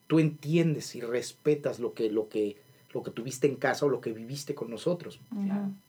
[0.07, 2.57] tú entiendes y respetas lo que, lo que,
[2.93, 5.19] lo que tuviste en casa o lo que viviste con nosotros.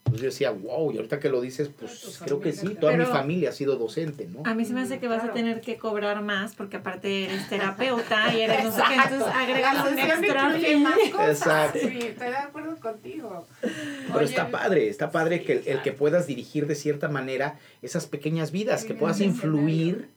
[0.05, 2.93] Pues yo decía, wow, y ahorita que lo dices, pues Tu creo que sí, toda
[2.97, 4.43] mi familia ha sido docente, ¿no?
[4.45, 7.49] A mí se me hace que vas a tener que cobrar más porque aparte eres
[7.49, 10.57] terapeuta y eres no sé qué, entonces agregas un extra.
[11.29, 11.79] Exacto.
[11.81, 13.47] Sí, estoy de acuerdo contigo.
[13.61, 17.09] Pero Oye, está padre, está padre sí, que el, el que puedas dirigir de cierta
[17.09, 20.09] manera esas pequeñas vidas, que puedas influir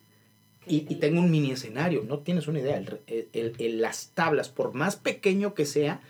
[0.67, 2.03] y, y tengo un mini escenario.
[2.07, 6.01] No tienes una idea, el, el- el- el- las tablas, por más pequeño que sea,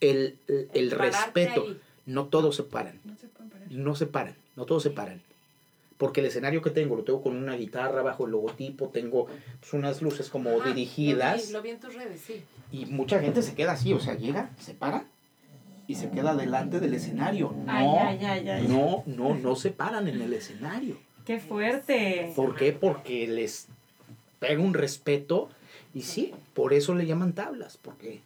[0.00, 0.38] el,
[0.72, 1.80] el- respeto, ahí.
[2.06, 3.68] no todos se paran, No se pueden parar.
[3.70, 5.20] no se paran, no todos se paran.
[5.96, 9.26] Porque el escenario que tengo, lo tengo con una guitarra bajo el logotipo, tengo
[9.60, 11.40] pues, unas luces como Ajá, dirigidas.
[11.40, 12.42] Lo vi, lo vi en tus redes, sí.
[12.72, 15.04] Y mucha gente se queda así, o sea, llega, se para
[15.86, 17.54] y se queda delante del escenario.
[17.64, 18.68] No, Ay, ay, ay, ay.
[18.68, 20.96] no, no, no se paran en el escenario.
[21.24, 22.32] Qué fuerte.
[22.34, 22.72] ¿Por qué?
[22.72, 23.68] Porque les
[24.40, 25.48] pega un respeto
[25.94, 28.20] y sí, por eso le llaman tablas, porque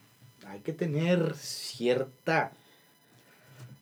[0.48, 2.52] hay que tener cierta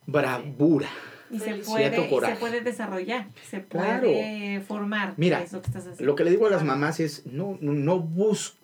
[0.05, 0.89] bravura.
[1.29, 4.03] Y se puede, y se puede desarrollar, se Claro.
[4.03, 5.13] puede formar.
[5.17, 6.05] Mira, eso que estás haciendo.
[6.05, 8.55] Lo que le digo a las mamás es, no, no- no busco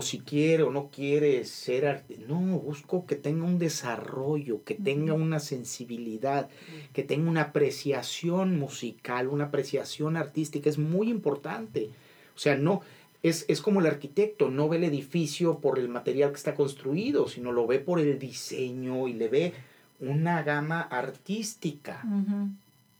[0.00, 5.12] si quiere o no quiere ser arte, no, busco que tenga un desarrollo, que tenga
[5.12, 6.48] una sensibilidad,
[6.94, 11.90] que tenga una apreciación musical, una apreciación artística, es muy importante.
[12.34, 12.80] O sea, no,
[13.22, 17.28] es, es como el arquitecto, no ve el edificio por el material que está construido,
[17.28, 19.52] sino lo ve por el diseño y le ve
[20.00, 22.02] una gama artística.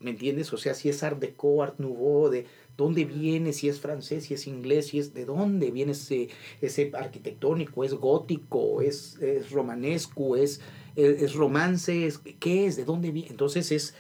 [0.01, 0.53] ¿Me entiendes?
[0.53, 4.35] O sea, si es Art Deco, Art Nouveau, de dónde viene, si es francés, si
[4.35, 6.29] es inglés, si es de dónde viene ese,
[6.63, 10.61] ese arquitectónico, es gótico, es, es romanesco, es,
[10.97, 12.77] es, es romance, es, ¿qué es?
[12.77, 13.29] ¿De dónde viene?
[13.31, 13.95] Entonces es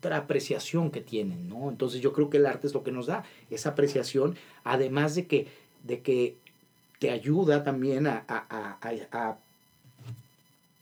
[0.00, 1.68] otra apreciación que tienen, ¿no?
[1.68, 5.26] Entonces yo creo que el arte es lo que nos da, esa apreciación, además de
[5.26, 5.46] que,
[5.84, 6.36] de que
[6.98, 8.78] te ayuda también a, a- a-
[9.12, 9.36] a-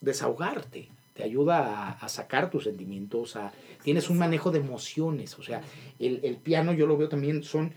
[0.01, 5.62] desahogarte, te ayuda a, sacar tus sentimientos, a, tienes un manejo de emociones, o sea,
[5.99, 7.73] el, el piano yo lo veo también son,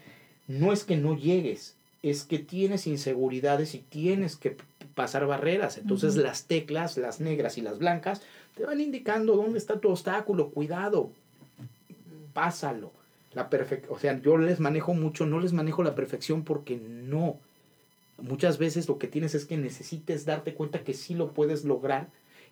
[0.48, 4.58] no es que no llegues, es que tienes inseguridades y tienes que
[4.94, 8.22] pasar barreras, entonces las teclas, las negras y las blancas,
[8.56, 11.10] te van indicando dónde está tu obstáculo, cuidado,
[12.34, 12.92] pásalo.
[13.34, 17.38] La perfec o sea, yo les manejo mucho, no les manejo la perfección porque no.
[18.18, 22.08] Muchas veces lo que tienes es que necesites darte cuenta que sí lo puedes lograr.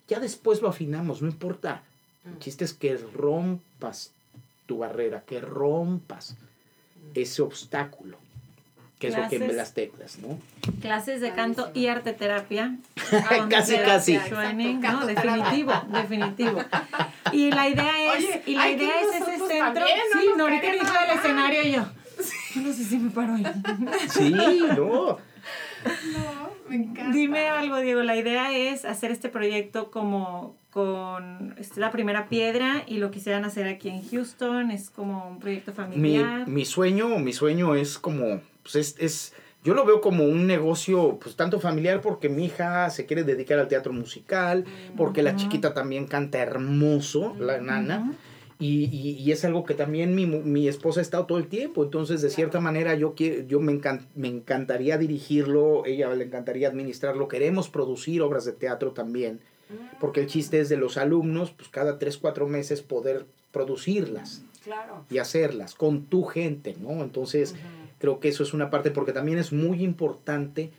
[0.08, 1.84] Ya después lo afinamos, no importa.
[2.24, 4.12] El chiste es que rompas
[4.66, 6.36] tu barrera, que rompas
[7.14, 8.18] ese obstáculo,
[9.00, 10.38] que es lo que las teclas, ¿no?
[10.82, 12.76] Clases de canto y arte terapia.
[13.48, 14.18] Casi, casi.
[14.18, 16.62] No, definitivo, definitivo.
[17.32, 19.72] Y la idea es, Oye, y la idea es ese centro.
[19.72, 21.16] también, no sí, no, ahorita dijo del bajar.
[21.16, 21.86] escenario y yo.
[22.54, 23.46] Yo no sé si me paro ahí.
[24.10, 24.30] Sí,
[24.76, 25.18] no.
[26.12, 27.10] No, me encanta.
[27.12, 28.02] Dime algo, Diego.
[28.02, 33.10] La idea es hacer este proyecto como con esta es la primera piedra y lo
[33.10, 34.70] quisieran hacer aquí en Houston.
[34.70, 36.46] Es como un proyecto Mi, familiar.
[36.46, 39.32] mi sueño, mi sueño es como, pues es, es-
[39.62, 43.58] yo lo veo como un negocio, pues tanto familiar porque mi hija se quiere dedicar
[43.58, 44.64] al teatro musical,
[44.96, 48.12] porque la chiquita también canta hermoso, la nana.
[48.58, 51.82] Y, y- y es algo que también mi, mi esposa ha estado todo el tiempo.
[51.84, 56.68] Entonces, de cierta manera, yo, quiero, yo me, encan- me encantaría dirigirlo, ella le encantaría
[56.68, 57.28] administrarlo.
[57.28, 59.40] Queremos producir obras de teatro también.
[60.00, 65.04] Porque el chiste es de los alumnos, pues cada tres, cuatro meses poder producirlas Claro.
[65.10, 67.02] y hacerlas con tu gente, ¿no?
[67.02, 67.54] Entonces,
[68.00, 70.72] creo que eso es una parte, porque también es muy importante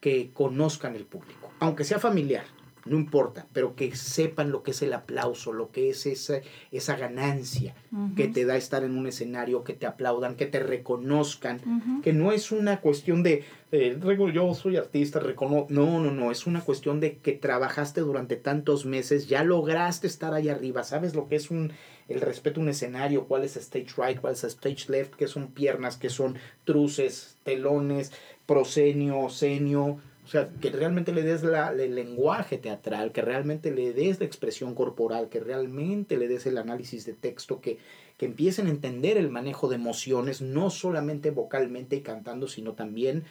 [0.00, 2.44] que conozcan el público, aunque sea familiar.
[2.86, 6.40] no importa, pero que sepan lo que es el aplauso, lo que es esa,
[6.72, 7.74] esa ganancia
[8.16, 11.60] que te da estar en un escenario, que te aplaudan, que te reconozcan,
[12.02, 16.30] que no es una cuestión de, eh, "Rego, yo soy artista, recono no, no, no,
[16.30, 21.14] es una cuestión de que trabajaste durante tantos meses, ya lograste estar ahí arriba, sabes
[21.14, 21.72] lo que es un,
[22.10, 25.48] el respeto a un escenario, cuál es stage right, cuál es stage left, qué son
[25.52, 28.12] piernas, qué son truces, telones,
[28.46, 33.92] proscenio, senio, o sea, que realmente le des la, el lenguaje teatral, que realmente le
[33.92, 37.78] des la expresión corporal, que realmente le des el análisis de texto, que,
[38.16, 43.24] que empiecen a entender el manejo de emociones, no solamente vocalmente y cantando, sino también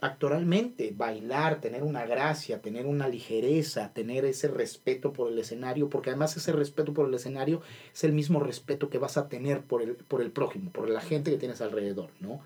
[0.00, 6.10] actoralmente, bailar, tener una gracia, tener una ligereza, tener ese respeto por el escenario, porque
[6.10, 7.62] además ese respeto por el escenario
[7.92, 11.00] es el mismo respeto que vas a tener por el, por el prójimo, por la
[11.00, 12.40] gente que tienes alrededor, ¿no?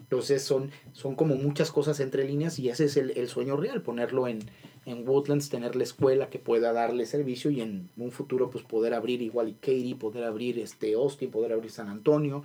[0.00, 3.80] Entonces son, son como muchas cosas entre líneas y ese es el, el sueño real,
[3.80, 4.40] ponerlo en,
[4.84, 8.94] en Woodlands, tener la escuela que pueda darle servicio y en un futuro pues poder
[8.94, 12.42] abrir igual y Katy, poder abrir este Austin, poder abrir San Antonio.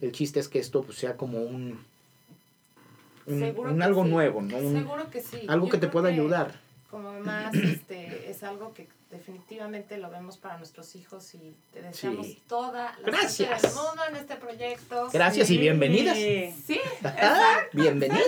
[0.00, 1.78] El chiste es que esto pues, sea como un,
[3.26, 4.10] un, Seguro un que algo sí.
[4.10, 4.56] nuevo, ¿no?
[4.58, 5.46] Un- Seguro que sí.
[5.48, 6.60] algo Yo que te pueda ayudar.
[6.90, 12.26] Como más, este, es algo que definitivamente lo vemos para nuestros hijos y te deseamos
[12.26, 12.42] Sí.
[12.48, 13.62] toda la Gracias.
[13.62, 15.08] del mundo en este proyecto.
[15.12, 16.16] Gracias y bienvenidas.
[16.16, 16.52] Sí.
[16.66, 16.80] Sí,
[17.72, 18.24] Bienvenidas.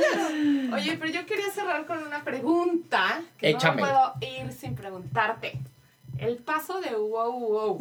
[0.72, 3.82] Oye, pero yo quería cerrar con una pregunta que Échame.
[3.82, 4.14] no puedo
[4.44, 5.58] ir sin preguntarte.
[6.18, 7.78] El paso de wow wow.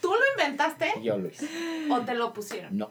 [0.00, 1.48] ¿Tú lo inventaste Yo lo hice.
[1.90, 2.76] o te lo pusieron?
[2.76, 2.90] No.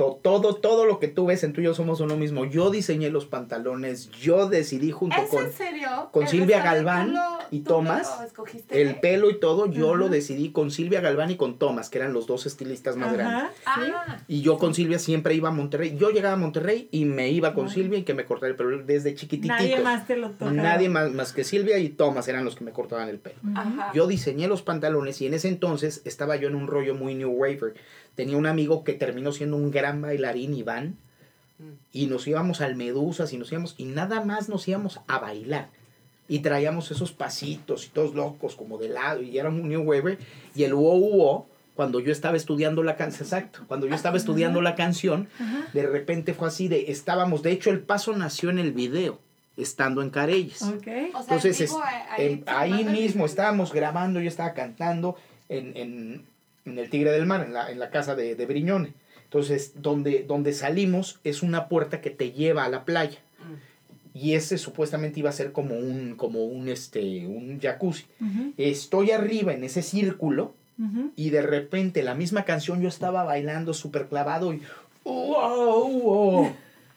[0.00, 2.44] To- Todo, todo lo que tú ves en tú y yo somos uno mismo.
[2.44, 6.08] Yo diseñé los pantalones, yo decidí junto ¿Es con en serio?
[6.12, 7.20] con ¿El Silvia Galván lo-
[7.50, 8.10] y Tomás,
[8.70, 12.12] el pelo y todo, yo lo decidí con Silvia Galván y con Tomás, que eran
[12.12, 13.50] los dos estilistas más grandes.
[13.56, 13.64] Sí.
[13.66, 15.96] Ah, Y yo con Silvia siempre iba a Monterrey.
[15.98, 18.82] Yo llegaba a Monterrey y me iba con Silvia y que me cortara el pelo
[18.84, 19.56] desde chiquitititos.
[19.60, 20.30] Nadie más te lo.
[20.50, 23.36] Nadie más, más que Silvia y Tomás eran los que me cortaban el pelo.
[23.94, 27.30] Yo diseñé los pantalones y en ese entonces estaba yo en un rollo muy New
[27.30, 27.74] Waver.
[28.14, 30.96] Tenía un amigo que terminó siendo un gran bailarín, Iván,
[31.92, 35.68] y nos íbamos al Medusas y nos íbamos, y nada más nos íbamos a bailar.
[36.28, 40.18] Y traíamos esos pasitos y todos locos como de lado, y era un New Waver.
[40.54, 44.60] Y el wow, wow, cuando yo estaba estudiando la canción, exacto, cuando yo estaba estudiando
[44.62, 45.28] la canción,
[45.72, 49.18] de repente fue así de, estábamos, de hecho el paso nació en el video,
[49.56, 50.62] estando en Careyes.
[50.62, 50.76] Ok.
[50.76, 51.72] O sea, Entonces, es-
[52.10, 55.16] ahí, en- ahí filmando el mismo estábamos grabando, yo estaba cantando
[55.48, 56.24] en, en,
[56.64, 58.92] en el Tigre del Mar, en la, en la casa de, de Briñone.
[59.24, 63.18] Entonces, donde, donde salimos es una puerta que te lleva a la playa.
[64.12, 68.06] Y ese supuestamente iba a ser como un, como un, este, un jacuzzi.
[68.20, 71.12] Ujú, Estoy arriba en ese círculo ujú.
[71.14, 74.62] y de repente la misma canción yo estaba bailando súper clavado y
[75.04, 76.52] wow, wow,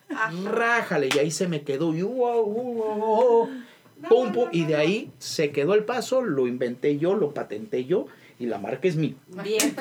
[0.52, 3.50] rájale y ahí se me quedó y wow, wow, wow,
[4.10, 8.08] pum, pum, y de ahí se quedó el paso, lo inventé yo, lo patenté yo
[8.40, 9.16] y la marca es mía.
[9.28, 9.60] Bien.
[9.60, 9.76] Bien.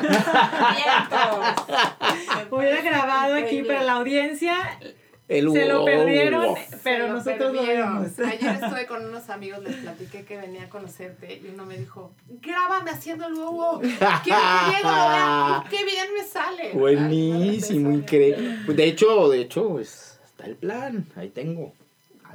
[2.50, 4.78] Hubiera grabado aquí para la audiencia.
[5.28, 6.56] El Se lo perdieron, wow.
[6.82, 8.02] pero lo nosotros lo perdieron.
[8.02, 8.18] vimos.
[8.18, 12.12] Ayer estuve con unos amigos, les platiqué que venía a conocerte y uno me dijo,
[12.42, 15.64] grábame haciendo el Diego lo vea.
[15.70, 16.72] Qué bien me sale.
[16.74, 18.58] Buenísimo, increíble.
[18.66, 21.72] De hecho, de hecho, pues, está el plan, ahí tengo.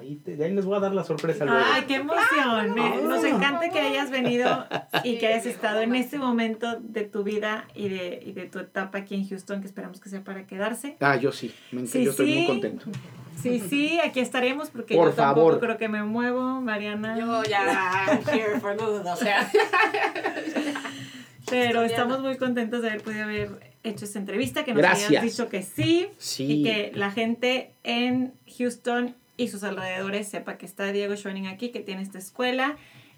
[0.08, 1.60] Ahí, te, ahí les voy a dar la sorpresa luego.
[1.74, 2.74] Ay, qué emoción.
[2.74, 4.66] Me- nos encanta que hayas venido
[5.04, 8.46] y Sí, que hayas estado en este momento de tu vida y de, y de
[8.46, 10.96] tu etapa aquí en Houston, que esperamos que sea para quedarse.
[11.02, 12.38] Ah, yo sí, me Sí, yo estoy sí.
[12.38, 12.86] muy contento.
[13.42, 15.60] Sí, sí, aquí estaremos porque Por yo tampoco favor.
[15.60, 17.20] creo que me muevo, Mariana.
[17.20, 19.52] Yo ya, I'm here for good, o sea.
[21.50, 25.10] pero estamos muy contentos de haber podido haber hecho esta entrevista, que nos Gracias.
[25.10, 26.46] hayas dicho que sí, Sí.
[26.62, 31.70] y que la gente en Houston y sus alrededores sepa que está Diego Schoening aquí,
[31.70, 32.76] que tiene esta escuela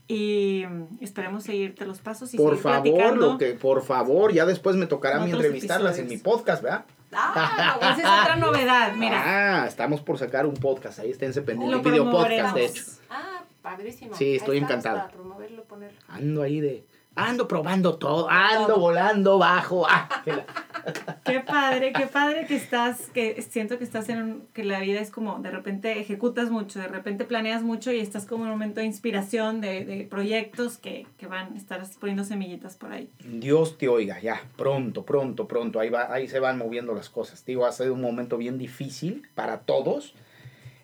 [0.08, 0.66] y
[1.02, 3.32] esperemos seguirte los pasos y Por seguir favor, platicando.
[3.34, 6.86] lo que, por favor, ya después me tocará a mí entrevistarlas en mi podcast, ¿verdad?
[7.14, 9.62] Ah, Esa es otra novedad, mira.
[9.64, 11.72] Ah, estamos por sacar un podcast, ahí esténse pendientes.
[11.72, 12.84] Lo Un video podcast, de hecho.
[13.10, 14.16] Ah, padrísimo.
[14.16, 14.98] Sí, Ahí estoy estamos encantado.
[15.08, 16.00] Para promoverlo, ponerlo.
[16.08, 16.86] Ando ahí de.
[17.28, 19.86] Ando probando todo, ando volando bajo.
[19.88, 20.46] Ah, que la-
[21.26, 25.00] Qué padre, qué padre que estás, que siento que estás en un, que la vida
[25.02, 28.56] es como, de repente ejecutas mucho, de repente planeas mucho y estás como en un
[28.58, 33.10] momento de inspiración, de, de proyectos que, que van a estar poniendo semillitas por ahí.
[33.26, 35.80] Dios te oiga, ya, pronto, pronto, pronto.
[35.80, 37.46] Ahí, va, ahí se van moviendo las cosas.
[37.46, 40.16] Digo, ha sido un momento bien difícil para todos.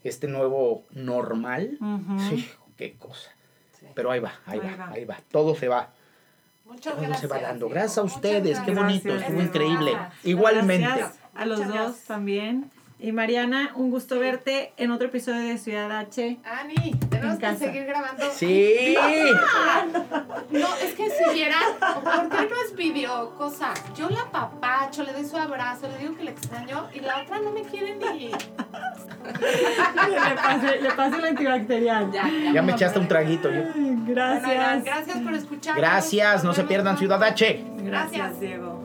[0.04, 1.80] Este nuevo normal.
[2.30, 2.48] Sí,
[2.78, 3.32] qué cosa.
[3.80, 3.88] Sí.
[3.96, 4.92] Pero ahí va, ahí, Ahí va, va.
[4.92, 5.18] ahí va.
[5.32, 5.90] Todo se va.
[6.76, 7.20] Muchas gracias.
[7.22, 7.70] se va dando.
[7.70, 9.92] Gracias a Muchas ustedes, qué bonito, Gracias, estuvo increíble.
[9.92, 10.26] Gracias.
[10.26, 10.86] Igualmente.
[10.88, 12.06] Gracias a los Muchas dos gracias.
[12.06, 12.72] también.
[12.98, 16.40] Y Mariana, un gusto verte en otro episodio de Ciudad H.
[16.46, 18.24] Ani, tenemos En que seguir grabando.
[18.34, 18.96] Sí.
[20.50, 23.74] No, es que si vieran, ¿por qué no es video cosa?
[23.98, 27.40] Yo la papacho, le doy su abrazo, le digo que le extraño y la otra
[27.40, 28.30] no me quiere ni.
[28.30, 28.36] Le
[30.36, 32.12] pasé, le pasé el antibacterial.
[32.14, 33.52] Ya, Ya me echaste un traguito.
[33.52, 33.64] yo.
[34.08, 34.46] Gracias.
[34.46, 35.76] Bueno, gracias por escuchar.
[35.76, 37.62] Gracias, no se pierdan Ciudad H.
[37.80, 38.40] Gracias, Gracias.
[38.40, 38.85] Diego.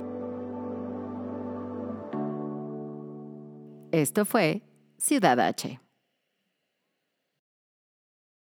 [3.93, 4.63] Esto fue
[4.99, 5.81] Ciudad H.